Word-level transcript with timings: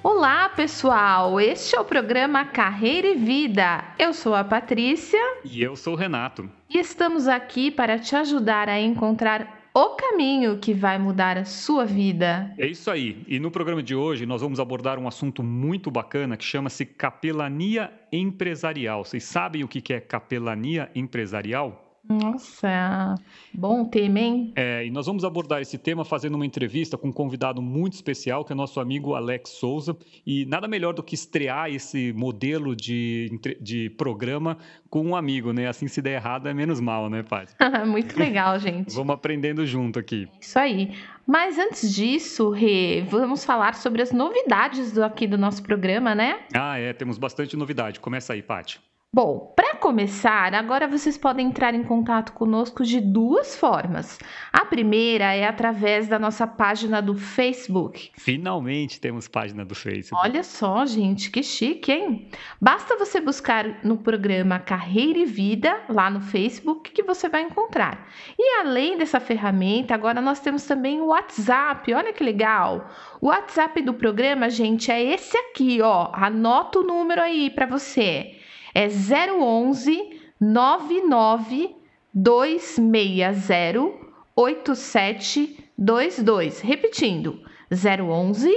Olá, 0.00 0.48
pessoal! 0.50 1.40
Este 1.40 1.74
é 1.74 1.80
o 1.80 1.84
programa 1.84 2.44
Carreira 2.44 3.08
e 3.08 3.16
Vida. 3.16 3.84
Eu 3.98 4.12
sou 4.12 4.32
a 4.32 4.44
Patrícia. 4.44 5.18
E 5.44 5.60
eu 5.60 5.74
sou 5.74 5.94
o 5.94 5.96
Renato. 5.96 6.48
E 6.70 6.78
estamos 6.78 7.26
aqui 7.26 7.68
para 7.68 7.98
te 7.98 8.14
ajudar 8.14 8.68
a 8.68 8.80
encontrar 8.80 9.70
o 9.74 9.96
caminho 9.96 10.58
que 10.58 10.72
vai 10.72 11.00
mudar 11.00 11.36
a 11.36 11.44
sua 11.44 11.84
vida. 11.84 12.54
É 12.56 12.66
isso 12.68 12.88
aí. 12.92 13.24
E 13.26 13.40
no 13.40 13.50
programa 13.50 13.82
de 13.82 13.96
hoje 13.96 14.24
nós 14.24 14.40
vamos 14.40 14.60
abordar 14.60 15.00
um 15.00 15.08
assunto 15.08 15.42
muito 15.42 15.90
bacana 15.90 16.36
que 16.36 16.44
chama-se 16.44 16.86
capelania 16.86 17.92
empresarial. 18.12 19.04
Vocês 19.04 19.24
sabem 19.24 19.64
o 19.64 19.68
que 19.68 19.92
é 19.92 20.00
capelania 20.00 20.88
empresarial? 20.94 21.87
Nossa, 22.08 23.16
bom 23.52 23.84
tema, 23.84 24.18
hein? 24.18 24.52
É, 24.56 24.86
e 24.86 24.90
nós 24.90 25.04
vamos 25.06 25.24
abordar 25.24 25.60
esse 25.60 25.76
tema 25.76 26.06
fazendo 26.06 26.36
uma 26.36 26.46
entrevista 26.46 26.96
com 26.96 27.08
um 27.08 27.12
convidado 27.12 27.60
muito 27.60 27.92
especial, 27.92 28.46
que 28.46 28.52
é 28.52 28.56
nosso 28.56 28.80
amigo 28.80 29.14
Alex 29.14 29.50
Souza. 29.50 29.94
E 30.26 30.46
nada 30.46 30.66
melhor 30.66 30.94
do 30.94 31.02
que 31.02 31.14
estrear 31.14 31.70
esse 31.70 32.14
modelo 32.14 32.74
de, 32.74 33.38
de 33.60 33.90
programa 33.90 34.56
com 34.88 35.04
um 35.04 35.14
amigo, 35.14 35.52
né? 35.52 35.68
Assim, 35.68 35.86
se 35.86 36.00
der 36.00 36.14
errado, 36.14 36.48
é 36.48 36.54
menos 36.54 36.80
mal, 36.80 37.10
né, 37.10 37.22
Paty? 37.22 37.54
muito 37.86 38.18
legal, 38.18 38.58
gente. 38.58 38.94
vamos 38.94 39.14
aprendendo 39.14 39.66
junto 39.66 39.98
aqui. 39.98 40.26
Isso 40.40 40.58
aí. 40.58 40.94
Mas 41.26 41.58
antes 41.58 41.94
disso, 41.94 42.48
Rê, 42.48 43.04
vamos 43.06 43.44
falar 43.44 43.74
sobre 43.74 44.00
as 44.00 44.12
novidades 44.12 44.92
do, 44.92 45.04
aqui 45.04 45.26
do 45.26 45.36
nosso 45.36 45.62
programa, 45.62 46.14
né? 46.14 46.40
Ah, 46.54 46.78
é, 46.78 46.94
temos 46.94 47.18
bastante 47.18 47.54
novidade. 47.54 48.00
Começa 48.00 48.32
aí, 48.32 48.40
Paty. 48.40 48.80
Bom, 49.10 49.54
para 49.56 49.74
começar, 49.76 50.52
agora 50.52 50.86
vocês 50.86 51.16
podem 51.16 51.46
entrar 51.46 51.74
em 51.74 51.82
contato 51.82 52.34
conosco 52.34 52.84
de 52.84 53.00
duas 53.00 53.56
formas. 53.56 54.18
A 54.52 54.66
primeira 54.66 55.34
é 55.34 55.46
através 55.46 56.06
da 56.06 56.18
nossa 56.18 56.46
página 56.46 57.00
do 57.00 57.14
Facebook. 57.14 58.10
Finalmente 58.18 59.00
temos 59.00 59.26
página 59.26 59.64
do 59.64 59.74
Facebook. 59.74 60.22
Olha 60.22 60.42
só, 60.42 60.84
gente, 60.84 61.30
que 61.30 61.42
chique, 61.42 61.90
hein? 61.90 62.30
Basta 62.60 62.98
você 62.98 63.18
buscar 63.18 63.82
no 63.82 63.96
programa 63.96 64.58
Carreira 64.58 65.20
e 65.20 65.24
Vida 65.24 65.84
lá 65.88 66.10
no 66.10 66.20
Facebook 66.20 66.90
que 66.90 67.02
você 67.02 67.30
vai 67.30 67.40
encontrar. 67.40 68.06
E 68.38 68.60
além 68.60 68.98
dessa 68.98 69.18
ferramenta, 69.18 69.94
agora 69.94 70.20
nós 70.20 70.38
temos 70.38 70.64
também 70.64 71.00
o 71.00 71.06
WhatsApp. 71.06 71.94
Olha 71.94 72.12
que 72.12 72.22
legal! 72.22 72.90
O 73.22 73.28
WhatsApp 73.28 73.80
do 73.80 73.94
programa, 73.94 74.50
gente, 74.50 74.92
é 74.92 75.02
esse 75.02 75.34
aqui, 75.34 75.80
ó. 75.80 76.10
Anota 76.12 76.80
o 76.80 76.84
número 76.84 77.22
aí 77.22 77.48
para 77.48 77.64
você 77.64 78.37
é 78.78 78.86
011 78.86 80.20
99 80.40 81.74
260 82.14 83.90
8722. 84.36 86.60
Repetindo, 86.60 87.42
011 87.72 88.54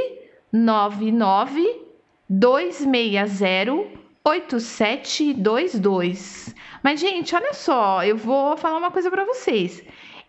99 0.54 1.82
260 2.30 3.72
8722. 4.24 6.54
Mas, 6.84 7.00
gente, 7.00 7.36
olha 7.36 7.56
só, 7.56 8.04
eu 8.04 8.16
vou 8.16 8.56
falar 8.58 8.78
uma 8.78 8.92
coisa 8.92 9.10
para 9.10 9.26
vocês. 9.26 9.84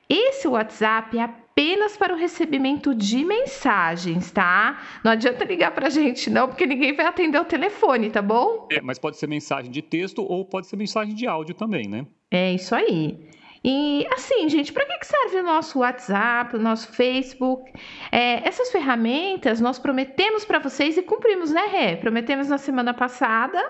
Esse 0.09 0.49
WhatsApp 0.49 1.19
é 1.19 1.29
apenas 1.53 1.99
para 1.99 2.15
o 2.15 2.17
recebimento 2.17 2.95
de 2.95 3.25
mensagens, 3.25 4.31
tá? 4.31 4.83
Não 5.05 5.13
adianta 5.13 5.45
ligar 5.45 5.71
para 5.73 5.89
a 5.89 5.91
gente, 5.91 6.31
não, 6.31 6.49
porque 6.49 6.67
ninguém 6.67 6.95
vai 6.95 7.07
atender 7.07 7.39
o 7.39 7.45
telefone, 7.45 8.11
tá 8.11 8.23
bom? 8.23 8.67
É, 8.71 8.81
mas 8.81 8.99
pode 8.99 9.19
ser 9.19 9.27
mensagem 9.27 9.71
de 9.71 9.83
texto 9.83 10.23
ou 10.23 10.45
pode 10.47 10.67
ser 10.67 10.77
mensagem 10.77 11.15
de 11.15 11.27
áudio 11.27 11.55
também, 11.55 11.87
né? 11.87 12.07
É 12.31 12.55
isso 12.55 12.75
aí. 12.75 13.19
E 13.65 14.05
assim, 14.13 14.49
gente, 14.49 14.73
para 14.73 14.87
que 14.87 15.07
serve 15.07 15.39
o 15.39 15.43
nosso 15.45 15.81
WhatsApp, 15.81 16.57
o 16.57 16.59
nosso 16.59 16.91
Facebook? 16.93 17.71
É, 18.11 18.47
essas 18.49 18.73
ferramentas 18.73 19.61
nós 19.61 19.79
prometemos 19.79 20.45
para 20.45 20.59
vocês 20.59 20.97
e 20.97 21.03
cumprimos, 21.03 21.53
né, 21.53 21.67
Ré? 21.71 21.97
Prometemos 21.97 22.49
na 22.49 22.59
semana 22.59 22.95
passada 22.95 23.63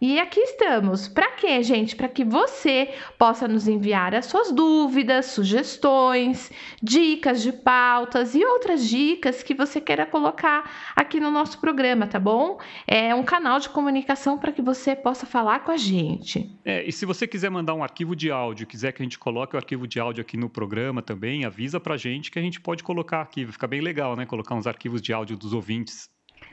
e 0.00 0.18
aqui 0.20 0.40
estamos. 0.40 1.08
Para 1.08 1.32
quê, 1.32 1.62
gente? 1.62 1.96
Para 1.96 2.08
que 2.08 2.24
você 2.24 2.94
possa 3.18 3.48
nos 3.48 3.66
enviar 3.66 4.14
as 4.14 4.26
suas 4.26 4.52
dúvidas, 4.52 5.26
sugestões, 5.26 6.50
dicas 6.82 7.42
de 7.42 7.52
pautas 7.52 8.34
e 8.34 8.44
outras 8.44 8.88
dicas 8.88 9.42
que 9.42 9.54
você 9.54 9.80
queira 9.80 10.06
colocar 10.06 10.70
aqui 10.94 11.18
no 11.18 11.30
nosso 11.30 11.60
programa, 11.60 12.06
tá 12.06 12.18
bom? 12.18 12.58
É 12.86 13.14
um 13.14 13.22
canal 13.22 13.58
de 13.58 13.68
comunicação 13.68 14.38
para 14.38 14.52
que 14.52 14.62
você 14.62 14.94
possa 14.94 15.26
falar 15.26 15.60
com 15.60 15.72
a 15.72 15.76
gente. 15.76 16.50
É, 16.64 16.86
e 16.86 16.92
se 16.92 17.04
você 17.04 17.26
quiser 17.26 17.50
mandar 17.50 17.74
um 17.74 17.82
arquivo 17.82 18.14
de 18.14 18.30
áudio, 18.30 18.66
quiser 18.66 18.92
que 18.92 19.02
a 19.02 19.04
gente 19.04 19.18
coloque 19.18 19.56
o 19.56 19.58
arquivo 19.58 19.86
de 19.86 19.98
áudio 19.98 20.22
aqui 20.22 20.36
no 20.36 20.48
programa 20.48 21.02
também, 21.02 21.44
avisa 21.44 21.80
para 21.80 21.94
a 21.94 21.98
gente 21.98 22.30
que 22.30 22.38
a 22.38 22.42
gente 22.42 22.60
pode 22.60 22.82
colocar 22.82 23.20
aqui. 23.20 23.44
Vai 23.44 23.52
ficar 23.52 23.66
bem 23.66 23.80
legal, 23.80 24.14
né? 24.16 24.26
Colocar 24.26 24.54
uns 24.54 24.66
arquivos 24.66 25.02
de 25.02 25.12
áudio 25.12 25.36
dos 25.36 25.52
ouvintes. 25.52 26.08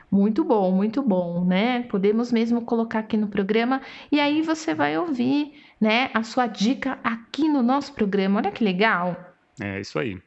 Muito 0.09 0.43
bom, 0.43 0.71
muito 0.71 1.01
bom, 1.01 1.43
né? 1.43 1.83
Podemos 1.83 2.31
mesmo 2.31 2.61
colocar 2.61 2.99
aqui 2.99 3.17
no 3.17 3.27
programa 3.27 3.81
e 4.11 4.19
aí 4.19 4.41
você 4.41 4.73
vai 4.73 4.97
ouvir, 4.97 5.53
né, 5.79 6.09
a 6.13 6.23
sua 6.23 6.47
dica 6.47 6.99
aqui 7.03 7.49
no 7.49 7.61
nosso 7.61 7.93
programa. 7.93 8.39
Olha 8.39 8.51
que 8.51 8.63
legal. 8.63 9.17
É 9.59 9.79
isso 9.79 9.99
aí. 9.99 10.17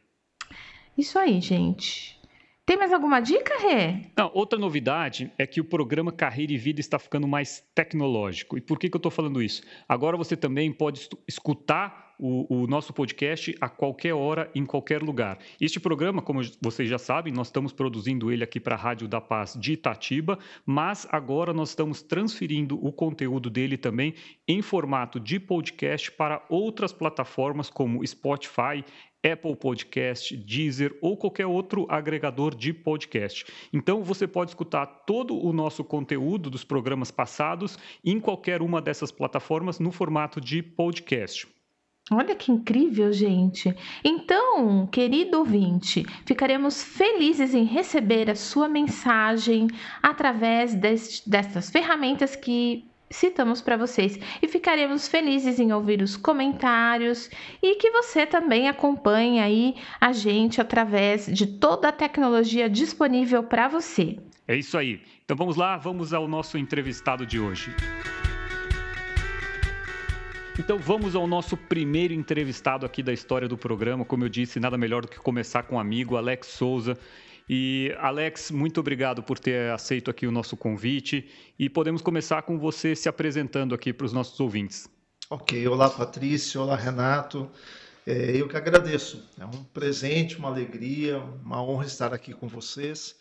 Isso 0.96 1.18
aí, 1.18 1.40
gente. 1.40 2.18
Tem 2.68 2.76
mais 2.76 2.92
alguma 2.92 3.20
dica, 3.20 3.54
Rê? 3.58 4.10
Não, 4.14 4.30
outra 4.34 4.58
novidade 4.58 5.32
é 5.38 5.46
que 5.46 5.58
o 5.58 5.64
programa 5.64 6.12
Carreira 6.12 6.52
e 6.52 6.58
Vida 6.58 6.80
está 6.80 6.98
ficando 6.98 7.26
mais 7.26 7.64
tecnológico. 7.74 8.58
E 8.58 8.60
por 8.60 8.78
que, 8.78 8.90
que 8.90 8.94
eu 8.94 8.98
estou 8.98 9.10
falando 9.10 9.42
isso? 9.42 9.62
Agora 9.88 10.18
você 10.18 10.36
também 10.36 10.70
pode 10.70 11.08
escutar 11.26 12.07
o, 12.18 12.62
o, 12.62 12.66
nosso 12.66 12.92
podcast 12.92 13.54
a 13.60 13.68
qualquer 13.68 14.12
hora, 14.12 14.50
em 14.54 14.66
qualquer 14.66 15.02
lugar. 15.02 15.38
Este 15.60 15.78
programa, 15.78 16.20
como 16.20 16.40
vocês 16.60 16.88
já 16.88 16.98
sabem, 16.98 17.32
nós 17.32 17.48
estamos 17.48 17.72
produzindo 17.72 18.32
ele 18.32 18.42
aqui 18.42 18.58
para 18.58 18.74
a 18.74 18.78
Rádio 18.78 19.06
da 19.06 19.20
Paz 19.20 19.56
de 19.58 19.74
Itatiba, 19.74 20.38
mas 20.66 21.06
agora 21.10 21.52
nós 21.52 21.70
estamos 21.70 22.02
transferindo 22.02 22.84
o 22.84 22.92
conteúdo 22.92 23.48
dele 23.48 23.76
também 23.76 24.14
em 24.46 24.60
formato 24.60 25.20
de 25.20 25.38
podcast 25.38 26.10
para 26.12 26.44
outras 26.48 26.92
plataformas 26.92 27.70
como 27.70 28.04
Spotify, 28.06 28.84
Apple 29.24 29.56
Podcast, 29.56 30.36
Deezer 30.36 30.96
ou 31.00 31.16
qualquer 31.16 31.46
outro 31.46 31.86
agregador 31.88 32.54
de 32.54 32.72
podcast. 32.72 33.44
Então 33.72 34.02
você 34.02 34.26
pode 34.26 34.52
escutar 34.52 34.86
todo 34.86 35.36
o 35.36 35.52
nosso 35.52 35.82
conteúdo 35.82 36.48
dos 36.48 36.64
programas 36.64 37.10
passados 37.10 37.76
em 38.04 38.20
qualquer 38.20 38.62
uma 38.62 38.80
dessas 38.80 39.10
plataformas 39.10 39.78
no 39.78 39.90
formato 39.90 40.40
de 40.40 40.62
podcast. 40.62 41.57
Olha 42.10 42.34
que 42.34 42.50
incrível, 42.50 43.12
gente! 43.12 43.74
Então, 44.02 44.86
querido 44.86 45.38
ouvinte, 45.38 46.04
ficaremos 46.24 46.82
felizes 46.82 47.54
em 47.54 47.64
receber 47.64 48.30
a 48.30 48.34
sua 48.34 48.68
mensagem 48.68 49.68
através 50.02 50.74
dest 50.74 51.28
destas 51.28 51.70
ferramentas 51.70 52.34
que 52.34 52.88
citamos 53.10 53.60
para 53.60 53.76
vocês 53.76 54.18
e 54.42 54.48
ficaremos 54.48 55.08
felizes 55.08 55.58
em 55.58 55.72
ouvir 55.72 56.02
os 56.02 56.16
comentários 56.16 57.30
e 57.62 57.76
que 57.76 57.90
você 57.90 58.26
também 58.26 58.68
acompanhe 58.68 59.40
aí 59.40 59.74
a 60.00 60.12
gente 60.12 60.60
através 60.60 61.26
de 61.26 61.46
toda 61.46 61.88
a 61.88 61.92
tecnologia 61.92 62.68
disponível 62.68 63.42
para 63.42 63.68
você. 63.68 64.18
É 64.46 64.56
isso 64.56 64.78
aí. 64.78 65.00
Então 65.24 65.36
vamos 65.36 65.56
lá, 65.56 65.76
vamos 65.76 66.12
ao 66.12 66.26
nosso 66.26 66.56
entrevistado 66.56 67.26
de 67.26 67.38
hoje. 67.38 67.74
Então 70.58 70.76
vamos 70.76 71.14
ao 71.14 71.24
nosso 71.24 71.56
primeiro 71.56 72.12
entrevistado 72.12 72.84
aqui 72.84 73.00
da 73.00 73.12
história 73.12 73.46
do 73.46 73.56
programa. 73.56 74.04
Como 74.04 74.24
eu 74.24 74.28
disse, 74.28 74.58
nada 74.58 74.76
melhor 74.76 75.02
do 75.02 75.08
que 75.08 75.18
começar 75.18 75.62
com 75.62 75.76
um 75.76 75.78
amigo, 75.78 76.16
Alex 76.16 76.48
Souza. 76.48 76.98
E 77.48 77.94
Alex, 77.98 78.50
muito 78.50 78.80
obrigado 78.80 79.22
por 79.22 79.38
ter 79.38 79.70
aceito 79.70 80.10
aqui 80.10 80.26
o 80.26 80.32
nosso 80.32 80.56
convite 80.56 81.30
e 81.56 81.70
podemos 81.70 82.02
começar 82.02 82.42
com 82.42 82.58
você 82.58 82.96
se 82.96 83.08
apresentando 83.08 83.72
aqui 83.72 83.92
para 83.92 84.04
os 84.04 84.12
nossos 84.12 84.38
ouvintes. 84.40 84.88
Ok, 85.30 85.66
olá 85.68 85.88
Patrícia, 85.88 86.60
olá 86.60 86.74
Renato. 86.74 87.48
É, 88.04 88.36
eu 88.36 88.48
que 88.48 88.56
agradeço. 88.56 89.30
É 89.38 89.46
um 89.46 89.62
presente, 89.72 90.38
uma 90.38 90.48
alegria, 90.48 91.18
uma 91.18 91.62
honra 91.62 91.86
estar 91.86 92.12
aqui 92.12 92.34
com 92.34 92.48
vocês 92.48 93.14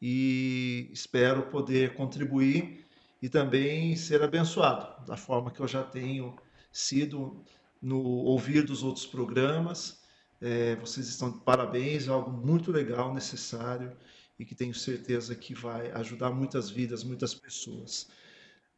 e 0.00 0.88
espero 0.92 1.42
poder 1.42 1.94
contribuir 1.94 2.86
e 3.20 3.28
também 3.28 3.96
ser 3.96 4.22
abençoado 4.22 5.04
da 5.04 5.16
forma 5.16 5.50
que 5.50 5.58
eu 5.58 5.66
já 5.66 5.82
tenho 5.82 6.36
sido 6.78 7.44
no 7.82 8.00
ouvir 8.00 8.64
dos 8.64 8.84
outros 8.84 9.04
programas. 9.04 9.98
É, 10.40 10.76
vocês 10.76 11.08
estão 11.08 11.32
de 11.32 11.40
parabéns, 11.40 12.06
é 12.06 12.10
algo 12.10 12.30
muito 12.30 12.70
legal, 12.70 13.12
necessário 13.12 13.96
e 14.38 14.44
que 14.44 14.54
tenho 14.54 14.72
certeza 14.72 15.34
que 15.34 15.52
vai 15.52 15.90
ajudar 15.92 16.30
muitas 16.30 16.70
vidas, 16.70 17.02
muitas 17.02 17.34
pessoas. 17.34 18.08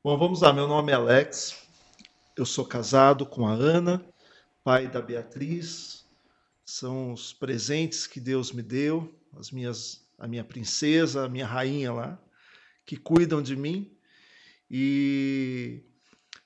Bom, 0.02 0.16
vamos 0.16 0.40
lá. 0.40 0.50
Meu 0.50 0.66
nome 0.66 0.90
é 0.90 0.94
Alex, 0.94 1.62
eu 2.34 2.46
sou 2.46 2.64
casado 2.64 3.26
com 3.26 3.46
a 3.46 3.52
Ana, 3.52 4.02
pai 4.64 4.88
da 4.88 5.02
Beatriz. 5.02 6.06
São 6.64 7.12
os 7.12 7.34
presentes 7.34 8.06
que 8.06 8.18
Deus 8.18 8.50
me 8.50 8.62
deu, 8.62 9.14
as 9.36 9.50
minhas, 9.50 10.06
a 10.18 10.26
minha 10.26 10.44
princesa, 10.44 11.26
a 11.26 11.28
minha 11.28 11.46
rainha 11.46 11.92
lá, 11.92 12.18
que 12.86 12.96
cuidam 12.96 13.42
de 13.42 13.56
mim. 13.56 13.94
E 14.70 15.82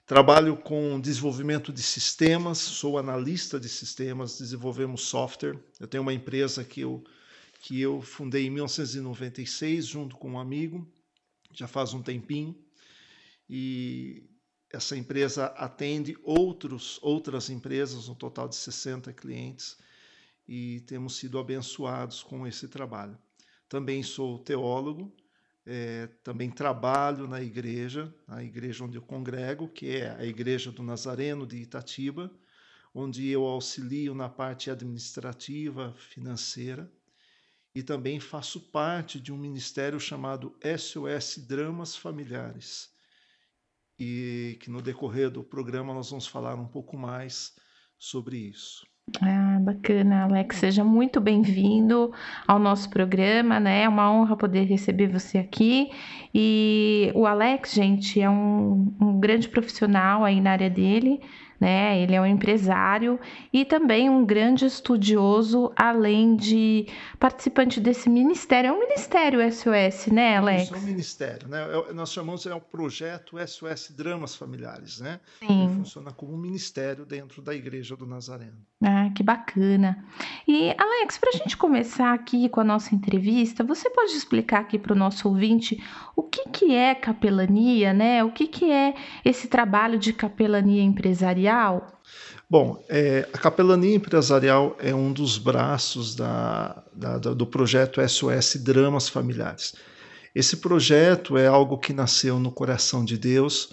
Trabalho 0.06 0.56
com 0.56 1.00
desenvolvimento 1.00 1.72
de 1.72 1.82
sistemas, 1.82 2.58
sou 2.58 2.98
analista 2.98 3.58
de 3.58 3.68
sistemas, 3.68 4.38
desenvolvemos 4.38 5.02
software. 5.02 5.58
Eu 5.80 5.86
tenho 5.86 6.02
uma 6.02 6.12
empresa 6.12 6.62
que 6.62 6.80
eu, 6.80 7.02
que 7.60 7.80
eu 7.80 8.02
fundei 8.02 8.46
em 8.46 8.50
1996 8.50 9.86
junto 9.86 10.16
com 10.16 10.32
um 10.32 10.38
amigo 10.38 10.86
já 11.54 11.68
faz 11.68 11.94
um 11.94 12.02
tempinho, 12.02 12.54
e 13.48 14.28
essa 14.70 14.96
empresa 14.96 15.46
atende 15.46 16.18
outros, 16.22 16.98
outras 17.00 17.48
empresas, 17.48 18.08
um 18.08 18.14
total 18.14 18.48
de 18.48 18.56
60 18.56 19.12
clientes, 19.12 19.78
e 20.46 20.80
temos 20.80 21.16
sido 21.16 21.38
abençoados 21.38 22.22
com 22.22 22.46
esse 22.46 22.68
trabalho. 22.68 23.16
Também 23.68 24.02
sou 24.02 24.38
teólogo, 24.38 25.14
é, 25.66 26.08
também 26.22 26.50
trabalho 26.50 27.26
na 27.26 27.40
igreja, 27.40 28.14
na 28.28 28.42
igreja 28.42 28.84
onde 28.84 28.98
eu 28.98 29.02
congrego, 29.02 29.68
que 29.68 29.96
é 29.96 30.10
a 30.10 30.24
Igreja 30.24 30.70
do 30.70 30.82
Nazareno 30.82 31.46
de 31.46 31.56
Itatiba, 31.56 32.30
onde 32.94 33.28
eu 33.28 33.44
auxilio 33.44 34.14
na 34.14 34.28
parte 34.28 34.70
administrativa, 34.70 35.94
financeira, 35.94 36.90
e 37.74 37.82
também 37.82 38.20
faço 38.20 38.60
parte 38.60 39.18
de 39.18 39.32
um 39.32 39.36
ministério 39.36 39.98
chamado 39.98 40.56
SOS 40.78 41.38
Dramas 41.38 41.96
Familiares, 41.96 42.92
e 43.98 44.56
que 44.60 44.70
no 44.70 44.82
decorrer 44.82 45.30
do 45.30 45.42
programa 45.42 45.94
nós 45.94 46.10
vamos 46.10 46.26
falar 46.26 46.54
um 46.56 46.68
pouco 46.68 46.96
mais 46.96 47.56
sobre 47.98 48.36
isso. 48.36 48.86
Ah, 49.20 49.58
bacana, 49.60 50.24
Alex. 50.24 50.56
Seja 50.56 50.82
muito 50.82 51.20
bem-vindo 51.20 52.12
ao 52.46 52.58
nosso 52.58 52.88
programa, 52.90 53.60
né? 53.60 53.82
É 53.82 53.88
uma 53.88 54.10
honra 54.10 54.36
poder 54.36 54.64
receber 54.64 55.08
você 55.08 55.38
aqui. 55.38 55.90
E 56.34 57.12
o 57.14 57.26
Alex, 57.26 57.72
gente, 57.74 58.20
é 58.20 58.28
um, 58.28 58.94
um 59.00 59.20
grande 59.20 59.48
profissional 59.48 60.24
aí 60.24 60.40
na 60.40 60.52
área 60.52 60.70
dele 60.70 61.20
né? 61.60 62.00
Ele 62.00 62.14
é 62.14 62.20
um 62.20 62.26
empresário 62.26 63.18
e 63.52 63.64
também 63.64 64.10
um 64.10 64.24
grande 64.24 64.66
estudioso, 64.66 65.72
além 65.76 66.36
de 66.36 66.86
participante 67.18 67.80
desse 67.80 68.08
ministério. 68.08 68.68
É 68.68 68.72
um 68.72 68.80
ministério 68.80 69.40
SOS, 69.52 70.06
né, 70.12 70.36
Alex? 70.36 70.72
É 70.72 70.76
um 70.76 70.80
ministério, 70.80 71.48
né? 71.48 71.62
É 71.90 71.92
nós 71.92 72.12
chamamos 72.12 72.46
é 72.46 72.54
o 72.54 72.60
projeto 72.60 73.36
SOS 73.46 73.92
Dramas 73.96 74.34
Familiares, 74.34 75.00
né? 75.00 75.20
Sim. 75.38 75.64
Ele 75.64 75.74
funciona 75.74 76.12
como 76.12 76.34
um 76.34 76.38
ministério 76.38 77.04
dentro 77.04 77.40
da 77.40 77.54
Igreja 77.54 77.96
do 77.96 78.06
Nazareno. 78.06 78.58
Ah, 78.82 79.10
que 79.14 79.22
bacana. 79.22 80.04
E 80.46 80.74
Alex, 80.76 81.16
para 81.16 81.30
a 81.30 81.36
gente 81.36 81.56
começar 81.56 82.12
aqui 82.12 82.48
com 82.48 82.60
a 82.60 82.64
nossa 82.64 82.94
entrevista, 82.94 83.64
você 83.64 83.88
pode 83.88 84.12
explicar 84.12 84.60
aqui 84.60 84.78
para 84.78 84.92
o 84.92 84.96
nosso 84.96 85.28
ouvinte 85.28 85.82
o 86.14 86.22
que, 86.22 86.48
que 86.50 86.74
é 86.74 86.94
capelania, 86.94 87.94
né? 87.94 88.22
O 88.22 88.30
que, 88.30 88.46
que 88.46 88.70
é 88.70 88.94
esse 89.24 89.48
trabalho 89.48 89.98
de 89.98 90.12
capelania 90.12 90.82
empresarial? 90.82 91.43
Empresarial? 91.44 92.00
Bom, 92.48 92.84
é, 92.88 93.28
a 93.32 93.38
capelania 93.38 93.94
empresarial 93.94 94.76
é 94.78 94.94
um 94.94 95.12
dos 95.12 95.38
braços 95.38 96.14
da, 96.14 96.84
da, 96.94 97.18
do 97.18 97.46
projeto 97.46 98.06
SOS 98.06 98.56
Dramas 98.56 99.08
Familiares. 99.08 99.74
Esse 100.34 100.58
projeto 100.58 101.36
é 101.36 101.46
algo 101.46 101.78
que 101.78 101.92
nasceu 101.92 102.38
no 102.38 102.50
coração 102.50 103.04
de 103.04 103.16
Deus 103.16 103.72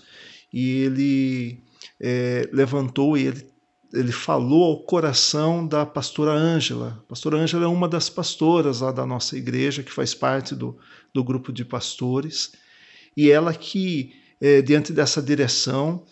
e 0.54 0.84
ele 0.84 1.64
é, 2.00 2.48
levantou 2.52 3.18
e 3.18 3.28
ele, 3.28 3.50
ele 3.94 4.12
falou 4.12 4.72
ao 4.72 4.84
coração 4.84 5.66
da 5.68 5.86
pastora 5.86 6.32
Ângela. 6.32 7.00
A 7.04 7.10
pastora 7.10 7.38
Ângela 7.38 7.66
é 7.66 7.68
uma 7.68 7.88
das 7.88 8.10
pastoras 8.10 8.82
lá 8.82 8.92
da 8.92 9.06
nossa 9.06 9.38
igreja, 9.38 9.84
que 9.84 9.92
faz 9.92 10.14
parte 10.14 10.56
do, 10.56 10.78
do 11.14 11.24
grupo 11.24 11.52
de 11.52 11.66
pastores, 11.66 12.52
e 13.18 13.30
ela 13.30 13.54
que, 13.54 14.14
é, 14.40 14.62
diante 14.62 14.94
dessa 14.94 15.22
direção, 15.22 16.06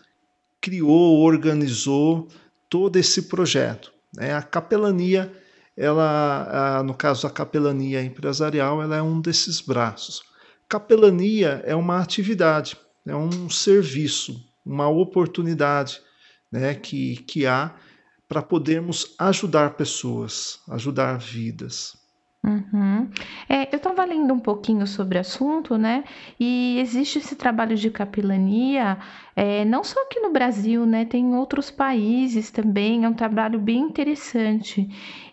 criou, 0.62 1.20
organizou 1.20 2.28
todo 2.70 2.98
esse 2.98 3.24
projeto. 3.24 3.92
Né? 4.16 4.34
A 4.34 4.42
capelania, 4.42 5.32
ela, 5.76 6.84
no 6.84 6.94
caso 6.94 7.28
a 7.28 7.32
capelania 7.32 8.04
empresarial, 8.04 8.82
ela 8.82 8.98
é 8.98 9.02
um 9.02 9.20
desses 9.22 9.62
braços. 9.62 10.22
Capelania 10.68 11.64
é 11.66 11.76
uma 11.76 12.00
atividade, 12.00 12.78
é 13.08 13.16
um 13.16 13.50
serviço, 13.50 14.40
uma 14.66 14.88
oportunidade 14.88 16.00
né, 16.52 16.76
que, 16.76 17.18
que 17.24 17.46
há 17.46 17.76
para 18.28 18.44
podermos 18.44 19.16
ajudar 19.18 19.72
pessoas, 19.72 20.60
ajudar 20.70 21.18
vidas. 21.18 21.99
Uhum. 22.42 23.10
É, 23.50 23.68
eu 23.74 23.78
estava 23.78 24.06
lendo 24.06 24.34
um 24.34 24.40
pouquinho 24.40 24.88
sobre 24.88 25.18
o 25.18 25.22
assunto, 25.22 25.78
né? 25.78 26.06
E 26.40 26.80
existe 26.80 27.20
esse 27.20 27.36
trabalho 27.36 27.76
de 27.76 27.92
capelania, 27.92 28.98
é, 29.36 29.66
não 29.66 29.84
só 29.84 30.02
aqui 30.04 30.22
no 30.22 30.32
Brasil, 30.32 30.86
né? 30.86 31.04
Tem 31.04 31.22
em 31.22 31.36
outros 31.36 31.70
países 31.70 32.50
também, 32.50 33.04
é 33.04 33.10
um 33.10 33.14
trabalho 33.14 33.60
bem 33.60 33.80
interessante. 33.80 34.88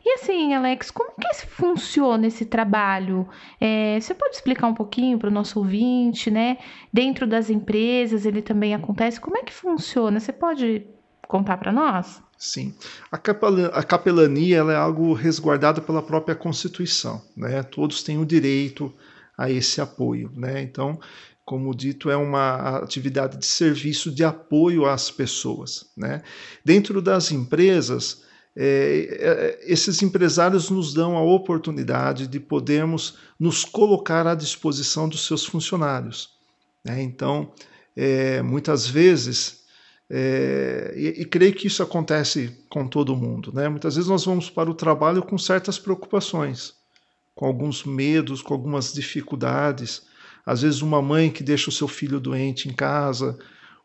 E 0.04 0.14
assim, 0.14 0.52
Alex, 0.52 0.90
como 0.90 1.12
que 1.14 1.46
funciona 1.46 2.26
esse 2.26 2.44
trabalho? 2.44 3.28
É, 3.60 4.00
você 4.00 4.12
pode 4.12 4.34
explicar 4.34 4.66
um 4.66 4.74
pouquinho 4.74 5.16
para 5.16 5.28
o 5.28 5.32
nosso 5.32 5.60
ouvinte, 5.60 6.28
né? 6.28 6.58
Dentro 6.92 7.24
das 7.24 7.50
empresas 7.50 8.26
ele 8.26 8.42
também 8.42 8.74
acontece. 8.74 9.20
Como 9.20 9.36
é 9.38 9.42
que 9.44 9.52
funciona? 9.52 10.18
Você 10.18 10.32
pode 10.32 10.84
contar 11.28 11.56
para 11.56 11.70
nós? 11.72 12.25
Sim. 12.38 12.74
A, 13.10 13.16
a 13.16 13.82
capelania 13.82 14.58
é 14.58 14.76
algo 14.76 15.12
resguardado 15.14 15.82
pela 15.82 16.02
própria 16.02 16.34
Constituição. 16.34 17.22
Né? 17.36 17.62
Todos 17.62 18.02
têm 18.02 18.18
o 18.18 18.26
direito 18.26 18.92
a 19.36 19.50
esse 19.50 19.80
apoio. 19.80 20.30
Né? 20.34 20.62
Então, 20.62 20.98
como 21.44 21.74
dito, 21.74 22.10
é 22.10 22.16
uma 22.16 22.78
atividade 22.78 23.38
de 23.38 23.46
serviço 23.46 24.10
de 24.10 24.24
apoio 24.24 24.84
às 24.84 25.10
pessoas. 25.10 25.86
Né? 25.96 26.22
Dentro 26.64 27.00
das 27.00 27.32
empresas, 27.32 28.22
é, 28.54 29.18
é, 29.20 29.72
esses 29.72 30.02
empresários 30.02 30.70
nos 30.70 30.92
dão 30.92 31.16
a 31.16 31.22
oportunidade 31.22 32.26
de 32.26 32.40
podermos 32.40 33.16
nos 33.38 33.64
colocar 33.64 34.26
à 34.26 34.34
disposição 34.34 35.08
dos 35.08 35.26
seus 35.26 35.44
funcionários. 35.44 36.30
Né? 36.84 37.02
Então, 37.02 37.52
é, 37.96 38.42
muitas 38.42 38.86
vezes 38.86 39.65
é, 40.08 40.94
e, 40.96 41.22
e, 41.22 41.24
creio 41.24 41.52
que 41.52 41.66
isso 41.66 41.82
acontece 41.82 42.56
com 42.68 42.86
todo 42.86 43.16
mundo. 43.16 43.52
Né? 43.52 43.68
Muitas 43.68 43.96
vezes 43.96 44.08
nós 44.08 44.24
vamos 44.24 44.48
para 44.48 44.70
o 44.70 44.74
trabalho 44.74 45.22
com 45.22 45.36
certas 45.36 45.78
preocupações, 45.78 46.74
com 47.34 47.44
alguns 47.44 47.84
medos, 47.84 48.40
com 48.40 48.54
algumas 48.54 48.92
dificuldades. 48.92 50.02
Às 50.44 50.62
vezes, 50.62 50.80
uma 50.80 51.02
mãe 51.02 51.28
que 51.28 51.42
deixa 51.42 51.70
o 51.70 51.72
seu 51.72 51.88
filho 51.88 52.20
doente 52.20 52.68
em 52.68 52.72
casa, 52.72 53.36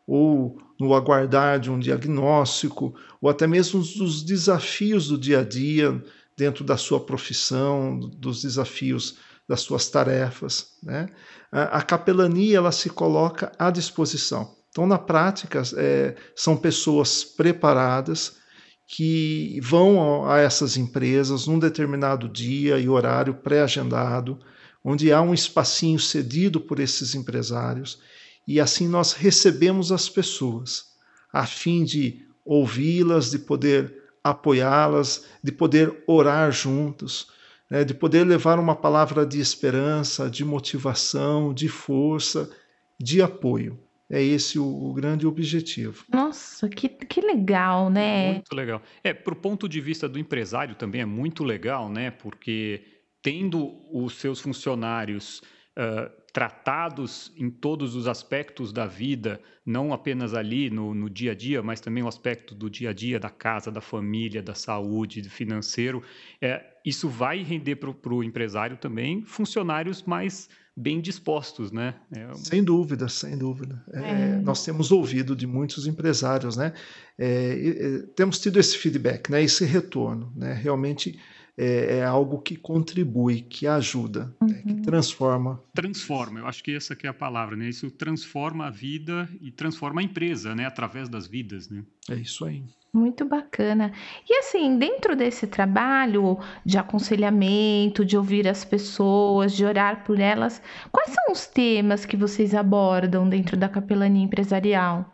ou 0.06 0.60
no 0.78 0.94
aguardar 0.94 1.58
de 1.58 1.70
um 1.70 1.78
diagnóstico, 1.78 2.94
ou 3.20 3.28
até 3.28 3.46
mesmo 3.46 3.82
dos 3.82 4.22
desafios 4.22 5.08
do 5.08 5.18
dia 5.18 5.40
a 5.40 5.44
dia 5.44 6.02
dentro 6.36 6.64
da 6.64 6.76
sua 6.76 7.00
profissão, 7.00 7.98
dos 7.98 8.42
desafios 8.42 9.18
das 9.48 9.60
suas 9.60 9.88
tarefas. 9.88 10.76
Né? 10.82 11.08
A, 11.50 11.78
a 11.78 11.82
capelania 11.82 12.58
ela 12.58 12.70
se 12.70 12.88
coloca 12.88 13.50
à 13.58 13.70
disposição 13.72 14.61
então, 14.72 14.86
na 14.86 14.98
prática, 14.98 15.62
é, 15.76 16.16
são 16.34 16.56
pessoas 16.56 17.22
preparadas 17.22 18.38
que 18.86 19.60
vão 19.62 20.26
a 20.26 20.38
essas 20.38 20.78
empresas 20.78 21.46
num 21.46 21.58
determinado 21.58 22.26
dia 22.26 22.78
e 22.78 22.88
horário 22.88 23.34
pré-agendado, 23.34 24.40
onde 24.82 25.12
há 25.12 25.20
um 25.20 25.34
espacinho 25.34 25.98
cedido 25.98 26.58
por 26.58 26.80
esses 26.80 27.14
empresários, 27.14 28.00
e 28.48 28.58
assim 28.58 28.88
nós 28.88 29.12
recebemos 29.12 29.92
as 29.92 30.08
pessoas, 30.08 30.94
a 31.30 31.44
fim 31.44 31.84
de 31.84 32.26
ouvi-las, 32.42 33.30
de 33.30 33.40
poder 33.40 33.94
apoiá-las, 34.24 35.26
de 35.42 35.52
poder 35.52 36.02
orar 36.06 36.50
juntos, 36.50 37.26
né, 37.68 37.84
de 37.84 37.92
poder 37.92 38.26
levar 38.26 38.58
uma 38.58 38.74
palavra 38.74 39.26
de 39.26 39.38
esperança, 39.38 40.30
de 40.30 40.46
motivação, 40.46 41.52
de 41.52 41.68
força, 41.68 42.50
de 42.98 43.20
apoio. 43.20 43.78
É 44.12 44.22
esse 44.22 44.58
o, 44.58 44.64
o, 44.66 44.92
grande 44.92 45.26
objetivo. 45.26 46.04
Nossa, 46.12 46.68
que, 46.68 46.86
que 46.86 47.22
legal, 47.22 47.88
né? 47.88 48.34
Muito 48.34 48.54
legal. 48.54 48.82
É, 49.02 49.14
para 49.14 49.32
o 49.32 49.36
ponto 49.36 49.66
de 49.66 49.80
vista 49.80 50.06
do 50.06 50.18
empresário 50.18 50.74
também 50.74 51.00
é 51.00 51.06
muito 51.06 51.42
legal, 51.42 51.88
né? 51.88 52.10
Porque 52.10 52.84
tendo 53.22 53.74
os 53.90 54.16
seus 54.16 54.38
funcionários 54.38 55.40
uh, 55.78 56.21
tratados 56.32 57.30
em 57.36 57.50
todos 57.50 57.94
os 57.94 58.08
aspectos 58.08 58.72
da 58.72 58.86
vida, 58.86 59.38
não 59.66 59.92
apenas 59.92 60.32
ali 60.32 60.70
no, 60.70 60.94
no, 60.94 61.10
dia 61.10 61.32
a 61.32 61.34
dia, 61.34 61.62
mas 61.62 61.80
também 61.80 62.02
o 62.02 62.08
aspecto 62.08 62.54
do 62.54 62.70
dia 62.70 62.90
a 62.90 62.92
dia, 62.92 63.20
da 63.20 63.28
casa, 63.28 63.70
da 63.70 63.82
família, 63.82 64.42
da 64.42 64.54
saúde, 64.54 65.20
do 65.20 65.28
financeiro, 65.28 66.02
é, 66.40 66.64
isso 66.84 67.08
vai 67.08 67.42
render 67.42 67.76
para 67.76 68.14
o 68.14 68.24
empresário 68.24 68.78
também 68.78 69.22
funcionários 69.24 70.02
mais 70.02 70.48
bem 70.74 71.02
dispostos, 71.02 71.70
né? 71.70 71.94
É 72.10 72.32
Sem 72.34 72.64
dúvida, 72.64 73.06
sem 73.06 73.36
dúvida. 73.36 73.84
É, 73.92 73.98
é. 73.98 74.40
Nós 74.42 74.64
temos 74.64 74.90
ouvido 74.90 75.36
de 75.36 75.46
muitos 75.46 75.86
empresários, 75.86 76.56
né? 76.56 76.72
É, 77.18 78.04
temos 78.16 78.40
tido 78.40 78.58
esse 78.58 78.78
feedback, 78.78 79.30
né? 79.30 79.42
Esse 79.42 79.66
retorno, 79.66 80.32
né? 80.34 80.54
Realmente 80.54 81.20
é, 81.56 81.98
é 81.98 82.04
algo 82.04 82.40
que 82.40 82.56
contribui, 82.56 83.42
que 83.42 83.66
ajuda, 83.66 84.34
uhum. 84.40 84.48
né? 84.48 84.62
que 84.62 84.72
uhum. 84.72 84.82
transforma. 84.82 85.62
Transforma, 85.74 86.40
eu 86.40 86.46
acho 86.46 86.62
que 86.62 86.74
essa 86.74 86.96
que 86.96 87.06
é 87.06 87.10
a 87.10 87.14
palavra, 87.14 87.56
né? 87.56 87.68
Isso 87.68 87.90
transforma 87.90 88.66
a 88.66 88.70
vida 88.70 89.28
e 89.40 89.50
transforma 89.50 90.00
a 90.00 90.04
empresa, 90.04 90.54
né? 90.54 90.66
Através 90.66 91.08
das 91.08 91.26
vidas, 91.26 91.68
né? 91.68 91.84
É 92.08 92.14
isso 92.14 92.44
aí. 92.44 92.64
Muito 92.94 93.24
bacana. 93.24 93.90
E 94.28 94.34
assim, 94.34 94.76
dentro 94.78 95.16
desse 95.16 95.46
trabalho 95.46 96.38
de 96.64 96.76
aconselhamento, 96.76 98.04
de 98.04 98.18
ouvir 98.18 98.46
as 98.46 98.66
pessoas, 98.66 99.54
de 99.54 99.64
orar 99.64 100.04
por 100.04 100.20
elas, 100.20 100.60
quais 100.90 101.10
são 101.10 101.32
os 101.32 101.46
temas 101.46 102.04
que 102.04 102.18
vocês 102.18 102.54
abordam 102.54 103.26
dentro 103.26 103.56
da 103.56 103.66
capelania 103.66 104.22
empresarial? 104.22 105.10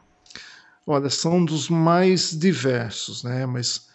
Olha, 0.85 1.09
são 1.09 1.45
dos 1.45 1.69
mais 1.69 2.37
diversos, 2.37 3.23
né? 3.23 3.47
Mas 3.47 3.89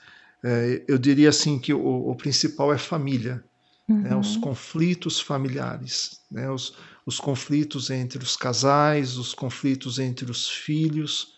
é, 0.43 0.83
eu 0.88 0.97
diria 0.97 1.29
assim 1.29 1.57
que 1.57 1.73
o, 1.73 2.09
o 2.09 2.15
principal 2.15 2.73
é 2.73 2.77
família, 2.77 3.41
uhum. 3.88 4.01
né? 4.01 4.15
os 4.15 4.35
conflitos 4.35 5.21
familiares, 5.21 6.19
né? 6.29 6.50
os, 6.51 6.75
os 7.05 7.17
conflitos 7.17 7.89
entre 7.89 8.21
os 8.21 8.35
casais, 8.35 9.17
os 9.17 9.33
conflitos 9.33 10.00
entre 10.00 10.29
os 10.29 10.50
filhos, 10.50 11.35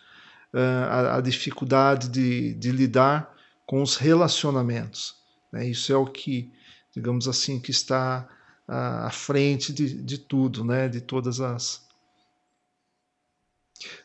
uh, 0.53 0.89
a, 0.89 1.17
a, 1.17 1.21
dificuldade 1.21 2.09
de, 2.09 2.55
de, 2.55 2.71
lidar 2.71 3.31
com 3.67 3.83
os 3.83 3.95
relacionamentos. 3.95 5.15
Né? 5.51 5.67
Isso 5.69 5.93
é 5.93 5.95
o 5.95 6.07
que, 6.07 6.51
digamos 6.91 7.27
assim, 7.27 7.59
que 7.59 7.69
está 7.69 8.27
à, 8.67 9.05
à 9.05 9.11
frente 9.11 9.71
de, 9.71 10.01
de 10.01 10.17
tudo, 10.17 10.63
né? 10.63 10.89
de 10.89 10.99
todas 10.99 11.39
as. 11.39 11.85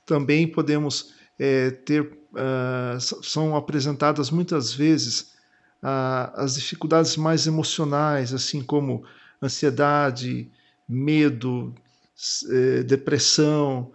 Também 0.05 0.47
podemos 0.47 1.15
é, 1.41 1.71
ter, 1.71 2.03
uh, 2.03 3.01
são 3.01 3.57
apresentadas 3.57 4.31
muitas 4.31 4.75
vezes 4.75 5.33
uh, 5.83 6.31
as 6.35 6.55
dificuldades 6.55 7.17
mais 7.17 7.47
emocionais, 7.47 8.35
assim 8.35 8.63
como 8.63 9.03
ansiedade, 9.43 10.53
medo, 10.87 11.75
é, 12.51 12.83
depressão, 12.83 13.91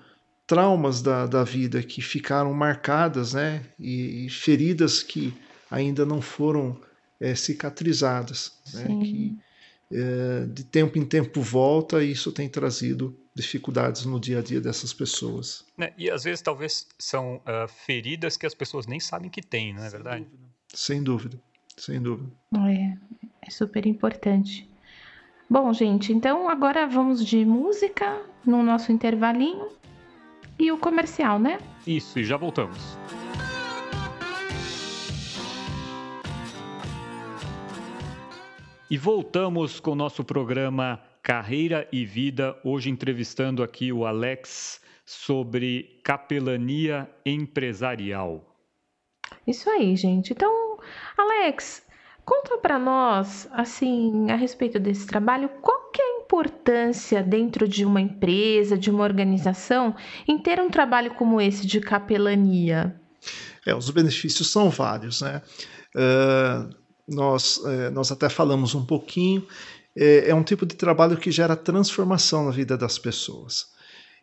traumas 0.48 1.04
da, 1.04 1.28
da 1.28 1.44
vida 1.44 1.84
que 1.84 2.02
ficaram 2.02 2.52
marcadas, 2.52 3.34
né? 3.34 3.64
E, 3.78 4.26
e 4.26 4.30
feridas 4.30 5.04
que 5.04 5.32
ainda 5.70 6.04
não 6.04 6.22
foram 6.22 6.82
é, 7.20 7.36
cicatrizadas, 7.36 8.54
né? 8.74 8.86
Que 8.88 9.38
é, 9.92 10.46
de 10.48 10.64
tempo 10.64 10.98
em 10.98 11.06
tempo 11.06 11.42
volta 11.42 12.04
e 12.04 12.12
isso 12.12 12.32
tem 12.32 12.50
trazido 12.50 13.18
dificuldades 13.36 14.06
no 14.06 14.20
dia 14.20 14.40
a 14.40 14.42
dia 14.42 14.62
dessas 14.62 14.94
pessoas. 14.94 15.66
Né, 15.78 15.94
e 15.98 16.10
às 16.10 16.24
vezes 16.24 16.42
talvez 16.42 16.88
são 16.98 17.38
uh, 17.38 17.68
feridas 17.68 18.38
que 18.38 18.46
as 18.46 18.56
pessoas 18.56 18.88
nem 18.88 19.00
sabem 19.00 19.30
que 19.30 19.42
têm, 19.42 19.74
não 19.74 19.84
é 19.84 19.90
sem 19.90 19.92
verdade? 19.92 20.24
Dúvida. 20.24 20.46
Sem 20.74 21.04
dúvida, 21.04 21.42
sem 21.78 22.02
dúvida. 22.02 22.32
É, 22.68 22.98
é 23.42 23.50
super 23.50 23.86
importante. 23.86 24.70
Bom, 25.50 25.72
gente, 25.74 26.12
então 26.12 26.50
agora 26.50 26.88
vamos 26.88 27.24
de 27.24 27.46
música 27.46 28.22
no 28.46 28.64
nosso 28.64 28.92
intervalinho 28.92 29.70
e 30.58 30.72
o 30.72 30.78
comercial, 30.78 31.38
né? 31.38 31.60
Isso, 31.86 32.18
e 32.18 32.24
já 32.24 32.38
voltamos. 32.38 32.98
E 38.90 39.00
voltamos 39.00 39.80
com 39.80 39.92
o 39.92 39.96
nosso 39.96 40.24
programa 40.24 41.02
Carreira 41.24 41.88
e 41.92 42.06
Vida, 42.06 42.56
hoje 42.64 42.92
entrevistando 42.92 43.64
aqui 43.64 43.92
o 43.92 44.06
Alex 44.06 44.80
sobre 45.04 46.00
capelania 46.04 47.10
empresarial. 47.26 48.46
Isso 49.48 49.68
aí, 49.72 49.96
gente. 49.96 50.34
Então, 50.34 50.78
Alex, 51.18 51.82
conta 52.24 52.60
para 52.60 52.78
nós, 52.78 53.50
assim, 53.54 54.30
a 54.30 54.36
respeito 54.36 54.80
desse 54.80 55.08
trabalho, 55.08 55.50
qual 55.64 55.90
que 55.90 56.00
é 56.00 56.06
a 56.06 56.20
importância 56.20 57.24
dentro 57.24 57.68
de 57.68 57.84
uma 57.84 58.00
empresa, 58.00 58.78
de 58.78 58.92
uma 58.92 59.04
organização, 59.04 59.96
em 60.28 60.38
ter 60.38 60.60
um 60.60 60.70
trabalho 60.70 61.16
como 61.16 61.42
esse 61.42 61.66
de 61.66 61.82
capelania? 61.82 62.96
É, 63.66 63.74
os 63.74 63.90
benefícios 63.90 64.52
são 64.52 64.70
vários, 64.70 65.22
né? 65.22 65.42
Uh, 65.96 66.85
nós, 67.08 67.58
uh, 67.58 67.92
nós 67.92 68.12
até 68.12 68.30
falamos 68.30 68.76
um 68.76 68.86
pouquinho 68.86 69.46
é, 69.96 70.30
é 70.30 70.36
um 70.36 70.44
tipo 70.44 70.66
de 70.66 70.76
trabalho 70.76 71.18
que 71.18 71.32
gera 71.32 71.56
transformação 71.56 72.46
na 72.46 72.52
vida 72.52 72.78
das 72.78 73.00
pessoas. 73.00 73.68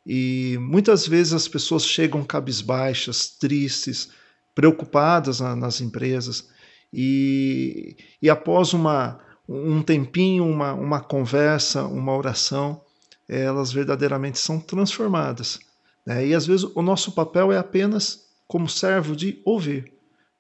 E 0.05 0.59
muitas 0.61 1.07
vezes 1.07 1.33
as 1.33 1.49
pessoas 1.49 1.87
chegam 1.87 2.25
cabisbaixas, 2.25 3.29
tristes, 3.29 4.11
preocupadas 4.55 5.41
na, 5.41 5.57
nas 5.57 5.81
empresas, 5.81 6.49
e, 6.93 7.97
e 8.21 8.29
após 8.29 8.75
uma, 8.75 9.19
um 9.49 9.81
tempinho, 9.81 10.45
uma, 10.45 10.75
uma 10.75 11.01
conversa, 11.01 11.85
uma 11.87 12.15
oração, 12.15 12.83
elas 13.27 13.73
verdadeiramente 13.73 14.39
são 14.39 14.61
transformadas. 14.61 15.59
Né? 16.05 16.27
E 16.27 16.35
às 16.35 16.47
vezes 16.47 16.65
o 16.75 16.83
nosso 16.83 17.13
papel 17.13 17.51
é 17.51 17.57
apenas 17.57 18.27
como 18.47 18.69
servo 18.69 19.17
de 19.17 19.41
ouvir. 19.45 19.92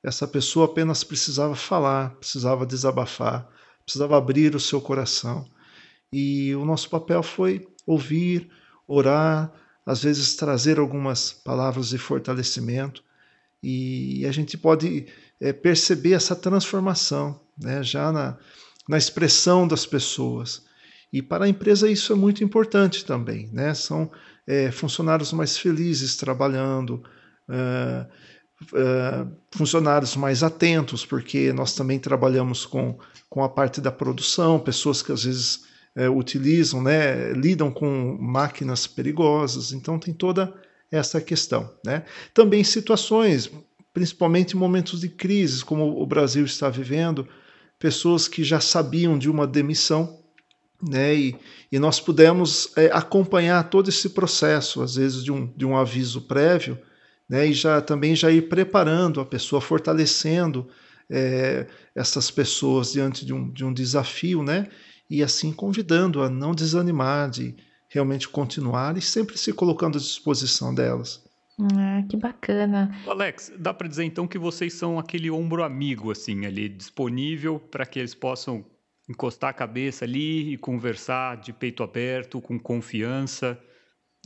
Essa 0.02 0.26
pessoa 0.26 0.66
apenas 0.66 1.04
precisava 1.04 1.54
falar, 1.54 2.10
precisava 2.16 2.66
desabafar, 2.66 3.48
precisava 3.84 4.16
abrir 4.16 4.54
o 4.54 4.60
seu 4.60 4.80
coração. 4.80 5.46
E 6.12 6.54
o 6.54 6.64
nosso 6.64 6.90
papel 6.90 7.22
foi 7.22 7.66
ouvir, 7.86 8.50
orar, 8.86 9.52
às 9.86 10.02
vezes 10.02 10.34
trazer 10.34 10.78
algumas 10.78 11.32
palavras 11.32 11.90
de 11.90 11.98
fortalecimento. 11.98 13.02
E 13.62 14.26
a 14.26 14.32
gente 14.32 14.58
pode 14.58 15.06
é, 15.40 15.52
perceber 15.52 16.12
essa 16.12 16.34
transformação 16.34 17.40
né, 17.56 17.82
já 17.82 18.10
na, 18.10 18.36
na 18.88 18.98
expressão 18.98 19.66
das 19.66 19.86
pessoas. 19.86 20.64
E 21.12 21.22
para 21.22 21.44
a 21.44 21.48
empresa 21.48 21.90
isso 21.90 22.12
é 22.12 22.16
muito 22.16 22.42
importante 22.42 23.04
também. 23.04 23.48
Né? 23.52 23.72
São 23.74 24.10
é, 24.46 24.70
funcionários 24.70 25.32
mais 25.32 25.56
felizes 25.56 26.16
trabalhando, 26.16 27.02
uh, 27.48 28.10
uh, 28.72 29.30
funcionários 29.50 30.16
mais 30.16 30.42
atentos, 30.42 31.04
porque 31.04 31.52
nós 31.52 31.74
também 31.74 31.98
trabalhamos 31.98 32.64
com 32.64 32.98
com 33.32 33.42
a 33.42 33.48
parte 33.48 33.80
da 33.80 33.90
produção, 33.90 34.60
pessoas 34.60 35.00
que 35.00 35.10
às 35.10 35.24
vezes 35.24 35.64
é, 35.96 36.06
utilizam, 36.06 36.82
né, 36.82 37.32
lidam 37.32 37.70
com 37.70 38.14
máquinas 38.20 38.86
perigosas, 38.86 39.72
então 39.72 39.98
tem 39.98 40.12
toda 40.12 40.52
essa 40.90 41.18
questão. 41.18 41.72
Né? 41.82 42.04
Também 42.34 42.62
situações, 42.62 43.50
principalmente 43.94 44.54
em 44.54 44.58
momentos 44.58 45.00
de 45.00 45.08
crise, 45.08 45.64
como 45.64 45.98
o 45.98 46.06
Brasil 46.06 46.44
está 46.44 46.68
vivendo, 46.68 47.26
pessoas 47.78 48.28
que 48.28 48.44
já 48.44 48.60
sabiam 48.60 49.18
de 49.18 49.30
uma 49.30 49.46
demissão, 49.46 50.20
né, 50.86 51.14
e, 51.14 51.36
e 51.70 51.78
nós 51.78 51.98
pudemos 51.98 52.70
é, 52.76 52.90
acompanhar 52.92 53.70
todo 53.70 53.88
esse 53.88 54.10
processo, 54.10 54.82
às 54.82 54.96
vezes 54.96 55.24
de 55.24 55.32
um, 55.32 55.46
de 55.56 55.64
um 55.64 55.74
aviso 55.74 56.20
prévio, 56.20 56.76
né, 57.28 57.46
e 57.46 57.52
já 57.52 57.80
também 57.80 58.14
já 58.14 58.30
ir 58.30 58.48
preparando 58.48 59.20
a 59.20 59.24
pessoa, 59.24 59.60
fortalecendo 59.60 60.68
é, 61.10 61.66
essas 61.94 62.30
pessoas 62.30 62.92
diante 62.92 63.24
de 63.24 63.32
um, 63.32 63.50
de 63.50 63.64
um 63.64 63.72
desafio, 63.72 64.42
né? 64.42 64.68
E 65.08 65.22
assim 65.22 65.52
convidando 65.52 66.22
a 66.22 66.30
não 66.30 66.54
desanimar, 66.54 67.28
de 67.28 67.54
realmente 67.88 68.28
continuar 68.28 68.96
e 68.96 69.02
sempre 69.02 69.36
se 69.36 69.52
colocando 69.52 69.98
à 69.98 70.00
disposição 70.00 70.74
delas. 70.74 71.22
Ah, 71.60 72.02
que 72.08 72.16
bacana. 72.16 72.90
Alex, 73.06 73.52
dá 73.58 73.74
para 73.74 73.86
dizer 73.86 74.04
então 74.04 74.26
que 74.26 74.38
vocês 74.38 74.72
são 74.72 74.98
aquele 74.98 75.30
ombro 75.30 75.62
amigo, 75.62 76.10
assim, 76.10 76.46
ali, 76.46 76.68
disponível 76.68 77.60
para 77.60 77.84
que 77.84 77.98
eles 77.98 78.14
possam 78.14 78.64
encostar 79.08 79.50
a 79.50 79.54
cabeça 79.54 80.04
ali 80.04 80.54
e 80.54 80.56
conversar 80.56 81.36
de 81.36 81.52
peito 81.52 81.82
aberto, 81.82 82.40
com 82.40 82.58
confiança. 82.58 83.58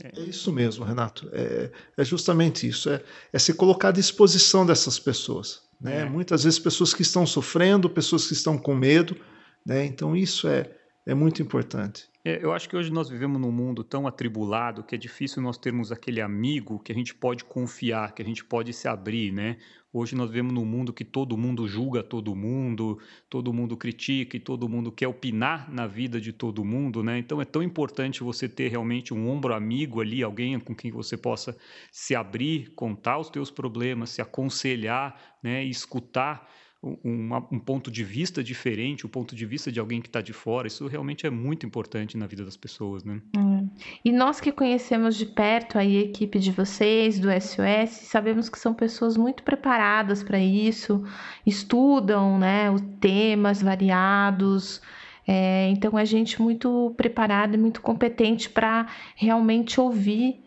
É, 0.03 0.19
é 0.19 0.23
isso 0.23 0.51
mesmo, 0.51 0.85
Renato. 0.85 1.29
É, 1.31 1.71
é 1.97 2.05
justamente 2.05 2.67
isso. 2.67 2.89
É, 2.89 3.03
é 3.33 3.39
se 3.39 3.53
colocar 3.53 3.89
à 3.89 3.91
disposição 3.91 4.65
dessas 4.65 4.99
pessoas. 4.99 5.61
Né? 5.79 6.01
É. 6.01 6.05
Muitas 6.05 6.43
vezes 6.43 6.59
pessoas 6.59 6.93
que 6.93 7.01
estão 7.01 7.25
sofrendo, 7.25 7.89
pessoas 7.89 8.27
que 8.27 8.33
estão 8.33 8.57
com 8.57 8.75
medo, 8.75 9.15
né? 9.65 9.85
Então 9.85 10.15
isso 10.15 10.47
é, 10.47 10.69
é 11.07 11.13
muito 11.13 11.41
importante. 11.41 12.09
É, 12.23 12.43
eu 12.43 12.51
acho 12.51 12.67
que 12.67 12.75
hoje 12.75 12.91
nós 12.91 13.09
vivemos 13.09 13.39
num 13.39 13.51
mundo 13.51 13.81
tão 13.81 14.05
atribulado 14.05 14.83
que 14.83 14.93
é 14.93 14.97
difícil 14.97 15.41
nós 15.41 15.57
termos 15.57 15.89
aquele 15.89 16.19
amigo 16.19 16.79
que 16.79 16.91
a 16.91 16.95
gente 16.95 17.15
pode 17.15 17.45
confiar, 17.45 18.13
que 18.13 18.21
a 18.21 18.25
gente 18.25 18.43
pode 18.43 18.73
se 18.73 18.89
abrir, 18.89 19.31
né? 19.31 19.55
Hoje 19.93 20.17
nós 20.17 20.29
vivemos 20.29 20.53
num 20.53 20.65
mundo 20.65 20.91
que 20.91 21.05
todo 21.05 21.37
mundo 21.37 21.65
julga 21.65 22.03
todo 22.03 22.35
mundo, 22.35 22.99
todo 23.29 23.53
mundo 23.53 23.77
critica 23.77 24.35
e 24.35 24.39
todo 24.39 24.67
mundo 24.67 24.91
quer 24.91 25.07
opinar 25.07 25.71
na 25.71 25.87
vida 25.87 26.19
de 26.19 26.33
todo 26.33 26.65
mundo, 26.65 27.01
né? 27.01 27.17
Então 27.19 27.41
é 27.41 27.45
tão 27.45 27.63
importante 27.63 28.21
você 28.21 28.49
ter 28.49 28.67
realmente 28.67 29.13
um 29.13 29.29
ombro 29.29 29.53
amigo 29.53 30.01
ali, 30.01 30.21
alguém 30.21 30.59
com 30.59 30.75
quem 30.75 30.91
você 30.91 31.15
possa 31.15 31.55
se 31.89 32.15
abrir, 32.15 32.73
contar 32.75 33.17
os 33.17 33.29
teus 33.29 33.49
problemas, 33.49 34.09
se 34.09 34.21
aconselhar, 34.21 35.17
né? 35.41 35.63
E 35.63 35.69
escutar 35.69 36.45
um, 37.03 37.35
um, 37.51 37.59
ponto 37.59 37.91
de 37.91 38.03
vista 38.03 38.43
diferente, 38.43 39.05
o 39.05 39.09
ponto 39.09 39.35
de 39.35 39.45
vista 39.45 39.71
de 39.71 39.79
alguém 39.79 40.01
que 40.01 40.07
está 40.07 40.21
de 40.21 40.33
fora, 40.33 40.67
isso 40.67 40.87
realmente 40.87 41.25
é 41.25 41.29
muito 41.29 41.65
importante 41.65 42.17
na 42.17 42.27
vida 42.27 42.45
das 42.45 42.55
pessoas, 42.55 43.03
né? 43.03 43.21
Hum. 43.37 43.69
E 44.03 44.11
nós 44.11 44.39
que 44.39 44.51
conhecemos 44.51 45.15
de 45.15 45.25
perto 45.25 45.77
aí 45.77 45.97
a 45.97 46.01
equipe 46.01 46.39
de 46.39 46.51
vocês, 46.51 47.19
do 47.19 47.27
SOS, 47.29 47.89
sabemos 48.07 48.49
que 48.49 48.59
são 48.59 48.73
pessoas 48.73 49.17
muito 49.17 49.43
preparadas 49.43 50.23
para 50.23 50.39
isso, 50.39 51.03
estudam, 51.45 52.39
né, 52.39 52.71
os 52.71 52.81
temas 52.99 53.61
variados, 53.61 54.81
é, 55.27 55.69
então 55.69 55.99
é 55.99 56.05
gente 56.05 56.41
muito 56.41 56.93
preparada 56.95 57.55
e 57.55 57.59
muito 57.59 57.81
competente 57.81 58.49
para 58.49 58.87
realmente 59.15 59.79
ouvir 59.79 60.41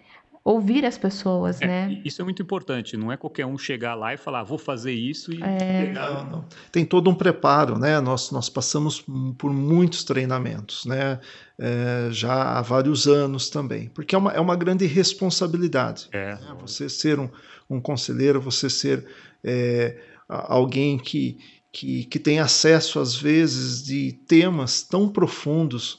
ouvir 0.51 0.85
as 0.85 0.99
pessoas, 0.99 1.61
é, 1.61 1.67
né? 1.67 2.03
Isso 2.05 2.21
é 2.21 2.25
muito 2.25 2.43
importante, 2.43 2.97
não 2.97 3.11
é 3.11 3.17
qualquer 3.17 3.47
um 3.47 3.57
chegar 3.57 3.95
lá 3.95 4.13
e 4.15 4.17
falar, 4.17 4.43
vou 4.43 4.59
fazer 4.59 4.93
isso 4.93 5.33
e 5.33 5.43
é... 5.43 5.93
Não, 5.93 6.25
não. 6.25 6.45
Tem 6.71 6.85
todo 6.85 7.09
um 7.09 7.15
preparo, 7.15 7.79
né? 7.79 8.01
Nós, 8.01 8.31
nós 8.31 8.49
passamos 8.49 9.05
por 9.39 9.53
muitos 9.53 10.05
treinamentos, 10.05 10.85
né? 10.85 11.21
É, 11.59 12.09
já 12.11 12.59
há 12.59 12.63
vários 12.63 13.07
anos 13.07 13.51
também, 13.51 13.89
porque 13.89 14.15
é 14.15 14.19
uma, 14.19 14.33
é 14.33 14.41
uma 14.41 14.57
grande 14.57 14.87
responsabilidade. 14.87 16.09
É. 16.13 16.35
Né? 16.35 16.57
Você 16.61 16.89
ser 16.89 17.19
um, 17.19 17.29
um 17.69 17.81
conselheiro, 17.81 18.41
você 18.41 18.71
ser 18.71 19.07
é, 19.45 19.97
alguém 20.29 20.99
que, 20.99 21.39
que, 21.71 22.05
que 22.05 22.19
tem 22.19 22.41
acesso, 22.41 22.99
às 22.99 23.15
vezes, 23.15 23.85
de 23.85 24.13
temas 24.27 24.83
tão 24.83 25.09
profundos 25.09 25.99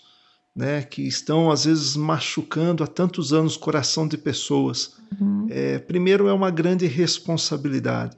né, 0.56 0.84
que 0.84 1.08
estão 1.08 1.50
às 1.50 1.66
vezes 1.66 1.96
machucando 1.96 2.84
há 2.84 2.88
tantos 2.88 3.32
anos 3.32 3.56
o 3.56 3.60
coração 3.60 4.08
de 4.08 4.18
pessoas. 4.18 4.96
Uhum. 5.20 5.48
É, 5.50 5.80
primeiro, 5.80 6.28
é 6.28 6.34
uma 6.34 6.52
grande 6.52 6.86
responsabilidade. 6.88 8.18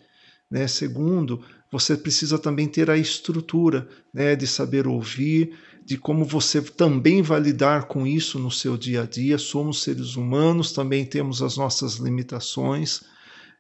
Né? 0.49 0.67
Segundo, 0.67 1.41
você 1.71 1.95
precisa 1.97 2.37
também 2.37 2.67
ter 2.67 2.89
a 2.89 2.97
estrutura 2.97 3.87
né, 4.13 4.35
de 4.35 4.45
saber 4.45 4.87
ouvir, 4.87 5.53
de 5.85 5.97
como 5.97 6.23
você 6.23 6.61
também 6.61 7.21
vai 7.21 7.39
lidar 7.39 7.85
com 7.85 8.05
isso 8.05 8.39
no 8.39 8.51
seu 8.51 8.77
dia 8.77 9.03
a 9.03 9.05
dia. 9.05 9.37
Somos 9.37 9.83
seres 9.83 10.15
humanos, 10.15 10.71
também 10.71 11.05
temos 11.05 11.41
as 11.41 11.57
nossas 11.57 11.95
limitações. 11.95 13.01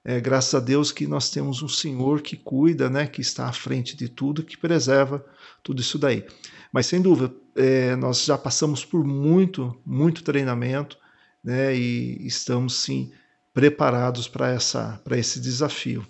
É, 0.05 0.19
graças 0.19 0.53
a 0.53 0.59
Deus 0.59 0.91
que 0.91 1.07
nós 1.07 1.29
temos 1.29 1.61
um 1.63 1.67
Senhor 1.67 2.21
que 2.21 2.35
cuida, 2.35 2.89
né, 2.89 3.07
que 3.07 3.21
está 3.21 3.47
à 3.47 3.53
frente 3.53 3.95
de 3.95 4.09
tudo, 4.09 4.43
que 4.43 4.57
preserva 4.57 5.25
tudo 5.63 5.81
isso 5.81 5.97
daí. 5.97 6.25
Mas 6.73 6.87
sem 6.87 7.01
dúvida, 7.01 7.33
é, 7.55 7.95
nós 7.95 8.25
já 8.25 8.37
passamos 8.37 8.83
por 8.83 9.05
muito, 9.05 9.79
muito 9.85 10.23
treinamento, 10.23 10.97
né? 11.43 11.75
E 11.75 12.25
estamos 12.25 12.75
sim 12.81 13.11
preparados 13.53 14.27
para 14.27 14.49
essa, 14.49 14.99
para 15.03 15.17
esse 15.17 15.39
desafio. 15.39 16.05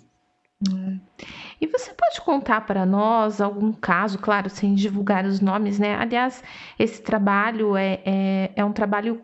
É. 0.66 0.98
E 1.60 1.66
você 1.66 1.92
pode 1.92 2.20
contar 2.22 2.62
para 2.62 2.86
nós 2.86 3.40
algum 3.40 3.72
caso, 3.72 4.18
claro, 4.18 4.48
sem 4.48 4.74
divulgar 4.74 5.26
os 5.26 5.40
nomes, 5.40 5.78
né? 5.78 5.96
Aliás, 5.96 6.42
esse 6.78 7.02
trabalho 7.02 7.76
é, 7.76 8.00
é, 8.04 8.52
é 8.56 8.64
um 8.64 8.72
trabalho 8.72 9.20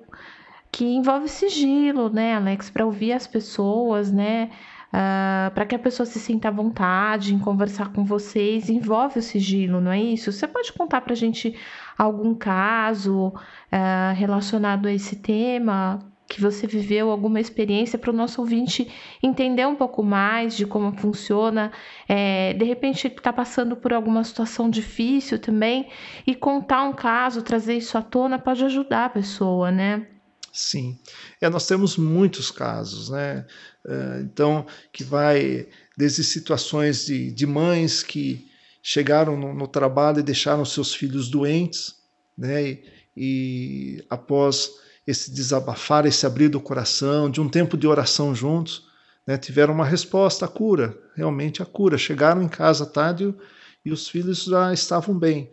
que 0.73 0.85
envolve 0.85 1.29
sigilo, 1.29 2.09
né, 2.09 2.35
Alex, 2.35 2.71
para 2.71 2.87
ouvir 2.87 3.13
as 3.13 3.27
pessoas, 3.27 4.13
né? 4.13 4.51
uh, 4.91 4.93
ah, 4.93 5.53
para 5.55 5.67
que 5.67 5.75
a 5.75 5.79
pessoa 5.79 6.07
se 6.07 6.19
sinta 6.19 6.49
à 6.49 6.51
vontade 6.51 7.35
em 7.35 7.39
conversar 7.39 7.93
com 7.93 8.05
vocês, 8.05 8.69
envolve 8.69 9.19
o 9.19 9.23
sigilo, 9.23 9.81
não 9.81 9.93
é 9.93 10.01
isso? 10.01 10.33
Você 10.33 10.47
pode 10.47 10.73
contar 10.73 11.01
para 11.01 11.13
a 11.13 11.17
gente 11.17 11.57
algum 11.97 12.35
caso 12.35 13.29
uh, 13.29 14.15
relacionado 14.15 14.87
a 14.87 14.93
esse 14.93 15.17
tema? 15.17 16.01
Que 16.29 16.41
você 16.41 16.65
viveu 16.65 17.11
alguma 17.11 17.41
experiência 17.41 17.99
para 17.99 18.11
o 18.11 18.15
nosso 18.15 18.41
ouvinte 18.41 18.89
entender 19.21 19.67
um 19.67 19.75
pouco 19.75 20.01
mais 20.03 20.57
de 20.57 20.65
como 20.65 20.93
funciona, 20.93 21.73
é, 22.09 22.55
de 22.55 22.65
repente 22.65 23.09
está 23.09 23.33
passando 23.33 23.77
por 23.77 23.93
alguma 23.93 24.23
situação 24.23 24.71
difícil 24.71 25.41
também, 25.41 25.89
e 26.25 26.37
contar 26.37 26.85
um 26.85 26.93
caso, 26.93 27.43
trazer 27.43 27.77
isso 27.79 27.99
à 27.99 28.03
tona 28.03 28.39
pode 28.39 28.65
ajudar 28.65 29.07
a 29.07 29.11
pessoa, 29.11 29.73
né? 29.73 30.07
Sim, 30.53 30.99
é, 31.41 31.49
nós 31.49 31.67
temos 31.67 31.97
muitos 31.97 32.51
casos, 32.51 33.11
né? 33.11 33.47
É, 33.87 34.21
então, 34.23 34.67
que 34.93 35.05
vai 35.05 35.69
desde 35.97 36.25
situações 36.25 37.07
de, 37.07 37.31
de 37.31 37.47
mães 37.47 38.03
que 38.03 38.51
chegaram 38.83 39.37
no, 39.37 39.55
no, 39.55 39.69
trabalho 39.69 40.19
e 40.19 40.25
deixaram 40.25 40.65
seus 40.65 40.95
filhos 40.95 41.29
doentes, 41.29 41.95
né? 42.37 42.69
E, 42.69 42.85
e 43.17 44.05
após 44.11 44.71
esse 45.07 45.31
desabafar, 45.31 46.07
esse 46.07 46.27
abrir 46.27 46.49
do 46.49 46.61
coração, 46.61 47.31
de 47.31 47.41
um 47.41 47.49
tempo 47.49 47.77
de 47.77 47.87
oração 47.87 48.35
juntos, 48.35 48.89
né, 49.27 49.37
tiveram 49.37 49.75
uma 49.75 49.85
resposta, 49.85 50.45
a 50.45 50.49
cura, 50.49 50.97
realmente 51.15 51.63
a 51.63 51.67
cura. 51.67 51.99
Chegaram 51.99 52.43
em 52.43 52.49
casa 52.49 52.87
tarde 52.87 53.35
e 53.85 53.93
os 53.93 54.09
filhos 54.09 54.45
já 54.45 54.73
estavam 54.73 55.19
bem. 55.19 55.51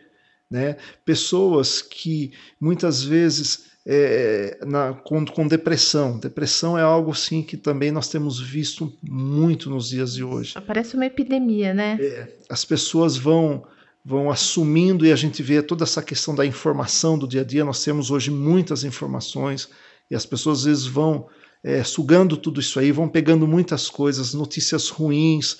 Né? 0.49 0.77
Pessoas 1.03 1.81
que 1.81 2.31
muitas 2.59 3.03
vezes 3.03 3.65
é, 3.89 4.59
na, 4.65 4.93
com, 4.93 5.25
com, 5.25 5.47
depressão. 5.47 6.19
Depressão 6.19 6.77
é 6.77 6.81
algo 6.81 7.15
sim 7.15 7.41
que 7.41 7.55
também 7.55 7.89
nós 7.89 8.09
temos 8.09 8.37
visto 8.37 8.93
muito 9.01 9.69
nos 9.69 9.87
dias 9.87 10.15
de 10.15 10.25
hoje. 10.25 10.55
Parece 10.67 10.95
uma 10.95 11.05
epidemia, 11.05 11.73
né? 11.73 11.97
É, 12.01 12.27
as 12.49 12.65
pessoas 12.65 13.15
vão 13.15 13.63
vão 14.03 14.29
assumindo 14.29 15.05
e 15.05 15.11
a 15.11 15.17
gente 15.17 15.43
vê 15.43 15.61
toda 15.61 15.83
essa 15.83 16.01
questão 16.01 16.33
da 16.33 16.45
informação 16.45 17.17
do 17.17 17.27
dia 17.27 17.41
a 17.41 17.43
dia. 17.43 17.65
Nós 17.65 17.83
temos 17.83 18.09
hoje 18.09 18.31
muitas 18.31 18.83
informações 18.85 19.69
e 20.09 20.15
as 20.15 20.25
pessoas 20.25 20.59
às 20.59 20.65
vezes 20.65 20.85
vão 20.85 21.27
é, 21.63 21.83
sugando 21.83 22.37
tudo 22.37 22.59
isso 22.59 22.79
aí, 22.79 22.91
vão 22.91 23.07
pegando 23.07 23.45
muitas 23.45 23.89
coisas, 23.89 24.33
notícias 24.33 24.89
ruins 24.89 25.57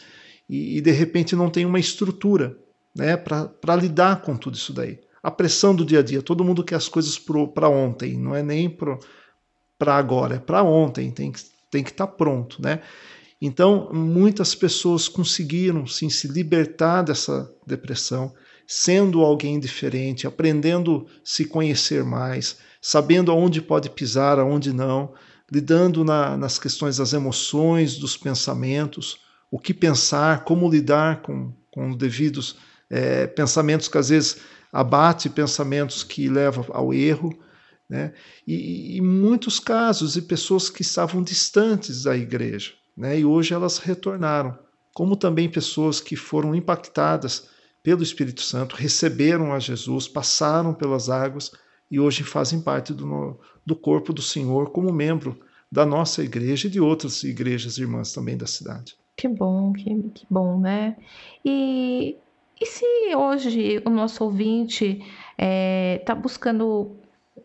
e, 0.50 0.78
e 0.78 0.82
de 0.82 0.92
repente 0.92 1.36
não 1.36 1.50
tem 1.50 1.66
uma 1.66 1.80
estrutura 1.80 2.58
né, 2.96 3.18
para 3.18 3.76
lidar 3.76 4.22
com 4.22 4.36
tudo 4.36 4.56
isso 4.56 4.74
daí 4.74 5.00
a 5.28 5.32
pressão 5.32 5.76
do 5.76 5.84
dia 5.84 6.00
a 6.00 6.02
dia. 6.02 6.22
Todo 6.22 6.42
mundo 6.42 6.64
quer 6.64 6.76
as 6.76 6.88
coisas 6.88 7.20
para 7.54 7.68
ontem, 7.68 8.18
não 8.18 8.34
é 8.34 8.42
nem 8.42 8.70
para 8.70 9.98
agora, 9.98 10.36
é 10.36 10.40
para 10.40 10.64
ontem, 10.64 11.12
tem 11.12 11.34
que 11.34 11.42
tem 11.70 11.84
que 11.84 11.90
estar 11.90 12.08
tá 12.08 12.14
pronto, 12.14 12.62
né? 12.62 12.80
Então, 13.42 13.90
muitas 13.92 14.56
pessoas 14.56 15.10
conseguiram 15.10 15.86
sim, 15.86 16.10
se 16.10 16.30
libertar 16.30 17.02
dessa 17.02 17.54
depressão, 17.68 18.34
sendo 18.66 19.22
alguém 19.22 19.60
diferente, 19.60 20.26
aprendendo 20.26 21.06
a 21.10 21.20
se 21.26 21.44
conhecer 21.44 22.06
mais, 22.06 22.60
sabendo 22.82 23.30
aonde 23.30 23.62
pode 23.62 23.90
pisar, 23.90 24.40
aonde 24.40 24.72
não, 24.72 25.14
lidando 25.52 26.06
na, 26.06 26.38
nas 26.38 26.58
questões 26.58 26.96
das 26.96 27.12
emoções, 27.12 27.98
dos 27.98 28.16
pensamentos, 28.16 29.20
o 29.52 29.60
que 29.60 29.74
pensar, 29.74 30.46
como 30.46 30.72
lidar 30.72 31.22
com, 31.22 31.54
com 31.70 31.90
os 31.90 31.98
devidos 31.98 32.56
é, 32.90 33.28
pensamentos 33.28 33.90
que 33.90 33.98
às 33.98 34.08
vezes 34.08 34.38
abate 34.72 35.30
pensamentos 35.30 36.04
que 36.04 36.28
levam 36.28 36.66
ao 36.70 36.94
erro, 36.94 37.38
né? 37.90 38.14
E, 38.46 38.98
e 38.98 39.02
muitos 39.02 39.60
casos 39.60 40.14
de 40.14 40.22
pessoas 40.22 40.70
que 40.70 40.82
estavam 40.82 41.24
distantes 41.24 42.04
da 42.04 42.16
igreja, 42.16 42.74
né? 42.96 43.20
E 43.20 43.26
hoje 43.26 43.54
elas 43.54 43.78
retornaram, 43.78 44.58
como 44.94 45.16
também 45.16 45.50
pessoas 45.50 46.02
que 46.02 46.16
foram 46.16 46.54
impactadas 46.54 47.48
pelo 47.82 48.04
Espírito 48.04 48.42
Santo, 48.42 48.76
receberam 48.76 49.54
a 49.54 49.60
Jesus, 49.60 50.08
passaram 50.08 50.74
pelas 50.74 51.10
águas 51.10 51.52
e 51.90 52.00
hoje 52.00 52.24
fazem 52.24 52.60
parte 52.60 52.94
do, 52.94 53.40
do 53.66 53.76
corpo 53.76 54.12
do 54.12 54.22
Senhor 54.22 54.72
como 54.72 54.92
membro 54.92 55.40
da 55.72 55.86
nossa 55.86 56.24
igreja 56.24 56.68
e 56.68 56.72
de 56.72 56.80
outras 56.80 57.24
igrejas 57.24 57.78
irmãs 57.78 58.12
também 58.12 58.36
da 58.38 58.48
cidade. 58.48 58.96
Que 59.16 59.28
bom, 59.28 59.74
que, 59.74 59.84
que 60.14 60.26
bom, 60.30 60.60
né? 60.60 60.98
E 61.44 62.18
e 62.60 62.66
se 62.66 62.86
hoje 63.16 63.82
o 63.86 63.90
nosso 63.90 64.24
ouvinte 64.24 64.86
está 64.86 65.06
é, 65.38 66.02
tá 66.06 66.16
buscando 66.16 66.98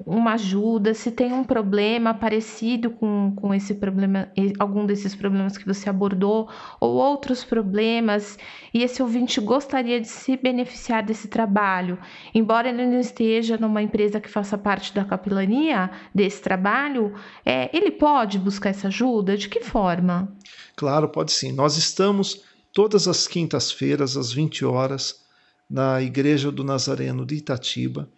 uma 0.07 0.33
ajuda, 0.33 0.94
se 0.94 1.11
tem 1.11 1.33
um 1.33 1.44
problema 1.44 2.14
parecido 2.14 2.90
com, 2.90 3.33
com 3.37 3.55
esse 3.55 3.75
problema, 3.75 4.29
algum 4.59 4.87
desses 4.87 5.14
problemas 5.14 5.57
que 5.57 5.66
você 5.66 5.88
abordou, 5.88 6.48
ou 6.81 6.94
outros 6.94 7.44
problemas, 7.44 8.38
e 8.72 8.83
esse 8.83 9.03
ouvinte 9.03 9.40
gostaria 9.40 10.01
de 10.01 10.09
se 10.09 10.37
beneficiar 10.37 11.03
desse 11.03 11.29
trabalho, 11.29 11.98
embora 12.35 12.68
ele 12.68 12.87
não 12.87 13.01
esteja 13.01 13.57
numa 13.57 13.83
empresa 13.83 14.20
que 14.20 14.29
faça 14.29 14.57
parte 14.57 14.94
da 14.94 15.05
capelania 15.05 15.90
desse 16.14 16.40
trabalho, 16.40 17.12
é, 17.44 17.70
ele 17.77 17.90
pode 17.90 18.38
buscar 18.38 18.70
essa 18.70 18.88
ajuda? 18.88 19.37
De 19.37 19.48
que 19.48 19.61
forma? 19.61 20.35
Claro, 20.75 21.09
pode 21.09 21.33
sim. 21.33 21.53
Nós 21.53 21.77
estamos 21.77 22.42
todas 22.72 23.06
as 23.06 23.26
quintas-feiras, 23.26 24.16
às 24.16 24.32
20 24.32 24.64
horas, 24.64 25.22
na 25.68 26.02
Igreja 26.02 26.50
do 26.50 26.64
Nazareno 26.64 27.24
de 27.24 27.37
Itatiba. 27.37 28.08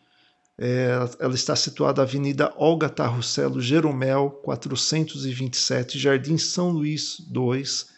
É, 0.56 0.90
ela 1.18 1.34
está 1.34 1.56
situada 1.56 2.00
na 2.00 2.08
Avenida 2.08 2.52
Olga 2.56 2.88
Tarrucelo 2.88 3.60
Jeromel, 3.60 4.30
427, 4.42 5.98
Jardim 5.98 6.38
São 6.38 6.70
Luís 6.70 7.18
2. 7.28 7.88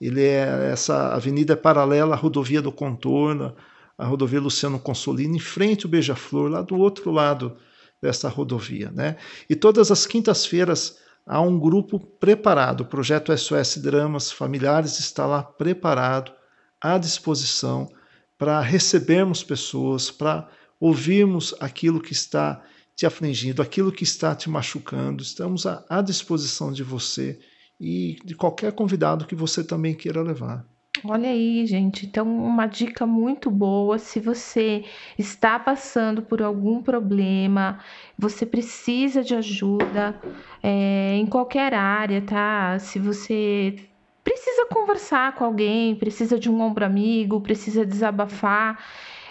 Ele 0.00 0.22
é, 0.22 0.70
essa 0.72 1.14
avenida 1.14 1.52
é 1.52 1.56
paralela 1.56 2.14
à 2.14 2.18
rodovia 2.18 2.60
do 2.60 2.72
Contorno, 2.72 3.54
a 3.96 4.06
rodovia 4.06 4.40
Luciano 4.40 4.78
Consolino, 4.78 5.36
em 5.36 5.40
frente 5.40 5.84
ao 5.84 5.90
Beija-Flor, 5.90 6.50
lá 6.50 6.62
do 6.62 6.76
outro 6.76 7.10
lado 7.10 7.56
dessa 8.00 8.28
rodovia. 8.28 8.90
Né? 8.90 9.16
E 9.48 9.54
todas 9.54 9.90
as 9.90 10.06
quintas-feiras 10.06 10.96
há 11.26 11.40
um 11.40 11.58
grupo 11.58 11.98
preparado, 11.98 12.82
o 12.82 12.86
projeto 12.86 13.36
SOS 13.36 13.78
Dramas 13.78 14.32
Familiares 14.32 14.98
está 14.98 15.26
lá 15.26 15.42
preparado, 15.42 16.32
à 16.80 16.96
disposição, 16.98 17.88
para 18.38 18.60
recebermos 18.60 19.44
pessoas, 19.44 20.10
para 20.10 20.48
ouvirmos 20.80 21.54
aquilo 21.60 22.00
que 22.00 22.12
está 22.12 22.62
te 22.96 23.04
afligindo, 23.04 23.62
aquilo 23.62 23.92
que 23.92 24.04
está 24.04 24.34
te 24.34 24.48
machucando. 24.48 25.22
Estamos 25.22 25.66
à, 25.66 26.02
disposição 26.02 26.72
de 26.72 26.82
você 26.82 27.38
e 27.78 28.16
de 28.24 28.34
qualquer 28.34 28.72
convidado 28.72 29.26
que 29.26 29.34
você 29.34 29.62
também 29.62 29.94
queira 29.94 30.22
levar. 30.22 30.66
Olha 31.04 31.30
aí, 31.30 31.64
gente. 31.66 32.04
Então, 32.06 32.26
uma 32.26 32.66
dica 32.66 33.06
muito 33.06 33.50
boa. 33.50 33.98
Se 33.98 34.20
você 34.20 34.84
está 35.18 35.58
passando 35.58 36.22
por 36.22 36.42
algum 36.42 36.82
problema, 36.82 37.78
você 38.18 38.44
precisa 38.44 39.22
de 39.22 39.34
ajuda 39.34 40.20
é, 40.62 41.14
em 41.16 41.26
qualquer 41.26 41.72
área, 41.74 42.20
tá? 42.20 42.78
Se 42.78 42.98
você 42.98 43.90
precisa 44.22 44.66
conversar 44.66 45.34
com 45.34 45.44
alguém, 45.44 45.96
precisa 45.96 46.38
de 46.38 46.50
um 46.50 46.60
ombro 46.60 46.84
amigo, 46.84 47.40
precisa 47.40 47.86
desabafar 47.86 48.78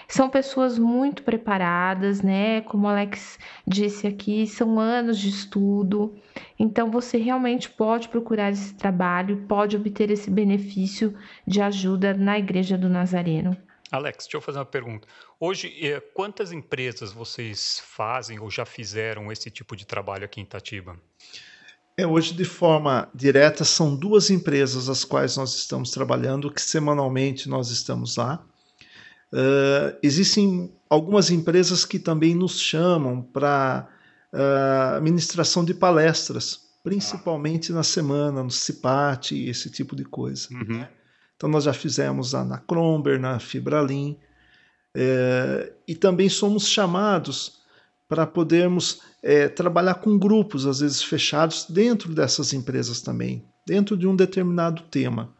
são 0.10 0.28
pessoas 0.28 0.80
muito 0.80 1.22
preparadas, 1.22 2.22
né? 2.22 2.62
Como 2.62 2.88
o 2.88 2.89
Alex 2.89 3.38
disse 3.65 4.08
aqui, 4.08 4.48
são 4.48 4.80
anos 4.80 5.19
de 5.19 5.30
estudo. 5.30 6.19
Então 6.58 6.89
você 6.89 7.17
realmente 7.17 7.69
pode 7.69 8.10
procurar 8.10 8.52
esse 8.52 8.74
trabalho, 8.74 9.45
pode 9.48 9.78
obter 9.78 10.10
esse 10.10 10.32
benefício 10.32 11.15
de 11.45 11.62
ajuda 11.62 12.15
na 12.15 12.39
Igreja 12.39 12.76
do 12.76 12.89
Nazareno. 12.89 13.56
Alex, 13.91 14.26
deixa 14.26 14.38
eu 14.38 14.41
fazer 14.41 14.58
uma 14.58 14.65
pergunta. 14.65 15.08
Hoje, 15.39 15.74
eh, 15.82 16.00
quantas 16.13 16.52
empresas 16.52 17.12
vocês 17.12 17.82
fazem 17.86 18.39
ou 18.39 18.50
já 18.50 18.65
fizeram 18.65 19.32
esse 19.32 19.50
tipo 19.52 19.76
de 19.76 19.86
trabalho 19.86 20.26
aqui 20.26 20.41
em 20.41 20.43
Itatiba? 20.43 21.00
É, 21.95 22.08
hoje, 22.08 22.34
de 22.34 22.45
forma 22.45 23.10
direta, 23.13 23.63
são 23.63 23.95
duas 23.95 24.30
empresas 24.30 24.89
as 24.89 25.04
quais 25.04 25.38
nós 25.38 25.56
estamos 25.56 25.91
trabalhando, 25.91 26.52
que 26.52 26.62
semanalmente 26.62 27.48
nós 27.48 27.69
estamos 27.69 28.15
lá. 28.15 28.43
Uh, 29.31 29.95
existem 30.01 30.73
algumas 30.89 31.29
empresas 31.29 31.85
que 31.85 31.99
também 31.99 32.33
nos 32.33 32.59
chamam 32.59 33.21
para 33.21 33.87
uh, 34.33 35.01
ministração 35.01 35.63
de 35.63 35.73
palestras, 35.73 36.61
principalmente 36.83 37.71
na 37.71 37.83
semana, 37.83 38.43
no 38.43 38.49
CIPAT, 38.49 39.35
esse 39.47 39.69
tipo 39.69 39.95
de 39.95 40.03
coisa. 40.03 40.47
Uhum. 40.51 40.85
Então, 41.35 41.49
nós 41.49 41.65
já 41.65 41.73
fizemos 41.73 42.33
na 42.33 42.57
Cromber, 42.57 43.19
na 43.19 43.39
Fibralin, 43.39 44.17
uh, 44.97 45.71
e 45.87 45.95
também 45.95 46.27
somos 46.27 46.67
chamados 46.67 47.59
para 48.07 48.25
podermos 48.25 49.07
trabalhar 49.55 49.95
com 49.95 50.17
grupos, 50.17 50.65
às 50.65 50.79
vezes 50.79 51.03
fechados, 51.03 51.67
dentro 51.69 52.15
dessas 52.15 52.53
empresas 52.53 53.01
também, 53.01 53.45
dentro 53.67 53.95
de 53.95 54.07
um 54.07 54.15
determinado 54.15 54.81
tema. 54.83 55.35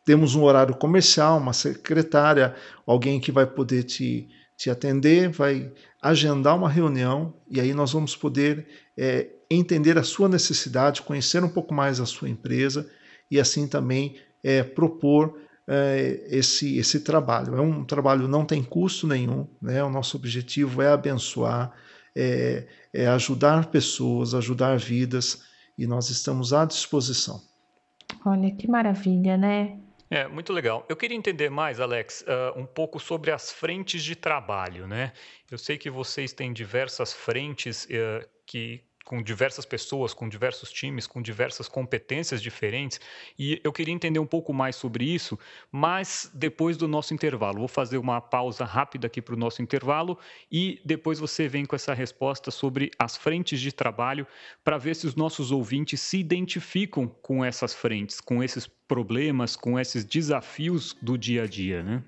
temos 0.04 0.34
um 0.36 0.43
horário 0.43 0.75
comercial, 0.75 1.38
uma 1.38 1.54
secretária, 1.54 2.56
alguém 2.86 3.19
que 3.19 3.32
vai 3.32 3.45
poder 3.45 3.84
te, 3.84 4.28
te 4.58 4.69
atender, 4.69 5.30
vai 5.30 5.71
agendar 6.01 6.56
uma 6.56 6.69
reunião 6.69 7.34
e 7.49 7.60
aí 7.60 7.73
nós 7.73 7.93
vamos 7.93 8.15
poder 8.15 8.67
é, 8.97 9.28
entender 9.49 9.97
a 9.97 10.04
sua 10.04 10.30
necessidade, 10.30 11.01
conhecer 11.01 11.43
um 11.43 11.49
pouco 11.49 11.73
mais 11.73 11.99
a 11.99 12.06
sua 12.06 12.30
empresa 12.30 12.88
e 13.30 13.39
assim 13.39 13.67
também 13.67 14.17
é, 14.43 14.63
propor 14.63 15.39
é, 15.67 16.28
esse, 16.30 16.78
esse 16.78 16.99
trabalho. 16.99 17.56
É 17.56 17.62
um 17.62 17.84
trabalho 17.84 18.28
não 18.28 18.45
tem 18.45 18.63
custo 18.63 19.08
nenhum, 19.08 19.47
né? 19.62 19.84
o 19.84 19.89
nosso 19.89 20.17
objetivo 20.17 20.82
é 20.82 20.89
abençoar, 20.89 21.71
é, 22.15 22.67
é 22.93 23.08
ajudar 23.08 23.67
pessoas, 23.67 24.34
ajudar 24.34 24.78
vidas, 24.78 25.43
e 25.78 25.86
nós 25.86 26.10
estamos 26.10 26.54
à 26.54 26.65
disposição. 26.65 27.41
Olha 28.25 28.49
que 28.51 28.67
maravilha, 28.67 29.36
né? 29.36 29.78
É, 30.10 30.28
muito 30.28 30.54
legal. 30.54 30.86
Eu 30.88 30.95
queria 30.95 31.17
entender 31.17 31.49
mais, 31.49 31.80
Alex, 31.80 32.23
uh, 32.28 32.58
um 32.60 32.65
pouco 32.65 32.99
sobre 32.99 33.32
as 33.32 33.51
frentes 33.51 34.04
de 34.04 34.15
trabalho, 34.15 34.88
né? 34.88 35.12
Eu 35.49 35.58
sei 35.58 35.78
que 35.78 35.89
vocês 35.89 36.32
têm 36.32 36.54
diversas 36.54 37.12
frentes 37.12 37.86
uh, 37.86 38.28
que 38.45 38.84
com 39.06 39.22
diversas 39.22 39.65
pessoas, 39.65 40.13
com 40.13 40.28
diversos 40.28 40.72
times, 40.72 41.06
com 41.06 41.22
diversas 41.22 41.68
competências 41.68 42.41
diferentes, 42.41 43.00
e 43.38 43.62
eu 43.63 43.72
queria 43.72 43.94
entender 43.94 44.20
um 44.20 44.26
pouco 44.26 44.52
mais 44.52 44.76
sobre 44.76 45.06
isso, 45.06 45.38
mas 45.72 46.30
depois 46.34 46.76
do 46.76 46.88
nosso 46.88 47.13
intervalo. 47.13 47.60
Vou 47.60 47.68
fazer 47.68 48.00
uma 48.00 48.20
pausa 48.20 48.65
rápida 48.65 49.06
aqui 49.06 49.22
para 49.22 49.36
o 49.36 49.38
nosso 49.38 49.62
intervalo 49.62 50.18
e 50.52 50.82
depois 50.84 51.20
você 51.20 51.48
vem 51.48 51.65
com 51.65 51.76
essa 51.76 51.94
resposta 51.94 52.50
sobre 52.50 52.89
as 52.98 53.15
frentes 53.15 53.62
de 53.62 53.72
trabalho 53.72 54.26
para 54.63 54.80
ver 54.80 54.96
se 54.96 55.06
os 55.06 55.15
nossos 55.15 55.52
ouvintes 55.52 56.02
se 56.02 56.18
identificam 56.18 57.08
com 57.08 57.46
essas 57.46 57.74
frentes, 57.74 58.20
com 58.20 58.44
esses 58.44 58.65
problemas, 58.65 59.56
com 59.56 59.80
esses 59.80 60.04
desafios 60.04 60.98
do 61.02 61.18
dia 61.18 61.44
a 61.44 61.48
dia, 61.48 61.84
né? 61.84 62.04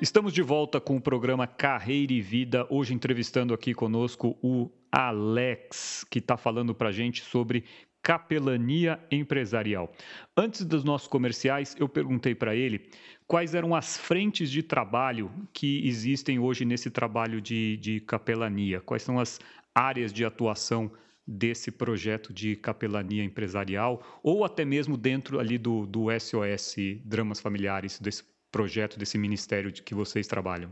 Estamos 0.00 0.34
de 0.34 0.42
volta 0.42 0.78
com 0.78 0.96
o 0.96 1.00
programa 1.00 1.46
Carreira 1.46 2.12
e 2.12 2.20
Vida. 2.20 2.66
Hoje 2.68 2.92
entrevistando 2.92 3.54
aqui 3.54 3.72
conosco 3.72 4.36
o 4.42 4.70
Alex, 4.92 6.04
que 6.10 6.18
está 6.18 6.36
falando 6.36 6.74
para 6.74 6.90
a 6.90 6.92
gente 6.92 7.22
sobre 7.22 7.64
capelania 8.02 9.00
empresarial. 9.10 9.90
Antes 10.36 10.66
dos 10.66 10.84
nossos 10.84 11.08
comerciais, 11.08 11.74
eu 11.78 11.88
perguntei 11.88 12.34
para 12.34 12.54
ele 12.54 12.90
quais 13.26 13.54
eram 13.54 13.74
as 13.74 13.96
frentes 13.96 14.50
de 14.50 14.62
trabalho 14.62 15.30
que 15.50 15.88
existem 15.88 16.38
hoje 16.38 16.66
nesse 16.66 16.90
trabalho 16.90 17.40
de, 17.40 17.78
de 17.78 17.98
capelania, 18.00 18.82
quais 18.82 19.02
são 19.02 19.18
as 19.18 19.40
áreas 19.74 20.12
de 20.12 20.26
atuação 20.26 20.90
desse 21.26 21.70
projeto 21.70 22.34
de 22.34 22.54
capelania 22.54 23.24
empresarial 23.24 24.20
ou 24.22 24.44
até 24.44 24.62
mesmo 24.62 24.96
dentro 24.96 25.40
ali 25.40 25.56
do, 25.56 25.86
do 25.86 26.06
SOS 26.20 26.76
Dramas 27.02 27.40
Familiares, 27.40 27.98
desse 27.98 28.22
projeto, 28.56 28.98
desse 28.98 29.18
ministério 29.18 29.70
de 29.70 29.82
que 29.82 29.94
vocês 29.94 30.26
trabalham? 30.26 30.70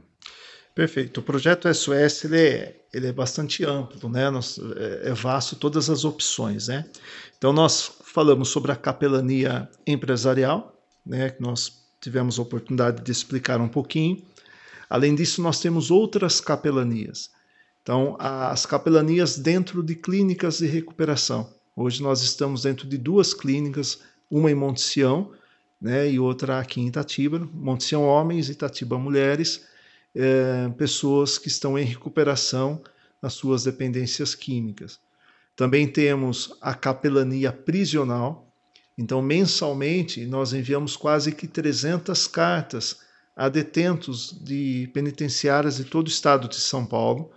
Perfeito. 0.74 1.20
O 1.20 1.22
projeto 1.22 1.72
SOS 1.72 2.24
ele 2.24 2.40
é, 2.40 2.80
ele 2.92 3.06
é 3.08 3.12
bastante 3.12 3.62
amplo, 3.62 4.08
né? 4.08 4.30
Nós, 4.30 4.58
é, 4.58 5.10
é 5.10 5.12
vasto 5.12 5.54
todas 5.54 5.90
as 5.90 6.04
opções, 6.04 6.68
né? 6.68 6.86
Então 7.36 7.52
nós 7.52 7.92
falamos 8.04 8.48
sobre 8.48 8.72
a 8.72 8.76
capelania 8.76 9.68
empresarial, 9.86 10.82
né? 11.04 11.28
Que 11.30 11.42
nós 11.42 11.84
tivemos 12.00 12.38
a 12.38 12.42
oportunidade 12.42 13.02
de 13.02 13.12
explicar 13.12 13.60
um 13.60 13.68
pouquinho. 13.68 14.22
Além 14.88 15.14
disso, 15.14 15.42
nós 15.42 15.60
temos 15.60 15.90
outras 15.90 16.40
capelanias. 16.40 17.30
Então, 17.82 18.16
as 18.18 18.64
capelanias 18.64 19.38
dentro 19.38 19.82
de 19.82 19.94
clínicas 19.94 20.58
de 20.58 20.66
recuperação. 20.66 21.52
Hoje 21.76 22.02
nós 22.02 22.22
estamos 22.22 22.62
dentro 22.62 22.88
de 22.88 22.96
duas 22.96 23.34
clínicas, 23.34 24.00
uma 24.30 24.50
em 24.50 24.54
Monte 24.54 24.80
Sião, 24.80 25.32
né, 25.84 26.10
e 26.10 26.18
outra 26.18 26.60
aqui 26.60 26.80
em 26.80 26.86
Itatiba, 26.86 27.46
Monte 27.52 27.84
Sião 27.84 28.06
Homens, 28.06 28.48
Itatiba 28.48 28.98
Mulheres, 28.98 29.66
é, 30.14 30.70
pessoas 30.78 31.36
que 31.36 31.48
estão 31.48 31.78
em 31.78 31.84
recuperação 31.84 32.82
nas 33.20 33.34
suas 33.34 33.64
dependências 33.64 34.34
químicas. 34.34 34.98
Também 35.54 35.86
temos 35.86 36.56
a 36.58 36.72
capelania 36.72 37.52
prisional, 37.52 38.50
então 38.96 39.20
mensalmente 39.20 40.24
nós 40.24 40.54
enviamos 40.54 40.96
quase 40.96 41.32
que 41.32 41.46
300 41.46 42.26
cartas 42.28 43.00
a 43.36 43.50
detentos 43.50 44.34
de 44.42 44.88
penitenciárias 44.94 45.76
de 45.76 45.84
todo 45.84 46.06
o 46.06 46.10
estado 46.10 46.48
de 46.48 46.56
São 46.56 46.86
Paulo. 46.86 47.30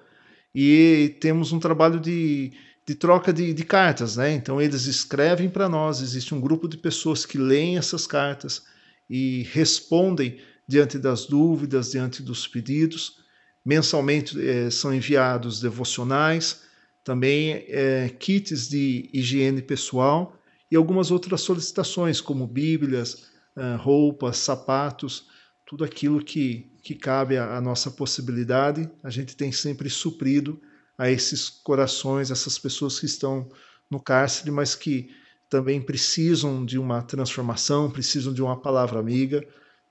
E 0.55 1.17
temos 1.19 1.51
um 1.51 1.59
trabalho 1.59 1.99
de 1.99 2.53
de 2.87 2.95
troca 2.95 3.33
de, 3.33 3.53
de 3.53 3.65
cartas, 3.65 4.15
né? 4.15 4.31
Então 4.31 4.61
eles 4.61 4.85
escrevem 4.85 5.49
para 5.49 5.67
nós, 5.67 5.99
existe 5.99 6.33
um 6.33 6.39
grupo 6.39 6.69
de 6.69 6.77
pessoas 6.77 7.25
que 7.25 7.37
leem 7.37 7.77
essas 7.77 8.07
cartas 8.07 8.63
e 9.09 9.43
respondem 9.51 10.39
diante 10.65 10.97
das 10.97 11.25
dúvidas, 11.25 11.91
diante 11.91 12.23
dos 12.23 12.47
pedidos. 12.47 13.17
Mensalmente 13.65 14.39
é, 14.39 14.69
são 14.69 14.93
enviados 14.93 15.59
devocionais, 15.59 16.61
também 17.03 17.65
é, 17.67 18.09
kits 18.17 18.69
de 18.69 19.09
higiene 19.13 19.61
pessoal 19.61 20.39
e 20.71 20.75
algumas 20.77 21.11
outras 21.11 21.41
solicitações, 21.41 22.21
como 22.21 22.47
bíblias, 22.47 23.27
é, 23.57 23.75
roupas, 23.75 24.37
sapatos, 24.37 25.27
tudo 25.65 25.83
aquilo 25.83 26.23
que, 26.23 26.71
que 26.81 26.95
cabe 26.95 27.37
à 27.37 27.59
nossa 27.59 27.91
possibilidade, 27.91 28.89
a 29.03 29.09
gente 29.09 29.35
tem 29.35 29.51
sempre 29.51 29.89
suprido 29.89 30.61
a 30.97 31.09
esses 31.09 31.49
corações, 31.49 32.31
essas 32.31 32.57
pessoas 32.57 32.99
que 32.99 33.05
estão 33.05 33.49
no 33.89 33.99
cárcere, 33.99 34.51
mas 34.51 34.75
que 34.75 35.09
também 35.49 35.81
precisam 35.81 36.65
de 36.65 36.77
uma 36.77 37.01
transformação, 37.01 37.89
precisam 37.89 38.33
de 38.33 38.41
uma 38.41 38.59
palavra 38.59 38.99
amiga, 38.99 39.45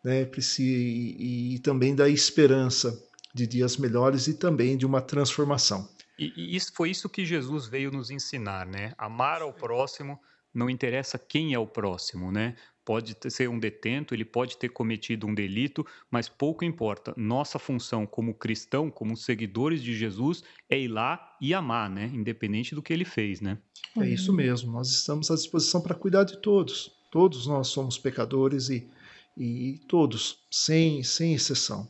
né? 0.05 0.29
e, 0.59 1.55
e 1.55 1.59
também 1.61 1.95
da 1.95 2.09
esperança 2.09 2.97
de 3.35 3.47
dias 3.47 3.77
melhores 3.77 4.27
e 4.27 4.35
também 4.35 4.77
de 4.77 4.87
uma 4.87 5.01
transformação. 5.01 5.89
E, 6.19 6.33
e 6.37 6.57
isso 6.57 6.73
foi 6.75 6.91
isso 6.91 7.09
que 7.09 7.25
Jesus 7.25 7.67
veio 7.67 7.91
nos 7.91 8.11
ensinar, 8.11 8.67
né? 8.67 8.93
Amar 8.97 9.43
ao 9.43 9.53
próximo, 9.53 10.19
não 10.53 10.71
interessa 10.71 11.19
quem 11.19 11.53
é 11.53 11.59
o 11.59 11.67
próximo, 11.67 12.33
né? 12.33 12.57
Pode 12.87 13.17
ser 13.31 13.51
um 13.51 13.59
detento, 13.59 14.15
ele 14.15 14.25
pode 14.25 14.57
ter 14.57 14.69
cometido 14.69 15.27
um 15.27 15.35
delito, 15.35 15.85
mas 16.09 16.29
pouco 16.29 16.65
importa. 16.65 17.13
Nossa 17.17 17.59
função 17.59 18.07
como 18.07 18.33
cristão, 18.33 18.93
como 18.93 19.17
seguidores 19.17 19.83
de 19.83 19.93
Jesus, 19.93 20.45
é 20.71 20.79
ir 20.79 20.87
lá 20.87 21.37
e 21.41 21.53
amar, 21.53 21.91
né? 21.91 22.09
Independente 22.15 22.77
do 22.77 22.81
que 22.81 22.93
ele 22.93 23.05
fez, 23.05 23.41
né? 23.41 23.59
É 23.99 24.09
isso 24.09 24.33
mesmo. 24.33 24.71
Nós 24.71 24.89
estamos 24.89 25.33
à 25.33 25.35
disposição 25.35 25.81
para 25.81 25.97
cuidar 25.97 26.23
de 26.23 26.37
todos. 26.37 26.93
Todos 27.11 27.49
nós 27.49 27.67
somos 27.67 27.99
pecadores 27.99 28.69
e, 28.69 28.89
e 29.37 29.81
todos, 29.89 30.39
sem, 30.49 31.03
sem 31.03 31.35
exceção. 31.35 31.89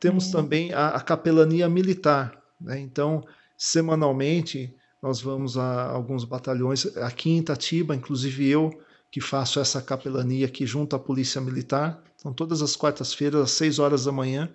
Temos 0.00 0.26
uhum. 0.26 0.32
também 0.32 0.72
a, 0.72 0.88
a, 0.88 1.00
capelania 1.00 1.68
militar. 1.68 2.36
Né? 2.60 2.80
Então, 2.80 3.24
semanalmente, 3.56 4.74
nós 5.00 5.20
vamos 5.20 5.56
a 5.56 5.88
alguns 5.88 6.24
batalhões. 6.24 6.84
Aqui 6.96 7.30
em 7.30 7.38
Itatiba, 7.38 7.94
inclusive 7.94 8.48
eu, 8.48 8.72
que 9.10 9.20
faço 9.20 9.58
essa 9.58 9.82
capelania 9.82 10.46
aqui 10.46 10.64
junto 10.64 10.94
à 10.94 10.98
Polícia 10.98 11.40
Militar. 11.40 12.02
Então, 12.16 12.32
todas 12.32 12.62
as 12.62 12.76
quartas-feiras, 12.76 13.40
às 13.40 13.50
6 13.52 13.78
horas 13.78 14.04
da 14.04 14.12
manhã, 14.12 14.48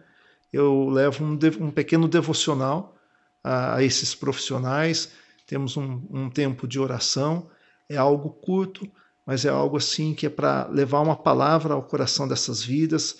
eu 0.51 0.89
levo 0.89 1.23
um, 1.23 1.37
um 1.59 1.71
pequeno 1.71 2.07
devocional 2.07 2.95
a, 3.43 3.75
a, 3.75 3.83
esses 3.83 4.15
profissionais. 4.15 5.11
Temos 5.45 5.75
um, 5.75 6.01
um 6.09 6.29
tempo 6.29 6.67
de 6.67 6.79
oração. 6.79 7.49
É 7.89 7.97
algo 7.97 8.29
curto, 8.29 8.89
mas 9.25 9.43
é 9.43 9.49
algo 9.49 9.77
assim 9.77 10.13
que 10.13 10.25
é 10.25 10.29
para 10.29 10.67
levar 10.67 11.01
uma 11.01 11.15
palavra 11.15 11.73
ao 11.73 11.83
coração 11.83 12.27
dessas 12.27 12.63
vidas, 12.63 13.17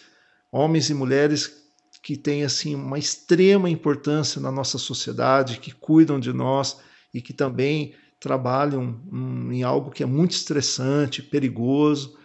homens 0.51 0.89
e 0.89 0.93
mulheres 0.93 1.65
que 2.01 2.15
têm 2.15 2.43
assim 2.43 2.75
uma 2.75 2.99
extrema 2.99 3.69
importância 3.69 4.39
na 4.39 4.51
nossa 4.51 4.77
sociedade, 4.77 5.59
que 5.59 5.71
cuidam 5.71 6.19
de 6.19 6.31
nós 6.31 6.77
e 7.13 7.21
que 7.21 7.33
também 7.33 7.95
trabalham 8.19 9.01
em 9.51 9.63
algo 9.63 9.91
que 9.91 10.04
é 10.04 10.06
muito 10.06 10.32
estressante, 10.32 11.21
perigoso. 11.21 12.17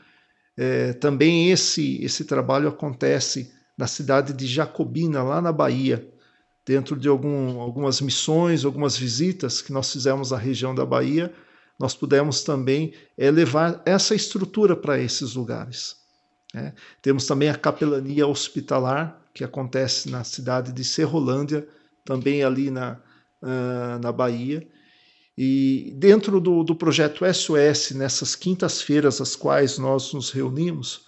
É, 0.57 0.93
também 0.95 1.51
esse 1.51 2.03
esse 2.03 2.25
trabalho 2.25 2.69
acontece 2.69 3.53
na 3.77 3.87
cidade 3.87 4.33
de 4.33 4.47
Jacobina, 4.47 5.23
lá 5.23 5.41
na 5.41 5.53
Bahia, 5.53 6.07
dentro 6.67 6.97
de 6.97 7.09
algum, 7.09 7.61
algumas 7.61 8.01
missões, 8.01 8.65
algumas 8.65 8.97
visitas 8.97 9.63
que 9.63 9.73
nós 9.73 9.91
fizemos 9.93 10.33
à 10.33 10.39
região 10.39 10.75
da 10.75 10.85
Bahia 10.85 11.33
nós 11.81 11.95
pudemos 11.95 12.45
também 12.45 12.93
é, 13.17 13.31
levar 13.31 13.81
essa 13.87 14.15
estrutura 14.15 14.77
para 14.77 14.99
esses 14.99 15.35
lugares. 15.35 15.97
Né? 16.53 16.75
Temos 17.01 17.27
também 17.27 17.49
a 17.49 17.57
capelania 17.57 18.27
hospitalar, 18.27 19.19
que 19.33 19.43
acontece 19.43 20.11
na 20.11 20.23
cidade 20.23 20.73
de 20.73 20.85
Serrolândia, 20.85 21.67
também 22.05 22.45
ali 22.45 22.71
na, 22.71 23.01
uh, 23.41 23.99
na 23.99 24.13
Bahia. 24.13 24.69
E 25.43 25.95
dentro 25.97 26.39
do, 26.39 26.63
do 26.63 26.75
projeto 26.75 27.25
SOS, 27.25 27.93
nessas 27.93 28.37
quintas-feiras 28.37 29.23
às 29.23 29.35
quais 29.35 29.79
nós 29.79 30.13
nos 30.13 30.31
reunimos, 30.31 31.07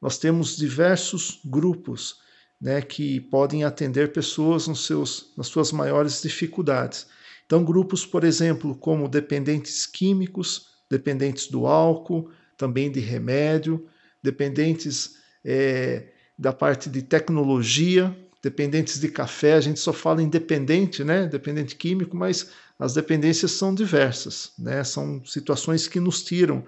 nós 0.00 0.16
temos 0.16 0.56
diversos 0.56 1.38
grupos 1.44 2.16
né, 2.58 2.80
que 2.80 3.20
podem 3.20 3.62
atender 3.62 4.10
pessoas 4.10 4.66
nos 4.66 4.86
seus, 4.86 5.34
nas 5.36 5.48
suas 5.48 5.70
maiores 5.70 6.22
dificuldades. 6.22 7.06
Então, 7.44 7.62
grupos, 7.62 8.06
por 8.06 8.24
exemplo, 8.24 8.74
como 8.74 9.06
dependentes 9.06 9.84
químicos, 9.84 10.68
dependentes 10.90 11.48
do 11.48 11.66
álcool, 11.66 12.30
também 12.56 12.90
de 12.90 13.00
remédio, 13.00 13.86
dependentes 14.22 15.16
é, 15.44 16.08
da 16.38 16.54
parte 16.54 16.88
de 16.88 17.02
tecnologia, 17.02 18.16
dependentes 18.44 19.00
de 19.00 19.08
café, 19.08 19.54
a 19.54 19.60
gente 19.60 19.80
só 19.80 19.90
fala 19.90 20.22
em 20.22 20.28
dependente, 20.28 21.02
né? 21.02 21.26
Dependente 21.26 21.74
químico, 21.74 22.14
mas 22.14 22.50
as 22.78 22.92
dependências 22.92 23.52
são 23.52 23.74
diversas, 23.74 24.52
né? 24.58 24.84
São 24.84 25.24
situações 25.24 25.88
que 25.88 25.98
nos 25.98 26.22
tiram 26.22 26.62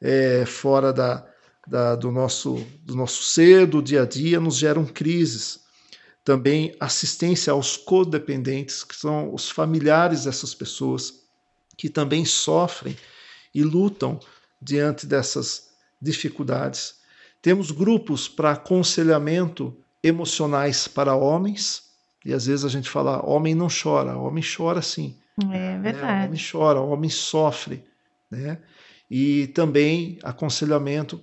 é, 0.00 0.44
fora 0.44 0.92
da, 0.92 1.24
da, 1.64 1.94
do, 1.94 2.10
nosso, 2.10 2.66
do 2.82 2.96
nosso 2.96 3.22
ser, 3.22 3.64
do 3.68 3.80
dia 3.80 4.02
a 4.02 4.06
dia, 4.06 4.40
nos 4.40 4.56
geram 4.56 4.84
crises 4.84 5.60
também 6.24 6.74
assistência 6.80 7.52
aos 7.52 7.76
codependentes, 7.76 8.82
que 8.82 8.96
são 8.96 9.32
os 9.32 9.48
familiares 9.48 10.24
dessas 10.24 10.52
pessoas 10.52 11.22
que 11.76 11.88
também 11.88 12.24
sofrem 12.24 12.96
e 13.54 13.62
lutam 13.62 14.18
diante 14.60 15.06
dessas 15.06 15.70
dificuldades. 16.02 16.96
Temos 17.40 17.70
grupos 17.70 18.28
para 18.28 18.52
aconselhamento 18.52 19.76
emocionais 20.02 20.88
para 20.88 21.14
homens, 21.14 21.82
e 22.24 22.32
às 22.32 22.46
vezes 22.46 22.64
a 22.64 22.68
gente 22.68 22.88
fala, 22.88 23.24
homem 23.24 23.54
não 23.54 23.68
chora, 23.68 24.16
homem 24.16 24.44
chora 24.44 24.82
sim. 24.82 25.16
É 25.52 25.78
verdade. 25.78 26.24
É, 26.24 26.26
homem 26.26 26.40
chora, 26.52 26.80
homem 26.80 27.10
sofre, 27.10 27.84
né? 28.30 28.58
E 29.10 29.48
também 29.48 30.18
aconselhamento 30.22 31.20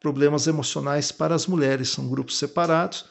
problemas 0.00 0.46
emocionais 0.46 1.12
para 1.12 1.34
as 1.34 1.46
mulheres, 1.46 1.90
são 1.90 2.08
grupos 2.08 2.38
separados 2.38 3.04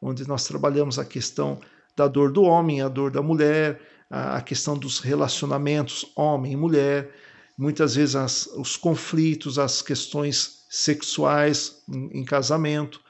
onde 0.00 0.26
nós 0.26 0.44
trabalhamos 0.44 0.98
a 0.98 1.04
questão 1.04 1.58
da 1.96 2.06
dor 2.06 2.30
do 2.30 2.42
homem, 2.42 2.82
a 2.82 2.88
dor 2.88 3.10
da 3.10 3.22
mulher, 3.22 3.80
a 4.10 4.40
questão 4.40 4.76
dos 4.76 5.00
relacionamentos 5.00 6.06
homem 6.14 6.52
e 6.52 6.56
mulher, 6.56 7.10
muitas 7.56 7.94
vezes 7.94 8.14
as, 8.14 8.46
os 8.46 8.76
conflitos, 8.76 9.58
as 9.58 9.82
questões 9.82 10.64
sexuais 10.68 11.82
em, 11.88 12.20
em, 12.20 12.24
casamento. 12.24 13.00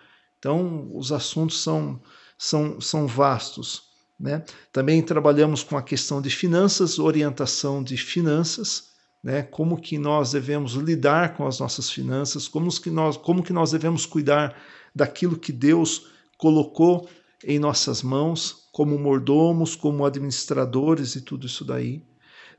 Então, 0.46 0.88
os 0.94 1.10
assuntos 1.10 1.60
são, 1.60 2.00
são, 2.38 2.80
são 2.80 3.04
vastos. 3.08 3.82
Né? 4.18 4.44
Também 4.72 5.02
trabalhamos 5.02 5.64
com 5.64 5.76
a 5.76 5.82
questão 5.82 6.22
de 6.22 6.30
finanças, 6.30 7.00
orientação 7.00 7.82
de 7.82 7.96
finanças, 7.96 8.92
né? 9.24 9.42
como 9.42 9.76
que 9.76 9.98
nós 9.98 10.30
devemos 10.30 10.74
lidar 10.74 11.34
com 11.34 11.48
as 11.48 11.58
nossas 11.58 11.90
finanças, 11.90 12.46
como 12.46 12.70
que 12.80 12.90
nós, 12.90 13.16
como 13.16 13.42
que 13.42 13.52
nós 13.52 13.72
devemos 13.72 14.06
cuidar 14.06 14.56
daquilo 14.94 15.36
que 15.36 15.50
Deus 15.50 16.06
colocou 16.38 17.08
em 17.44 17.58
nossas 17.58 18.00
mãos 18.00 18.68
como 18.70 18.96
mordomos, 18.96 19.74
como 19.74 20.06
administradores 20.06 21.16
e 21.16 21.22
tudo 21.22 21.48
isso 21.48 21.64
daí. 21.64 22.04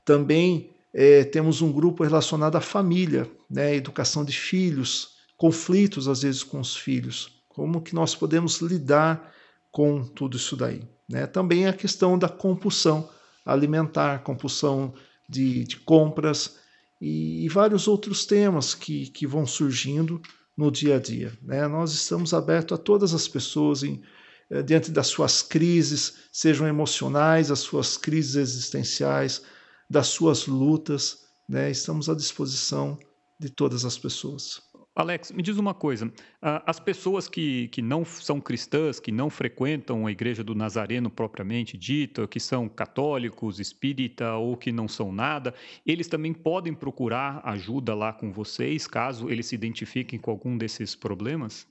Também 0.03 0.71
é, 0.93 1.23
temos 1.23 1.61
um 1.61 1.71
grupo 1.71 2.03
relacionado 2.03 2.57
à 2.57 2.61
família, 2.61 3.31
né, 3.49 3.73
educação 3.73 4.25
de 4.25 4.33
filhos, 4.37 5.11
conflitos 5.37 6.09
às 6.09 6.23
vezes 6.23 6.43
com 6.43 6.59
os 6.59 6.75
filhos, 6.75 7.36
como 7.57 7.81
que 7.81 7.95
nós 7.95 8.13
podemos 8.13 8.61
lidar 8.61 9.33
com 9.71 10.03
tudo 10.03 10.37
isso 10.37 10.55
daí. 10.55 10.87
Né? 11.09 11.25
Também 11.25 11.65
a 11.65 11.73
questão 11.73 12.15
da 12.15 12.29
compulsão 12.29 13.09
alimentar, 13.43 14.19
compulsão 14.19 14.93
de, 15.27 15.63
de 15.63 15.77
compras 15.77 16.59
e, 17.01 17.43
e, 17.43 17.49
vários 17.49 17.87
outros 17.87 18.27
temas 18.27 18.75
que, 18.75 19.07
que 19.07 19.25
vão 19.25 19.47
surgindo 19.47 20.21
no 20.55 20.69
dia 20.69 20.97
a 20.97 20.99
dia. 20.99 21.35
Né? 21.41 21.67
Nós 21.67 21.93
estamos 21.93 22.31
abertos 22.31 22.77
a 22.77 22.81
todas 22.81 23.11
as 23.15 23.27
pessoas 23.27 23.81
em, 23.81 24.03
eh, 24.51 24.61
diante 24.61 24.91
das 24.91 25.07
suas 25.07 25.41
crises, 25.41 26.13
sejam 26.31 26.67
emocionais, 26.67 27.49
as 27.49 27.59
suas 27.59 27.97
crises 27.97 28.35
existenciais, 28.35 29.41
das 29.89 30.09
suas 30.09 30.45
lutas. 30.45 31.23
Né? 31.49 31.71
Estamos 31.71 32.07
à 32.07 32.13
disposição 32.13 32.99
de 33.39 33.49
todas 33.49 33.83
as 33.83 33.97
pessoas. 33.97 34.61
Alex, 34.97 35.31
me 35.31 35.43
diz 35.43 35.57
uma 35.57 35.75
coisa: 35.75 36.11
as 36.41 36.79
pessoas 36.79 37.27
que, 37.27 37.67
que 37.67 37.83
não 37.83 38.03
são 38.03 38.41
cristãs, 38.41 38.99
que 38.99 39.11
não 39.11 39.29
frequentam 39.29 40.07
a 40.07 40.11
igreja 40.11 40.43
do 40.43 40.55
Nazareno 40.55 41.07
propriamente 41.07 41.77
dita, 41.77 42.27
que 42.27 42.39
são 42.39 42.67
católicos, 42.67 43.59
espírita 43.59 44.33
ou 44.33 44.57
que 44.57 44.71
não 44.71 44.87
são 44.87 45.11
nada, 45.11 45.53
eles 45.85 46.07
também 46.07 46.33
podem 46.33 46.73
procurar 46.73 47.41
ajuda 47.43 47.93
lá 47.93 48.11
com 48.11 48.31
vocês, 48.31 48.87
caso 48.87 49.29
eles 49.29 49.45
se 49.45 49.53
identifiquem 49.53 50.17
com 50.17 50.31
algum 50.31 50.57
desses 50.57 50.95
problemas? 50.95 51.67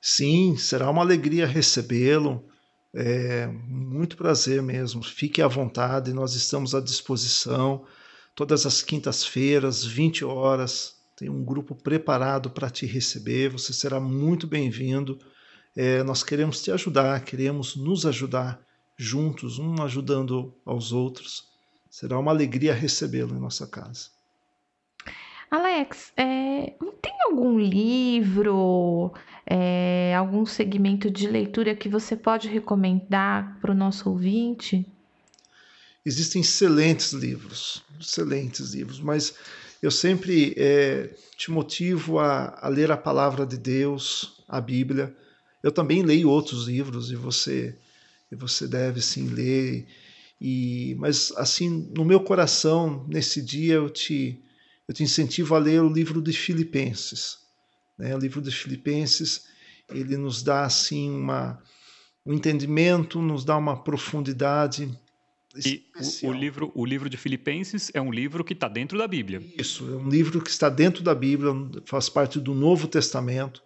Sim, 0.00 0.56
será 0.56 0.88
uma 0.88 1.02
alegria 1.02 1.46
recebê-lo. 1.48 2.48
É 2.94 3.48
muito 3.66 4.16
prazer 4.16 4.62
mesmo. 4.62 5.02
Fique 5.02 5.42
à 5.42 5.48
vontade, 5.48 6.12
nós 6.12 6.36
estamos 6.36 6.76
à 6.76 6.80
disposição 6.80 7.84
todas 8.36 8.66
as 8.66 8.82
quintas-feiras, 8.82 9.84
20 9.84 10.24
horas 10.24 11.01
tem 11.22 11.30
um 11.30 11.44
grupo 11.44 11.72
preparado 11.72 12.50
para 12.50 12.68
te 12.68 12.84
receber, 12.84 13.48
você 13.48 13.72
será 13.72 14.00
muito 14.00 14.44
bem-vindo. 14.44 15.20
É, 15.76 16.02
nós 16.02 16.24
queremos 16.24 16.60
te 16.60 16.72
ajudar, 16.72 17.24
queremos 17.24 17.76
nos 17.76 18.04
ajudar 18.04 18.60
juntos, 18.96 19.56
um 19.56 19.80
ajudando 19.84 20.52
aos 20.66 20.90
outros. 20.90 21.46
Será 21.88 22.18
uma 22.18 22.32
alegria 22.32 22.74
recebê-lo 22.74 23.36
em 23.36 23.38
nossa 23.38 23.68
casa. 23.68 24.08
Alex, 25.48 26.12
é, 26.16 26.72
tem 27.00 27.14
algum 27.26 27.56
livro, 27.56 29.12
é, 29.46 30.16
algum 30.16 30.44
segmento 30.44 31.08
de 31.08 31.28
leitura 31.28 31.76
que 31.76 31.88
você 31.88 32.16
pode 32.16 32.48
recomendar 32.48 33.60
para 33.60 33.70
o 33.70 33.76
nosso 33.76 34.10
ouvinte? 34.10 34.84
Existem 36.04 36.42
excelentes 36.42 37.12
livros, 37.12 37.84
excelentes 38.00 38.74
livros, 38.74 38.98
mas 38.98 39.36
eu 39.82 39.90
sempre 39.90 40.54
é, 40.56 41.12
te 41.36 41.50
motivo 41.50 42.20
a, 42.20 42.56
a, 42.60 42.68
ler 42.68 42.92
a 42.92 42.96
palavra 42.96 43.44
de 43.44 43.58
Deus, 43.58 44.44
a 44.48 44.60
Bíblia. 44.60 45.14
Eu 45.60 45.72
também 45.72 46.04
leio 46.04 46.30
outros 46.30 46.68
livros 46.68 47.10
e 47.10 47.16
você 47.16 47.76
e 48.30 48.36
você 48.36 48.68
deve 48.68 49.02
sim 49.02 49.26
ler. 49.26 49.86
E, 50.40 50.94
mas 50.98 51.32
assim, 51.36 51.90
no 51.96 52.04
meu 52.04 52.20
coração, 52.20 53.04
nesse 53.08 53.42
dia 53.42 53.74
eu 53.74 53.90
te 53.90 54.40
eu 54.86 54.94
te 54.94 55.02
incentivo 55.02 55.54
a 55.54 55.58
ler 55.58 55.82
o 55.82 55.92
livro 55.92 56.22
de 56.22 56.32
Filipenses. 56.32 57.38
Né? 57.98 58.14
O 58.14 58.18
livro 58.18 58.40
de 58.40 58.52
Filipenses 58.52 59.46
ele 59.90 60.16
nos 60.16 60.44
dá 60.44 60.64
assim 60.64 61.10
uma 61.10 61.60
um 62.24 62.32
entendimento, 62.32 63.20
nos 63.20 63.44
dá 63.44 63.56
uma 63.56 63.82
profundidade 63.82 64.88
e 65.54 65.84
o, 66.22 66.28
o, 66.28 66.32
livro, 66.32 66.72
o 66.74 66.84
livro 66.84 67.10
de 67.10 67.16
Filipenses 67.16 67.90
é 67.92 68.00
um 68.00 68.10
livro 68.10 68.42
que 68.42 68.54
está 68.54 68.68
dentro 68.68 68.96
da 68.96 69.06
Bíblia. 69.06 69.42
Isso, 69.58 69.84
é 69.90 69.96
um 69.96 70.08
livro 70.08 70.40
que 70.40 70.50
está 70.50 70.68
dentro 70.68 71.02
da 71.02 71.14
Bíblia, 71.14 71.52
faz 71.84 72.08
parte 72.08 72.40
do 72.40 72.54
Novo 72.54 72.88
Testamento. 72.88 73.62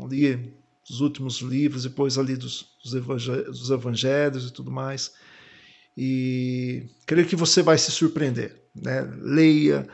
Ali 0.00 0.52
os 0.90 1.00
últimos 1.00 1.40
livros, 1.40 1.82
depois 1.82 2.18
ali 2.18 2.34
dos, 2.34 2.66
dos, 2.82 3.70
evangelhos, 3.70 4.48
e 4.48 4.52
tudo 4.52 4.70
mais. 4.70 5.12
E 5.96 6.86
creio 7.06 7.26
que 7.26 7.36
você 7.36 7.62
vai 7.62 7.76
se 7.76 7.90
surpreender. 7.90 8.64
Né? 8.74 9.02
Leia, 9.20 9.86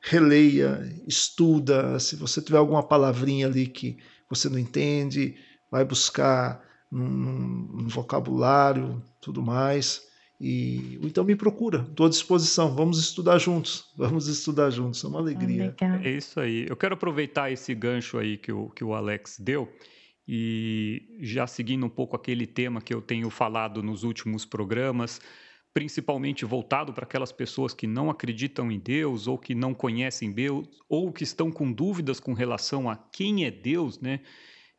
releia, 0.00 0.80
estuda. 1.06 1.98
Se 2.00 2.16
você 2.16 2.40
tiver 2.40 2.58
alguma 2.58 2.82
palavrinha 2.82 3.46
ali 3.46 3.66
que 3.66 3.98
você 4.28 4.48
não 4.48 4.58
entende, 4.58 5.36
vai 5.70 5.84
buscar 5.84 6.62
num, 6.90 7.06
num 7.06 7.88
vocabulário, 7.88 9.02
tudo 9.20 9.42
mais. 9.42 10.07
E 10.40 10.98
então 11.02 11.24
me 11.24 11.34
procura, 11.34 11.84
estou 11.88 12.06
à 12.06 12.08
disposição. 12.08 12.74
Vamos 12.74 12.98
estudar 12.98 13.38
juntos. 13.38 13.86
Vamos 13.96 14.28
estudar 14.28 14.70
juntos. 14.70 15.02
É 15.02 15.08
uma 15.08 15.18
alegria. 15.18 15.74
é 16.04 16.10
isso 16.10 16.38
aí. 16.38 16.66
Eu 16.68 16.76
quero 16.76 16.94
aproveitar 16.94 17.50
esse 17.50 17.74
gancho 17.74 18.18
aí 18.18 18.36
que 18.36 18.52
o, 18.52 18.70
que 18.70 18.84
o 18.84 18.94
Alex 18.94 19.38
deu 19.40 19.68
e 20.28 21.16
já 21.20 21.46
seguindo 21.46 21.86
um 21.86 21.88
pouco 21.88 22.14
aquele 22.14 22.46
tema 22.46 22.82
que 22.82 22.92
eu 22.92 23.00
tenho 23.00 23.30
falado 23.30 23.82
nos 23.82 24.04
últimos 24.04 24.44
programas, 24.44 25.20
principalmente 25.72 26.44
voltado 26.44 26.92
para 26.92 27.04
aquelas 27.04 27.32
pessoas 27.32 27.72
que 27.72 27.86
não 27.86 28.10
acreditam 28.10 28.70
em 28.70 28.78
Deus 28.78 29.26
ou 29.26 29.38
que 29.38 29.54
não 29.54 29.72
conhecem 29.72 30.30
Deus 30.30 30.68
ou 30.88 31.10
que 31.12 31.24
estão 31.24 31.50
com 31.50 31.72
dúvidas 31.72 32.20
com 32.20 32.34
relação 32.34 32.88
a 32.88 32.96
quem 32.96 33.44
é 33.44 33.50
Deus, 33.50 33.98
né? 33.98 34.20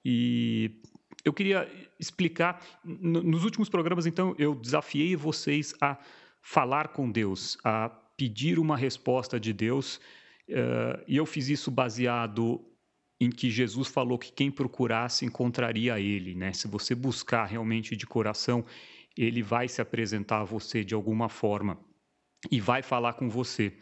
E 0.05 0.79
eu 1.23 1.33
queria 1.33 1.69
explicar. 1.99 2.61
Nos 2.83 3.43
últimos 3.43 3.69
programas, 3.69 4.05
então, 4.05 4.35
eu 4.37 4.55
desafiei 4.55 5.15
vocês 5.15 5.73
a 5.81 5.97
falar 6.41 6.89
com 6.89 7.11
Deus, 7.11 7.57
a 7.63 7.89
pedir 8.17 8.59
uma 8.59 8.77
resposta 8.77 9.39
de 9.39 9.53
Deus. 9.53 9.97
Uh, 10.47 11.03
e 11.07 11.17
eu 11.17 11.25
fiz 11.25 11.47
isso 11.47 11.69
baseado 11.69 12.63
em 13.19 13.29
que 13.29 13.49
Jesus 13.49 13.87
falou 13.89 14.17
que 14.17 14.31
quem 14.31 14.49
procurasse 14.49 15.25
encontraria 15.25 15.99
Ele, 15.99 16.33
né? 16.33 16.53
Se 16.53 16.67
você 16.67 16.95
buscar 16.95 17.45
realmente 17.45 17.95
de 17.95 18.07
coração, 18.07 18.65
Ele 19.17 19.43
vai 19.43 19.67
se 19.67 19.81
apresentar 19.81 20.41
a 20.41 20.45
você 20.45 20.83
de 20.83 20.93
alguma 20.93 21.27
forma 21.27 21.77
e 22.49 22.59
vai 22.59 22.81
falar 22.81 23.13
com 23.13 23.29
você. 23.29 23.73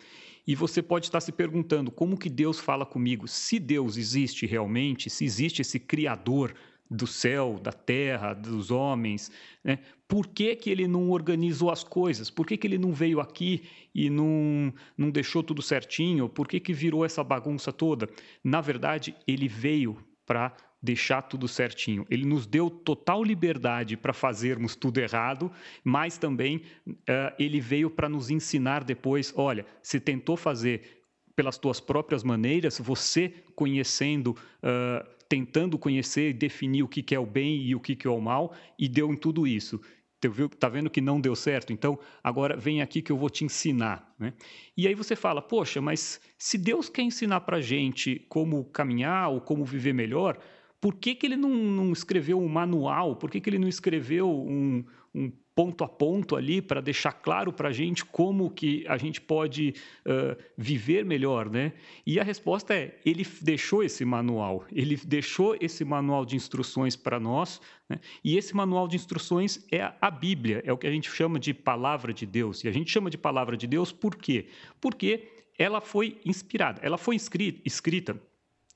E 0.45 0.55
você 0.55 0.81
pode 0.81 1.05
estar 1.05 1.19
se 1.19 1.31
perguntando 1.31 1.91
como 1.91 2.17
que 2.17 2.29
Deus 2.29 2.59
fala 2.59 2.85
comigo? 2.85 3.27
Se 3.27 3.59
Deus 3.59 3.97
existe 3.97 4.45
realmente, 4.45 5.09
se 5.09 5.23
existe 5.23 5.61
esse 5.61 5.79
Criador 5.79 6.55
do 6.89 7.05
céu, 7.05 7.59
da 7.61 7.71
terra, 7.71 8.33
dos 8.33 8.71
homens, 8.71 9.31
né? 9.63 9.79
Por 10.07 10.27
que, 10.27 10.55
que 10.55 10.69
ele 10.69 10.87
não 10.87 11.09
organizou 11.09 11.69
as 11.69 11.83
coisas? 11.83 12.29
Por 12.29 12.47
que, 12.47 12.55
que 12.55 12.65
ele 12.65 12.77
não 12.77 12.93
veio 12.93 13.19
aqui 13.19 13.63
e 13.93 14.09
não, 14.09 14.73
não 14.97 15.09
deixou 15.11 15.43
tudo 15.43 15.61
certinho? 15.61 16.29
Por 16.29 16.47
que, 16.47 16.61
que 16.61 16.71
virou 16.71 17.03
essa 17.03 17.23
bagunça 17.23 17.73
toda? 17.73 18.09
Na 18.41 18.61
verdade, 18.61 19.13
ele 19.27 19.49
veio 19.49 19.97
para 20.25 20.55
deixar 20.81 21.23
tudo 21.23 21.47
certinho. 21.47 22.05
Ele 22.09 22.25
nos 22.25 22.45
deu 22.45 22.69
total 22.69 23.23
liberdade 23.23 23.97
para 23.97 24.13
fazermos 24.13 24.75
tudo 24.75 24.99
errado, 24.99 25.51
mas 25.83 26.17
também 26.17 26.61
uh, 26.87 27.33
ele 27.37 27.59
veio 27.59 27.89
para 27.89 28.07
nos 28.07 28.29
ensinar 28.29 28.83
depois: 28.83 29.33
olha, 29.35 29.65
se 29.81 29.99
tentou 29.99 30.37
fazer 30.37 31.03
pelas 31.35 31.57
tuas 31.57 31.79
próprias 31.79 32.23
maneiras, 32.23 32.79
você 32.79 33.33
conhecendo. 33.55 34.31
Uh, 34.63 35.16
tentando 35.29 35.77
conhecer 35.77 36.29
e 36.29 36.33
definir 36.33 36.83
o 36.83 36.87
que, 36.87 37.13
é 37.13 37.19
o 37.19 37.25
bem 37.25 37.61
e 37.61 37.75
o 37.75 37.79
que, 37.79 37.97
é 38.07 38.09
o 38.09 38.21
mal, 38.21 38.53
e 38.77 38.87
deu 38.87 39.11
em 39.11 39.15
tudo 39.15 39.45
isso. 39.45 39.81
Está 40.23 40.67
vendo 40.67 40.89
que 40.89 40.99
não 40.99 41.21
deu 41.21 41.35
certo? 41.35 41.71
Então, 41.71 41.99
agora 42.23 42.57
vem 42.57 42.81
aqui 42.81 43.01
que 43.01 43.11
eu 43.11 43.17
vou 43.17 43.29
te 43.29 43.45
ensinar. 43.45 44.13
Né? 44.17 44.33
E 44.75 44.87
aí 44.87 44.95
você 44.95 45.15
fala, 45.15 45.41
poxa, 45.41 45.79
mas 45.79 46.19
se 46.37 46.57
Deus 46.57 46.89
quer 46.89 47.03
ensinar 47.03 47.41
para 47.41 47.61
gente 47.61 48.25
como 48.27 48.65
caminhar 48.65 49.29
ou 49.29 49.39
como 49.39 49.63
viver 49.63 49.93
melhor, 49.93 50.39
por 50.79 50.95
que, 50.95 51.15
que 51.15 51.25
ele 51.25 51.37
não, 51.37 51.49
não 51.49 51.91
escreveu 51.91 52.39
um 52.39 52.47
manual? 52.47 53.15
Por 53.15 53.31
que, 53.31 53.41
que 53.41 53.49
ele 53.49 53.59
não 53.59 53.67
escreveu 53.67 54.29
um, 54.29 54.83
um 55.13 55.31
ponto 55.57 55.83
a 55.83 55.87
ponto 55.87 56.35
ali 56.35 56.61
para 56.61 56.79
deixar 56.79 57.11
claro 57.11 57.51
para 57.51 57.69
a 57.69 57.71
gente 57.71 58.05
como 58.05 58.51
que 58.51 58.85
a 58.87 58.95
gente 58.95 59.19
pode 59.19 59.73
uh, 60.05 60.39
viver 60.55 61.03
melhor, 61.03 61.49
né? 61.49 61.73
E 62.05 62.19
a 62.19 62.23
resposta 62.23 62.75
é, 62.75 62.99
ele 63.03 63.25
deixou 63.41 63.83
esse 63.83 64.05
manual, 64.05 64.67
ele 64.71 64.95
deixou 64.97 65.57
esse 65.59 65.83
manual 65.83 66.23
de 66.23 66.35
instruções 66.35 66.95
para 66.95 67.19
nós, 67.19 67.59
né? 67.89 67.99
e 68.23 68.37
esse 68.37 68.55
manual 68.55 68.87
de 68.87 68.95
instruções 68.95 69.65
é 69.71 69.91
a 69.99 70.11
Bíblia, 70.11 70.61
é 70.63 70.71
o 70.71 70.77
que 70.77 70.85
a 70.85 70.91
gente 70.91 71.09
chama 71.09 71.39
de 71.39 71.55
palavra 71.55 72.13
de 72.13 72.27
Deus. 72.27 72.63
E 72.63 72.67
a 72.67 72.71
gente 72.71 72.91
chama 72.91 73.09
de 73.09 73.17
palavra 73.17 73.57
de 73.57 73.65
Deus 73.65 73.91
por 73.91 74.15
quê? 74.15 74.49
Porque 74.79 75.27
ela 75.57 75.81
foi 75.81 76.21
inspirada, 76.23 76.79
ela 76.83 76.99
foi 76.99 77.15
escrita 77.15 78.21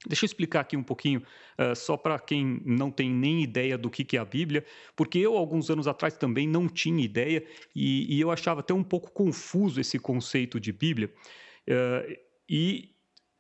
Deixa 0.08 0.26
eu 0.26 0.28
explicar 0.28 0.62
aqui 0.62 0.76
um 0.76 0.82
pouquinho, 0.82 1.22
uh, 1.60 1.76
só 1.76 1.96
para 1.96 2.18
quem 2.18 2.60
não 2.66 2.90
tem 2.90 3.10
nem 3.10 3.44
ideia 3.44 3.78
do 3.78 3.90
que, 3.90 4.04
que 4.04 4.18
é 4.18 4.20
a 4.20 4.26
Bíblia, 4.26 4.66
porque 4.96 5.20
eu, 5.20 5.38
alguns 5.38 5.70
anos 5.70 5.88
atrás, 5.88 6.18
também 6.18 6.48
não 6.48 6.68
tinha 6.68 7.04
ideia 7.04 7.44
e, 7.76 8.16
e 8.16 8.20
eu 8.20 8.32
achava 8.32 8.62
até 8.62 8.74
um 8.74 8.84
pouco 8.84 9.12
confuso 9.12 9.80
esse 9.80 10.00
conceito 10.00 10.60
de 10.60 10.72
Bíblia. 10.72 11.14
Uh, 11.70 12.18
e 12.50 12.92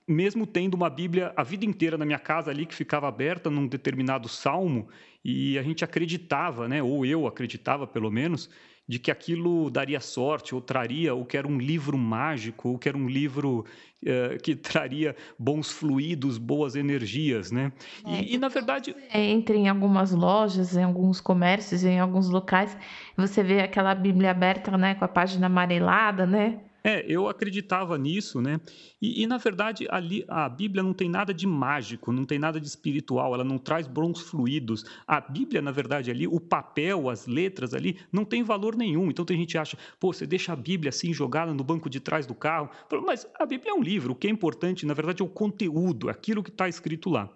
mesmo 0.08 0.46
tendo 0.46 0.76
uma 0.76 0.90
Bíblia 0.90 1.34
a 1.36 1.44
vida 1.44 1.66
inteira 1.66 1.98
na 1.98 2.06
minha 2.06 2.20
casa 2.20 2.52
ali, 2.52 2.66
que 2.66 2.76
ficava 2.76 3.08
aberta 3.08 3.50
num 3.50 3.66
determinado 3.66 4.28
salmo, 4.28 4.88
e 5.24 5.58
a 5.58 5.64
gente 5.64 5.84
acreditava, 5.84 6.68
né, 6.68 6.82
ou 6.84 7.06
eu 7.06 7.26
acreditava 7.26 7.88
pelo 7.88 8.12
menos, 8.12 8.50
de 8.88 9.00
que 9.00 9.12
aquilo 9.12 9.70
daria 9.70 10.00
sorte, 10.00 10.54
ou 10.54 10.62
traria, 10.62 11.14
ou 11.14 11.26
que 11.26 11.38
era 11.38 11.48
um 11.48 11.58
livro 11.58 11.98
mágico, 11.98 12.70
ou 12.70 12.78
que 12.78 12.90
era 12.90 12.98
um 12.98 13.08
livro 13.08 13.66
uh, 14.04 14.42
que 14.42 14.56
traria 14.56 15.16
bons 15.38 15.72
fluidos, 15.72 16.38
boas 16.38 16.76
energias, 16.76 17.52
né? 17.52 17.72
É, 18.06 18.22
e, 18.22 18.36
e, 18.36 18.38
na 18.38 18.50
verdade... 18.50 18.96
Entra 19.14 19.56
em 19.56 19.70
algumas 19.70 20.12
lojas, 20.12 20.76
em 20.76 20.84
alguns 20.84 21.22
comércios, 21.22 21.84
em 21.84 22.00
alguns 22.00 22.30
locais, 22.30 22.76
você 23.16 23.42
vê 23.44 23.62
aquela 23.62 23.96
Bíblia 23.96 24.32
aberta, 24.32 24.78
né, 24.78 24.96
com 24.96 25.06
a 25.06 25.08
página 25.08 25.46
amarelada, 25.46 26.26
né? 26.26 26.60
É, 26.84 27.06
eu 27.08 27.28
acreditava 27.28 27.98
nisso, 27.98 28.42
né? 28.42 28.60
E, 29.02 29.24
e, 29.24 29.28
na 29.28 29.38
verdade 29.38 29.88
ali 29.90 30.26
a 30.28 30.50
Bíblia 30.50 30.82
não 30.82 30.94
tem 30.94 31.10
nada 31.10 31.34
de 31.34 31.46
mágico, 31.46 32.12
não 32.12 32.26
tem 32.26 32.40
nada 32.40 32.60
de 32.60 32.68
espiritual, 32.68 33.34
ela 33.34 33.44
não 33.44 33.58
traz 33.58 33.88
bons 33.88 34.22
fluidos. 34.22 34.86
A 35.08 35.20
Bíblia, 35.20 35.62
na 35.62 35.72
verdade, 35.72 36.10
ali, 36.10 36.28
o 36.28 36.40
papel, 36.40 37.10
as 37.10 37.28
letras 37.28 37.74
ali, 37.74 37.98
não 38.12 38.26
tem 38.26 38.44
valor 38.44 38.76
nenhum. 38.76 39.10
Então 39.10 39.26
tem 39.26 39.38
gente 39.38 39.52
que 39.52 39.58
acha, 39.58 39.78
pô, 40.00 40.12
você 40.12 40.26
deixa 40.26 40.54
a 40.54 40.56
Bíblia 40.56 40.90
assim 40.90 41.14
jogada 41.14 41.54
no 41.54 41.64
banco 41.64 41.90
de 41.90 42.00
trás 42.00 42.26
do 42.26 42.34
carro. 42.34 42.70
Mas 43.06 43.28
a 43.40 43.46
Bíblia 43.46 43.72
é 43.72 43.74
um 43.74 43.82
livro, 43.82 44.14
o 44.14 44.16
que 44.16 44.28
é 44.28 44.30
importante, 44.30 44.86
na 44.86 44.94
verdade, 44.94 45.22
é 45.22 45.26
o 45.26 45.30
conteúdo, 45.30 46.10
aquilo 46.10 46.44
que 46.44 46.50
está 46.50 46.68
escrito 46.68 47.10
lá. 47.10 47.30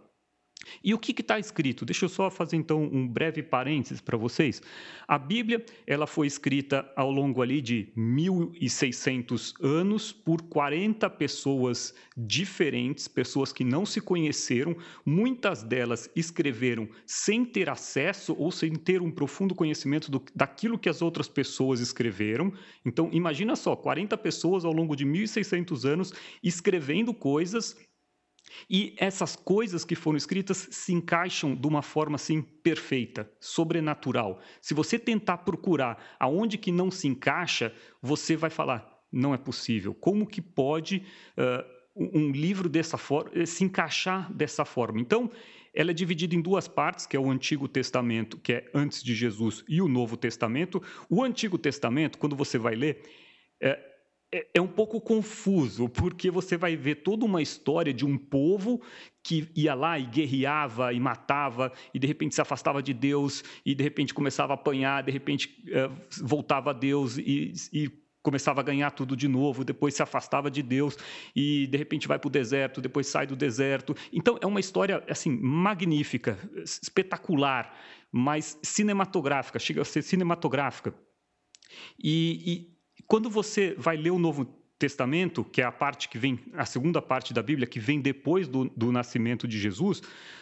E 0.84 0.94
o 0.94 1.00
que 1.00 1.20
está 1.20 1.40
escrito? 1.40 1.86
Deixa 1.86 2.06
eu 2.06 2.10
só 2.10 2.30
fazer 2.30 2.58
então 2.58 2.84
um 2.84 3.08
breve 3.08 3.42
parênteses 3.42 4.02
para 4.02 4.18
vocês. 4.18 4.62
A 5.08 5.18
Bíblia 5.18 5.66
ela 5.88 6.08
foi 6.08 6.28
escrita 6.28 6.90
ao 6.96 7.12
longo 7.12 7.42
ali 7.42 7.62
de 7.62 7.92
1.600 7.98 9.54
anos 9.64 10.12
por 10.12 10.42
40 10.44 11.10
pessoas 11.12 11.94
diferentes, 12.16 13.08
pessoas 13.08 13.52
que 13.52 13.64
não 13.64 13.86
se 13.86 14.02
conheceram. 14.02 14.76
Muitas 15.06 15.64
delas 15.64 16.10
escreveram 16.16 16.88
sem 17.06 17.46
ter 17.46 17.70
acesso 17.70 18.36
ou 18.38 18.52
sem 18.52 18.74
ter 18.76 19.02
um 19.02 19.12
profundo 19.12 19.56
conhecimento 19.56 20.12
do, 20.12 20.24
daquilo 20.36 20.80
que 20.80 20.90
as 20.90 21.02
outras 21.02 21.28
pessoas 21.28 21.80
escreveram. 21.80 22.54
Então 22.86 23.10
imagina 23.12 23.56
só, 23.56 23.76
40 23.76 24.18
pessoas 24.18 24.66
ao 24.66 24.72
longo 24.72 24.96
de 24.96 25.06
1.600 25.06 25.86
anos 25.86 26.14
escrevendo 26.44 27.14
coisas 27.14 27.76
e 28.70 28.96
essas 28.98 29.36
coisas 29.36 29.86
que 29.86 29.96
foram 29.96 30.18
escritas 30.18 30.68
se 30.72 30.94
encaixam 30.94 31.56
de 31.56 31.68
uma 31.68 31.82
forma 31.82 32.16
assim 32.16 32.42
perfeita, 32.42 33.30
sobrenatural. 33.40 34.40
Se 34.62 34.74
você 34.74 34.98
tentar 34.98 35.40
procurar 35.40 36.16
aonde 36.20 36.58
que 36.58 36.72
não 36.72 36.90
se 36.90 37.08
encaixa, 37.08 37.74
você 38.02 38.36
vai 38.36 38.50
falar: 38.50 39.04
não 39.12 39.34
é 39.34 39.38
possível. 39.38 39.94
Como 39.94 40.28
que 40.28 40.42
pode 40.42 41.04
uh, 41.38 41.76
um 41.96 42.32
livro 42.32 42.68
dessa 42.68 42.98
forma 42.98 43.32
eh, 43.34 43.46
se 43.46 43.64
encaixar 43.64 44.32
dessa 44.34 44.66
forma? 44.66 45.00
Então, 45.00 45.32
ela 45.74 45.92
é 45.92 45.94
dividida 45.94 46.34
em 46.34 46.42
duas 46.42 46.68
partes, 46.68 47.06
que 47.06 47.18
é 47.18 47.20
o 47.20 47.30
Antigo 47.30 47.68
Testamento, 47.68 48.38
que 48.38 48.54
é 48.54 48.70
antes 48.74 49.04
de 49.04 49.14
Jesus, 49.14 49.64
e 49.68 49.82
o 49.82 49.88
Novo 49.88 50.16
Testamento. 50.16 50.82
O 51.10 51.22
Antigo 51.22 51.58
Testamento, 51.58 52.18
quando 52.18 52.36
você 52.36 52.58
vai 52.58 52.76
ler, 52.76 53.04
é, 53.62 53.78
é, 54.36 54.48
é 54.56 54.62
um 54.62 54.68
pouco 54.68 55.00
confuso, 55.00 55.88
porque 55.88 56.30
você 56.30 56.58
vai 56.58 56.76
ver 56.76 56.96
toda 56.96 57.24
uma 57.24 57.42
história 57.42 57.94
de 57.94 58.06
um 58.06 58.18
povo 58.18 58.82
que 59.24 59.50
ia 59.56 59.74
lá 59.74 59.98
e 59.98 60.06
guerreava 60.06 60.92
e 60.92 61.00
matava, 61.00 61.72
e 61.94 62.00
de 62.00 62.06
repente 62.06 62.36
se 62.36 62.42
afastava 62.42 62.84
de 62.84 62.94
Deus, 62.94 63.44
e 63.66 63.74
de 63.74 63.82
repente 63.82 64.14
começava 64.14 64.52
a 64.52 64.56
apanhar, 64.56 65.04
de 65.04 65.12
repente 65.12 65.64
uh, 65.70 65.96
voltava 66.22 66.72
a 66.72 66.74
Deus 66.74 67.18
e, 67.18 67.54
e 67.72 67.90
começava 68.22 68.60
a 68.60 68.64
ganhar 68.64 68.92
tudo 68.92 69.16
de 69.16 69.28
novo, 69.28 69.64
depois 69.64 69.94
se 69.94 70.04
afastava 70.04 70.52
de 70.52 70.62
Deus 70.62 70.98
e 71.36 71.68
de 71.68 71.78
repente 71.78 72.08
vai 72.08 72.20
para 72.20 72.28
o 72.28 72.32
deserto, 72.32 72.82
depois 72.82 73.08
sai 73.08 73.26
do 73.26 73.36
deserto. 73.36 73.96
Então 74.12 74.38
é 74.42 74.48
uma 74.48 74.60
história 74.60 75.02
assim 75.08 75.30
magnífica, 75.30 76.38
espetacular, 76.64 77.74
mas 78.12 78.60
cinematográfica, 78.64 79.60
chega 79.60 79.82
a 79.82 79.86
ser 79.86 80.02
cinematográfica. 80.02 80.94
E, 82.04 82.42
e 82.46 82.75
quando 83.08 83.30
você 83.30 83.76
vai 83.78 83.98
ler 83.98 84.12
o 84.12 84.20
Novo 84.20 84.46
Testamento, 84.78 85.44
que 85.44 85.62
é 85.62 85.66
a 85.66 85.72
parte 85.72 86.10
que 86.10 86.18
vem, 86.18 86.40
a 86.54 86.66
segunda 86.66 87.02
parte 87.02 87.34
da 87.34 87.42
Bíblia, 87.42 87.68
que 87.68 87.80
vem 87.80 88.02
depois 88.02 88.48
do, 88.48 88.70
do 88.76 88.92
nascimento 88.92 89.48
de 89.48 89.58
Jesus, 89.58 90.02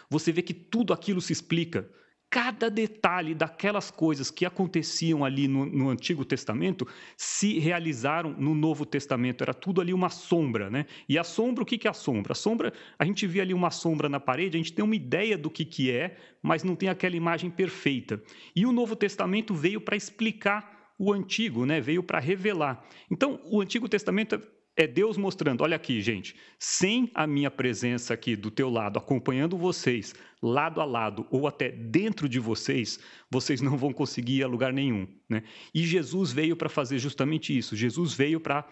você 0.10 0.32
vê 0.32 0.42
que 0.42 0.54
tudo 0.54 0.92
aquilo 0.94 1.22
se 1.22 1.32
explica 1.32 1.88
cada 2.34 2.68
detalhe 2.68 3.36
daquelas 3.36 3.92
coisas 3.92 4.32
que 4.32 4.44
aconteciam 4.44 5.24
ali 5.24 5.48
no, 5.48 5.68
no, 5.68 5.90
Antigo 5.90 6.26
Testamento 6.26 6.88
se 7.16 7.60
realizaram 7.60 8.32
no 8.32 8.56
Novo 8.56 8.88
Testamento. 8.88 9.44
Era 9.44 9.54
tudo 9.54 9.80
ali 9.80 9.94
uma 9.94 10.10
sombra, 10.10 10.68
né? 10.68 10.88
E 11.08 11.20
a 11.20 11.24
sombra, 11.24 11.62
o 11.62 11.66
que, 11.66 11.78
que 11.78 11.88
é 11.88 11.92
a 11.92 11.94
sombra? 11.94 12.32
A 12.32 12.36
sombra, 12.36 12.74
a 12.98 13.06
gente 13.06 13.28
vê 13.28 13.40
ali 13.40 13.54
uma 13.54 13.70
sombra 13.70 14.10
na 14.10 14.20
parede, 14.20 14.58
a 14.58 14.60
gente 14.60 14.74
tem 14.74 14.84
uma 14.84 14.96
ideia 14.96 15.38
do 15.38 15.48
que, 15.48 15.64
que 15.64 15.92
é, 15.92 16.18
mas 16.42 16.64
não 16.64 16.76
tem 16.76 16.90
aquela 16.90 17.16
imagem 17.16 17.52
perfeita. 17.52 18.20
E 18.56 18.66
o 18.66 18.72
Novo 18.72 18.96
Testamento 18.96 19.54
veio 19.54 19.80
para 19.80 19.96
explicar 19.96 20.73
o 20.98 21.12
Antigo, 21.12 21.66
né? 21.66 21.82
Veio 21.82 22.04
para 22.04 22.20
revelar. 22.20 22.86
Então, 23.10 23.40
o 23.46 23.62
Antigo 23.62 23.90
Testamento 23.90 24.42
é 24.76 24.88
Deus 24.88 25.18
mostrando, 25.18 25.62
olha 25.62 25.76
aqui, 25.76 26.02
gente, 26.02 26.36
sem 26.58 27.12
a 27.14 27.28
minha 27.28 27.52
presença 27.52 28.14
aqui 28.14 28.36
do 28.36 28.50
teu 28.50 28.70
lado, 28.70 28.98
acompanhando 28.98 29.56
vocês, 29.56 30.16
lado 30.42 30.82
a 30.82 30.86
lado, 30.86 31.28
ou 31.30 31.48
até 31.48 31.70
dentro 31.70 32.28
de 32.28 32.40
vocês, 32.40 33.00
vocês 33.30 33.62
não 33.62 33.78
vão 33.78 33.94
conseguir 33.94 34.38
ir 34.38 34.44
a 34.44 34.48
lugar 34.48 34.74
nenhum. 34.74 35.08
Né? 35.30 35.44
E 35.74 35.86
Jesus 35.86 36.32
veio 36.32 36.56
para 36.56 36.70
fazer 36.70 36.98
justamente 36.98 37.56
isso. 37.56 37.76
Jesus 37.76 38.14
veio 38.14 38.40
para 38.40 38.68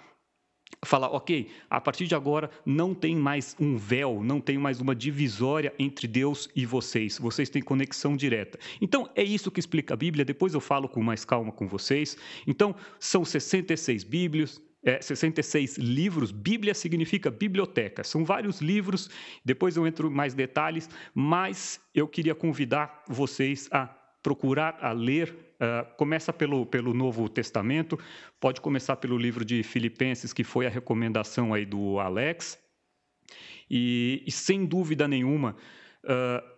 falar, 0.84 1.08
ok, 1.08 1.50
a 1.70 1.80
partir 1.80 2.08
de 2.08 2.16
agora 2.16 2.50
não 2.66 2.94
tem 2.94 3.16
mais 3.16 3.56
um 3.60 3.78
véu, 3.78 4.22
não 4.24 4.40
tem 4.40 4.58
mais 4.58 4.82
uma 4.82 4.96
divisória 4.96 5.74
entre 5.78 6.08
Deus 6.08 6.50
e 6.56 6.66
vocês. 6.66 7.18
Vocês 7.20 7.50
têm 7.50 7.62
conexão 7.62 8.16
direta. 8.16 8.60
Então, 8.80 9.10
é 9.16 9.24
isso 9.24 9.52
que 9.52 9.60
explica 9.60 9.94
a 9.94 9.98
Bíblia. 9.98 10.26
Depois 10.26 10.54
eu 10.54 10.60
falo 10.62 10.90
com 10.90 11.02
mais 11.04 11.24
calma 11.24 11.52
com 11.52 11.68
vocês. 11.68 12.18
Então, 12.48 12.76
são 13.00 13.24
66 13.24 14.04
Bíblias, 14.04 14.62
é, 14.84 15.02
66 15.02 15.78
livros. 15.78 16.32
Bíblia 16.32 16.74
significa 16.74 17.30
biblioteca. 17.30 18.04
São 18.04 18.26
vários 18.26 18.62
livros, 18.62 19.10
depois 19.46 19.76
eu 19.78 19.86
entro 19.86 20.08
em 20.08 20.14
mais 20.14 20.34
detalhes, 20.34 20.90
mas 21.14 21.80
eu 21.94 22.08
queria 22.08 22.34
convidar 22.34 23.04
vocês 23.08 23.68
a 23.72 24.01
procurar, 24.22 24.78
a 24.82 24.92
ler. 24.92 25.36
Uh, 25.62 25.96
começa 25.96 26.34
pelo, 26.34 26.66
pelo 26.66 26.92
Novo 26.92 27.30
Testamento, 27.30 28.00
pode 28.40 28.60
começar 28.60 28.96
pelo 28.96 29.16
livro 29.16 29.46
de 29.46 29.62
Filipenses, 29.62 30.34
que 30.34 30.44
foi 30.44 30.66
a 30.66 30.70
recomendação 30.70 31.54
aí 31.54 31.66
do 31.66 32.00
Alex. 32.00 32.58
E, 33.70 34.24
e 34.26 34.32
sem 34.32 34.66
dúvida 34.66 35.08
nenhuma, 35.08 35.56
uh, 36.04 36.51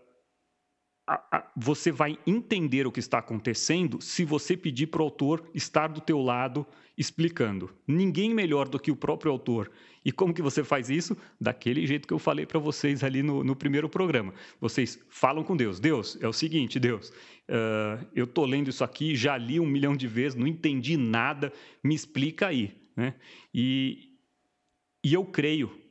você 1.55 1.91
vai 1.91 2.17
entender 2.25 2.87
o 2.87 2.91
que 2.91 2.99
está 2.99 3.17
acontecendo 3.17 4.01
se 4.01 4.23
você 4.23 4.55
pedir 4.55 4.87
para 4.87 5.01
o 5.01 5.05
autor 5.05 5.43
estar 5.53 5.87
do 5.87 5.99
teu 5.99 6.21
lado 6.21 6.65
explicando. 6.97 7.71
Ninguém 7.87 8.33
melhor 8.33 8.69
do 8.69 8.79
que 8.79 8.91
o 8.91 8.95
próprio 8.95 9.31
autor. 9.31 9.71
E 10.05 10.11
como 10.11 10.33
que 10.33 10.41
você 10.41 10.63
faz 10.63 10.89
isso? 10.89 11.17
Daquele 11.39 11.85
jeito 11.87 12.07
que 12.07 12.13
eu 12.13 12.19
falei 12.19 12.45
para 12.45 12.59
vocês 12.59 13.03
ali 13.03 13.23
no, 13.23 13.43
no, 13.43 13.55
primeiro 13.55 13.89
programa. 13.89 14.33
Vocês 14.61 14.99
falam 15.09 15.43
com 15.43 15.57
Deus. 15.57 15.79
Deus, 15.79 16.17
é 16.21 16.27
o 16.27 16.33
seguinte, 16.33 16.79
Deus, 16.79 17.09
uh, 17.09 18.05
eu 18.13 18.25
estou 18.25 18.45
lendo 18.45 18.69
isso 18.69 18.83
aqui, 18.83 19.15
já 19.15 19.37
li 19.37 19.59
um 19.59 19.65
milhão 19.65 19.95
de 19.95 20.07
vezes, 20.07 20.37
não 20.37 20.47
entendi 20.47 20.97
nada, 20.97 21.51
me 21.83 21.95
explica 21.95 22.47
aí. 22.47 22.75
Né? 22.95 23.15
E, 23.53 24.09
e 25.03 25.13
eu 25.13 25.25
creio 25.25 25.82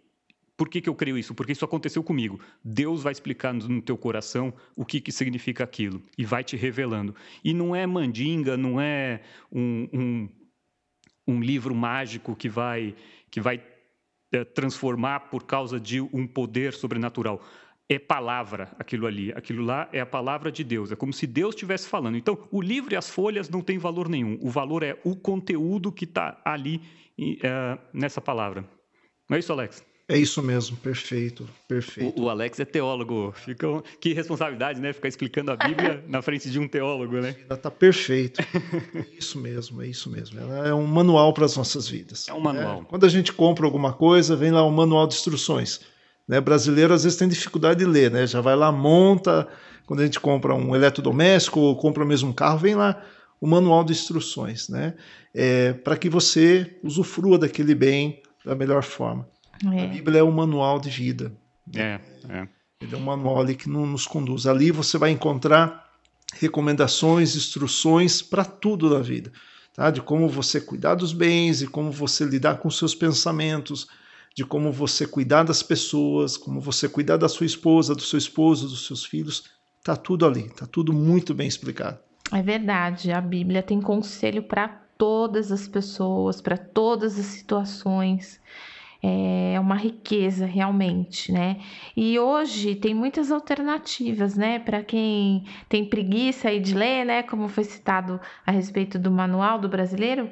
por 0.62 0.68
que, 0.68 0.80
que 0.80 0.88
eu 0.88 0.94
creio 0.94 1.18
isso? 1.18 1.34
Porque 1.34 1.50
isso 1.50 1.64
aconteceu 1.64 2.04
comigo. 2.04 2.40
Deus 2.62 3.02
vai 3.02 3.10
explicar 3.10 3.52
no 3.52 3.82
teu 3.82 3.98
coração 3.98 4.54
o 4.76 4.84
que, 4.84 5.00
que 5.00 5.10
significa 5.10 5.64
aquilo 5.64 6.00
e 6.16 6.24
vai 6.24 6.44
te 6.44 6.56
revelando. 6.56 7.16
E 7.42 7.52
não 7.52 7.74
é 7.74 7.84
mandinga, 7.84 8.56
não 8.56 8.80
é 8.80 9.22
um, 9.50 9.88
um, 9.92 10.28
um 11.26 11.40
livro 11.40 11.74
mágico 11.74 12.36
que 12.36 12.48
vai, 12.48 12.94
que 13.28 13.40
vai 13.40 13.60
é, 14.32 14.44
transformar 14.44 15.30
por 15.30 15.42
causa 15.42 15.80
de 15.80 16.00
um 16.00 16.28
poder 16.28 16.74
sobrenatural. 16.74 17.44
É 17.88 17.98
palavra 17.98 18.70
aquilo 18.78 19.08
ali. 19.08 19.32
Aquilo 19.32 19.64
lá 19.64 19.88
é 19.92 19.98
a 19.98 20.06
palavra 20.06 20.52
de 20.52 20.62
Deus. 20.62 20.92
É 20.92 20.94
como 20.94 21.12
se 21.12 21.26
Deus 21.26 21.56
estivesse 21.56 21.88
falando. 21.88 22.16
Então, 22.16 22.38
o 22.52 22.62
livro 22.62 22.94
e 22.94 22.96
as 22.96 23.10
folhas 23.10 23.48
não 23.48 23.62
têm 23.62 23.78
valor 23.78 24.08
nenhum. 24.08 24.38
O 24.40 24.48
valor 24.48 24.84
é 24.84 24.96
o 25.02 25.16
conteúdo 25.16 25.90
que 25.90 26.04
está 26.04 26.40
ali 26.44 26.80
uh, 27.18 27.80
nessa 27.92 28.20
palavra. 28.20 28.64
Não 29.28 29.34
é 29.34 29.40
isso, 29.40 29.52
Alex? 29.52 29.90
É 30.08 30.18
isso 30.18 30.42
mesmo, 30.42 30.76
perfeito, 30.76 31.48
perfeito. 31.68 32.20
O, 32.20 32.24
o, 32.24 32.28
Alex 32.28 32.58
é 32.58 32.64
teólogo, 32.64 33.32
fica, 33.36 33.66
que 34.00 34.12
responsabilidade, 34.12 34.80
né? 34.80 34.92
Ficar 34.92 35.08
explicando 35.08 35.52
a 35.52 35.56
Bíblia 35.56 36.04
na 36.08 36.20
frente 36.20 36.50
de 36.50 36.58
um 36.58 36.66
teólogo, 36.66 37.20
né? 37.20 37.32
Tá 37.62 37.70
perfeito. 37.70 38.42
É 38.94 39.16
isso 39.16 39.38
mesmo, 39.38 39.80
é 39.80 39.86
isso 39.86 40.10
mesmo. 40.10 40.40
Ela 40.40 40.68
é 40.68 40.74
um 40.74 40.86
manual 40.86 41.32
para 41.32 41.44
as 41.44 41.56
nossas 41.56 41.88
vidas. 41.88 42.28
É 42.28 42.34
um 42.34 42.40
manual. 42.40 42.82
É, 42.82 42.84
quando 42.84 43.06
a 43.06 43.08
gente 43.08 43.32
compra 43.32 43.64
alguma 43.64 43.92
coisa, 43.92 44.34
vem 44.34 44.50
lá 44.50 44.66
um 44.66 44.72
manual 44.72 45.06
de 45.06 45.14
instruções. 45.14 45.80
Né? 46.26 46.40
Brasileiro 46.40 46.92
às 46.92 47.04
vezes 47.04 47.18
tem 47.18 47.28
dificuldade 47.28 47.78
de 47.78 47.86
ler, 47.86 48.10
né? 48.10 48.26
Já 48.26 48.40
vai 48.40 48.56
lá, 48.56 48.72
monta. 48.72 49.48
Quando 49.86 50.00
a 50.00 50.04
gente 50.04 50.20
compra 50.20 50.54
um 50.54 50.74
eletrodoméstico 50.74 51.60
ou 51.60 51.76
compra 51.76 52.04
mesmo 52.04 52.30
um 52.30 52.32
carro, 52.32 52.58
vem 52.58 52.74
lá 52.74 53.02
o 53.40 53.46
manual 53.46 53.84
de 53.84 53.92
instruções, 53.92 54.68
né? 54.68 54.94
É, 55.34 55.72
para 55.72 55.96
que 55.96 56.08
você 56.08 56.78
usufrua 56.82 57.38
daquele 57.38 57.74
bem 57.74 58.22
da 58.44 58.54
melhor 58.54 58.82
forma. 58.82 59.28
É. 59.72 59.84
A 59.84 59.86
Bíblia 59.86 60.20
é 60.20 60.24
um 60.24 60.32
manual 60.32 60.78
de 60.78 60.90
vida. 60.90 61.32
É, 61.74 62.00
é. 62.28 62.48
Ele 62.80 62.94
é 62.94 62.98
um 62.98 63.02
manual 63.02 63.40
ali 63.40 63.54
que 63.54 63.68
nos 63.68 64.06
conduz. 64.06 64.46
Ali 64.46 64.70
você 64.70 64.98
vai 64.98 65.10
encontrar 65.10 65.90
recomendações, 66.34 67.36
instruções 67.36 68.20
para 68.20 68.44
tudo 68.44 68.90
na 68.90 69.00
vida. 69.00 69.32
Tá? 69.74 69.90
De 69.90 70.02
como 70.02 70.28
você 70.28 70.60
cuidar 70.60 70.96
dos 70.96 71.12
bens, 71.12 71.60
de 71.60 71.66
como 71.66 71.90
você 71.90 72.24
lidar 72.24 72.58
com 72.58 72.70
seus 72.70 72.94
pensamentos, 72.94 73.86
de 74.34 74.44
como 74.44 74.72
você 74.72 75.06
cuidar 75.06 75.44
das 75.44 75.62
pessoas, 75.62 76.36
como 76.36 76.60
você 76.60 76.88
cuidar 76.88 77.16
da 77.16 77.28
sua 77.28 77.46
esposa, 77.46 77.94
do 77.94 78.02
seu 78.02 78.18
esposo, 78.18 78.68
dos 78.68 78.86
seus 78.86 79.04
filhos. 79.04 79.44
Tá 79.84 79.96
tudo 79.96 80.26
ali, 80.26 80.48
tá 80.50 80.66
tudo 80.66 80.92
muito 80.92 81.34
bem 81.34 81.46
explicado. 81.48 81.98
É 82.32 82.42
verdade, 82.42 83.12
a 83.12 83.20
Bíblia 83.20 83.62
tem 83.62 83.80
conselho 83.80 84.42
para 84.42 84.68
todas 84.96 85.52
as 85.52 85.68
pessoas, 85.68 86.40
para 86.40 86.56
todas 86.56 87.18
as 87.18 87.26
situações 87.26 88.40
é 89.02 89.58
uma 89.58 89.74
riqueza 89.74 90.46
realmente, 90.46 91.32
né? 91.32 91.58
E 91.96 92.18
hoje 92.18 92.76
tem 92.76 92.94
muitas 92.94 93.32
alternativas, 93.32 94.36
né? 94.36 94.60
Para 94.60 94.82
quem 94.84 95.44
tem 95.68 95.84
preguiça 95.84 96.48
aí 96.48 96.60
de 96.60 96.72
ler, 96.72 97.04
né? 97.04 97.22
Como 97.24 97.48
foi 97.48 97.64
citado 97.64 98.20
a 98.46 98.52
respeito 98.52 98.98
do 98.98 99.10
manual 99.10 99.58
do 99.58 99.68
brasileiro, 99.68 100.30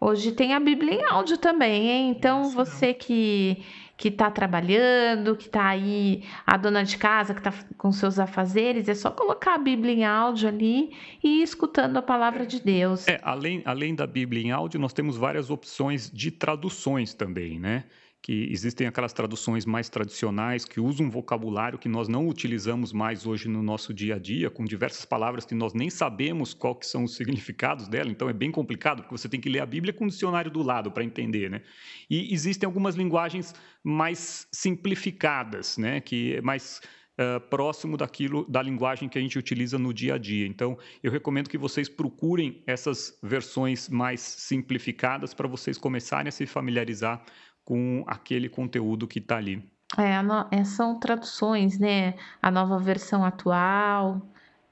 hoje 0.00 0.32
tem 0.32 0.54
a 0.54 0.60
Bíblia 0.60 0.94
em 0.94 1.04
áudio 1.04 1.36
também, 1.36 1.88
hein? 1.90 2.10
Então 2.10 2.44
você 2.44 2.94
que 2.94 3.62
que 3.96 4.08
está 4.08 4.30
trabalhando, 4.30 5.34
que 5.36 5.46
está 5.46 5.68
aí, 5.68 6.22
a 6.46 6.56
dona 6.56 6.84
de 6.84 6.98
casa 6.98 7.32
que 7.32 7.40
está 7.40 7.52
com 7.78 7.90
seus 7.90 8.18
afazeres, 8.18 8.88
é 8.88 8.94
só 8.94 9.10
colocar 9.10 9.54
a 9.54 9.58
Bíblia 9.58 9.94
em 9.94 10.04
áudio 10.04 10.48
ali 10.48 10.90
e 11.24 11.40
ir 11.40 11.42
escutando 11.42 11.96
a 11.96 12.02
palavra 12.02 12.44
de 12.44 12.60
Deus. 12.62 13.08
É, 13.08 13.18
além, 13.22 13.62
além 13.64 13.94
da 13.94 14.06
Bíblia 14.06 14.42
em 14.42 14.50
áudio, 14.50 14.78
nós 14.78 14.92
temos 14.92 15.16
várias 15.16 15.48
opções 15.48 16.10
de 16.10 16.30
traduções 16.30 17.14
também, 17.14 17.58
né? 17.58 17.84
Que 18.26 18.48
existem 18.50 18.88
aquelas 18.88 19.12
traduções 19.12 19.64
mais 19.64 19.88
tradicionais 19.88 20.64
que 20.64 20.80
usam 20.80 21.06
um 21.06 21.10
vocabulário 21.10 21.78
que 21.78 21.88
nós 21.88 22.08
não 22.08 22.26
utilizamos 22.26 22.92
mais 22.92 23.24
hoje 23.24 23.48
no 23.48 23.62
nosso 23.62 23.94
dia 23.94 24.16
a 24.16 24.18
dia, 24.18 24.50
com 24.50 24.64
diversas 24.64 25.04
palavras 25.04 25.46
que 25.46 25.54
nós 25.54 25.72
nem 25.72 25.88
sabemos 25.88 26.52
qual 26.52 26.74
que 26.74 26.84
são 26.84 27.04
os 27.04 27.14
significados 27.14 27.86
dela, 27.86 28.10
então 28.10 28.28
é 28.28 28.32
bem 28.32 28.50
complicado, 28.50 29.02
porque 29.02 29.16
você 29.16 29.28
tem 29.28 29.40
que 29.40 29.48
ler 29.48 29.60
a 29.60 29.66
Bíblia 29.66 29.92
com 29.92 30.06
o 30.06 30.08
dicionário 30.08 30.50
do 30.50 30.60
lado 30.60 30.90
para 30.90 31.04
entender, 31.04 31.48
né? 31.48 31.62
E 32.10 32.34
existem 32.34 32.66
algumas 32.66 32.96
linguagens 32.96 33.54
mais 33.84 34.48
simplificadas, 34.50 35.78
né, 35.78 36.00
que 36.00 36.34
é 36.34 36.40
mais 36.40 36.80
Uh, 37.18 37.40
próximo 37.48 37.96
daquilo 37.96 38.44
da 38.46 38.60
linguagem 38.60 39.08
que 39.08 39.16
a 39.16 39.22
gente 39.22 39.38
utiliza 39.38 39.78
no 39.78 39.90
dia 39.94 40.16
a 40.16 40.18
dia. 40.18 40.46
Então, 40.46 40.76
eu 41.02 41.10
recomendo 41.10 41.48
que 41.48 41.56
vocês 41.56 41.88
procurem 41.88 42.62
essas 42.66 43.18
versões 43.22 43.88
mais 43.88 44.20
simplificadas 44.20 45.32
para 45.32 45.48
vocês 45.48 45.78
começarem 45.78 46.28
a 46.28 46.30
se 46.30 46.44
familiarizar 46.44 47.24
com 47.66 48.04
aquele 48.06 48.48
conteúdo 48.48 49.08
que 49.08 49.18
está 49.18 49.36
ali. 49.36 49.60
É, 49.98 50.22
no... 50.22 50.46
É, 50.52 50.64
são 50.64 50.98
traduções, 50.98 51.78
né? 51.78 52.14
A 52.40 52.48
nova 52.48 52.78
versão 52.78 53.24
atual, 53.24 54.22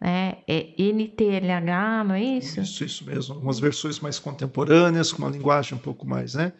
né? 0.00 0.38
É 0.46 0.72
NTLH, 0.78 2.04
não 2.06 2.14
é 2.14 2.22
isso? 2.22 2.60
Isso, 2.60 2.84
isso 2.84 3.04
mesmo. 3.04 3.34
Algumas 3.34 3.58
versões 3.58 3.98
mais 3.98 4.18
contemporâneas, 4.18 5.12
com 5.12 5.18
uma 5.18 5.30
linguagem 5.30 5.76
um 5.76 5.80
pouco 5.80 6.06
mais, 6.06 6.34
né? 6.34 6.52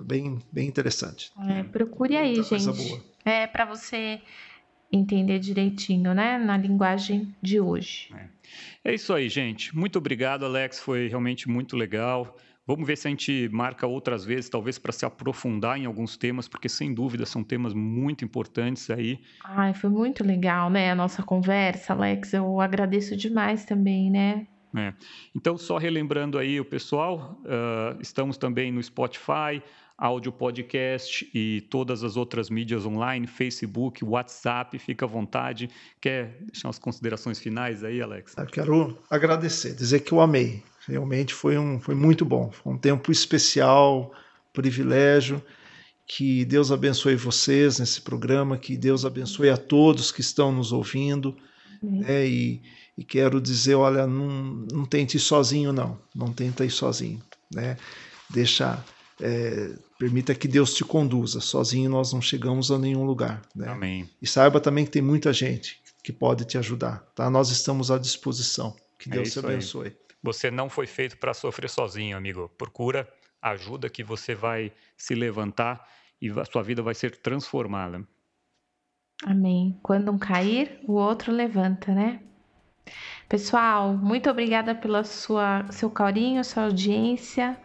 Bem, 0.00 0.38
bem 0.50 0.66
interessante. 0.66 1.30
É, 1.48 1.62
procure 1.64 2.16
aí, 2.16 2.36
Muita 2.36 2.58
gente. 2.58 3.02
É 3.24 3.46
para 3.46 3.66
você 3.66 4.20
entender 4.90 5.38
direitinho, 5.38 6.14
né, 6.14 6.38
na 6.38 6.56
linguagem 6.56 7.34
de 7.42 7.60
hoje. 7.60 8.08
É. 8.84 8.90
é 8.90 8.94
isso 8.94 9.12
aí, 9.12 9.28
gente. 9.28 9.76
Muito 9.76 9.98
obrigado, 9.98 10.46
Alex. 10.46 10.80
Foi 10.80 11.08
realmente 11.08 11.46
muito 11.46 11.76
legal. 11.76 12.34
Vamos 12.68 12.86
ver 12.86 12.98
se 12.98 13.08
a 13.08 13.10
gente 13.10 13.48
marca 13.50 13.86
outras 13.86 14.26
vezes, 14.26 14.50
talvez 14.50 14.78
para 14.78 14.92
se 14.92 15.06
aprofundar 15.06 15.78
em 15.78 15.86
alguns 15.86 16.18
temas, 16.18 16.46
porque 16.46 16.68
sem 16.68 16.92
dúvida 16.92 17.24
são 17.24 17.42
temas 17.42 17.72
muito 17.72 18.26
importantes 18.26 18.90
aí. 18.90 19.18
Ai, 19.42 19.72
foi 19.72 19.88
muito 19.88 20.22
legal, 20.22 20.68
né, 20.68 20.90
a 20.90 20.94
nossa 20.94 21.22
conversa, 21.22 21.94
Alex. 21.94 22.34
Eu 22.34 22.60
agradeço 22.60 23.16
demais 23.16 23.64
também, 23.64 24.10
né? 24.10 24.46
É. 24.76 24.92
Então, 25.34 25.56
só 25.56 25.78
relembrando 25.78 26.36
aí 26.36 26.60
o 26.60 26.64
pessoal, 26.64 27.40
uh, 27.42 27.98
estamos 28.02 28.36
também 28.36 28.70
no 28.70 28.82
Spotify, 28.82 29.62
áudio 29.96 30.30
podcast 30.30 31.26
e 31.32 31.62
todas 31.70 32.04
as 32.04 32.18
outras 32.18 32.50
mídias 32.50 32.84
online, 32.84 33.26
Facebook, 33.26 34.04
WhatsApp, 34.04 34.78
fica 34.78 35.06
à 35.06 35.08
vontade. 35.08 35.70
Quer 36.02 36.36
deixar 36.42 36.68
umas 36.68 36.78
considerações 36.78 37.40
finais 37.40 37.82
aí, 37.82 38.02
Alex? 38.02 38.36
Eu 38.36 38.44
quero 38.44 38.98
agradecer, 39.08 39.74
dizer 39.74 40.00
que 40.00 40.12
eu 40.12 40.20
amei. 40.20 40.62
Realmente 40.88 41.34
foi, 41.34 41.58
um, 41.58 41.78
foi 41.78 41.94
muito 41.94 42.24
bom. 42.24 42.50
Foi 42.50 42.72
um 42.72 42.78
tempo 42.78 43.12
especial, 43.12 44.10
privilégio. 44.52 45.42
Que 46.06 46.44
Deus 46.46 46.72
abençoe 46.72 47.14
vocês 47.14 47.78
nesse 47.78 48.00
programa, 48.00 48.56
que 48.56 48.76
Deus 48.76 49.04
abençoe 49.04 49.50
a 49.50 49.58
todos 49.58 50.10
que 50.10 50.22
estão 50.22 50.50
nos 50.50 50.72
ouvindo. 50.72 51.36
Né? 51.82 52.26
E, 52.26 52.62
e, 52.96 53.04
quero 53.04 53.40
dizer, 53.40 53.74
olha, 53.74 54.06
não, 54.06 54.66
não 54.72 54.84
tente 54.86 55.18
ir 55.18 55.20
sozinho, 55.20 55.72
não. 55.72 56.00
Não 56.14 56.32
tenta 56.32 56.64
ir 56.64 56.70
sozinho. 56.70 57.20
Né? 57.52 57.76
Deixa 58.30 58.82
é, 59.20 59.74
permita 59.98 60.34
que 60.34 60.48
Deus 60.48 60.72
te 60.72 60.84
conduza. 60.84 61.40
Sozinho 61.40 61.90
nós 61.90 62.14
não 62.14 62.22
chegamos 62.22 62.70
a 62.70 62.78
nenhum 62.78 63.04
lugar. 63.04 63.42
Né? 63.54 63.68
Amém. 63.68 64.08
E 64.22 64.26
saiba 64.26 64.60
também 64.60 64.86
que 64.86 64.90
tem 64.90 65.02
muita 65.02 65.32
gente 65.34 65.80
que 66.02 66.12
pode 66.12 66.46
te 66.46 66.56
ajudar. 66.56 67.06
Tá? 67.14 67.28
Nós 67.28 67.50
estamos 67.50 67.90
à 67.90 67.98
disposição. 67.98 68.74
Que 68.98 69.10
é 69.10 69.12
Deus 69.12 69.28
é 69.28 69.40
te 69.40 69.46
abençoe. 69.46 69.88
Aí. 69.88 70.07
Você 70.22 70.50
não 70.50 70.68
foi 70.68 70.86
feito 70.86 71.16
para 71.16 71.32
sofrer 71.32 71.68
sozinho, 71.68 72.16
amigo. 72.16 72.48
Procura 72.56 73.08
ajuda 73.40 73.88
que 73.88 74.02
você 74.02 74.34
vai 74.34 74.72
se 74.96 75.14
levantar 75.14 75.86
e 76.20 76.28
a 76.30 76.44
sua 76.44 76.62
vida 76.62 76.82
vai 76.82 76.94
ser 76.94 77.16
transformada. 77.16 78.06
Amém. 79.24 79.78
Quando 79.82 80.10
um 80.10 80.18
cair, 80.18 80.80
o 80.84 80.92
outro 80.94 81.32
levanta, 81.32 81.92
né? 81.92 82.20
Pessoal, 83.28 83.92
muito 83.94 84.30
obrigada 84.30 84.74
pela 84.74 85.04
sua 85.04 85.66
seu 85.70 85.90
carinho, 85.90 86.42
sua 86.44 86.64
audiência. 86.64 87.58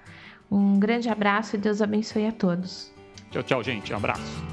Um 0.51 0.79
grande 0.79 1.09
abraço 1.09 1.55
e 1.55 1.59
Deus 1.59 1.81
abençoe 1.81 2.27
a 2.27 2.31
todos. 2.31 2.93
Tchau, 3.31 3.43
tchau, 3.43 3.63
gente. 3.63 3.93
Um 3.93 3.97
abraço. 3.97 4.52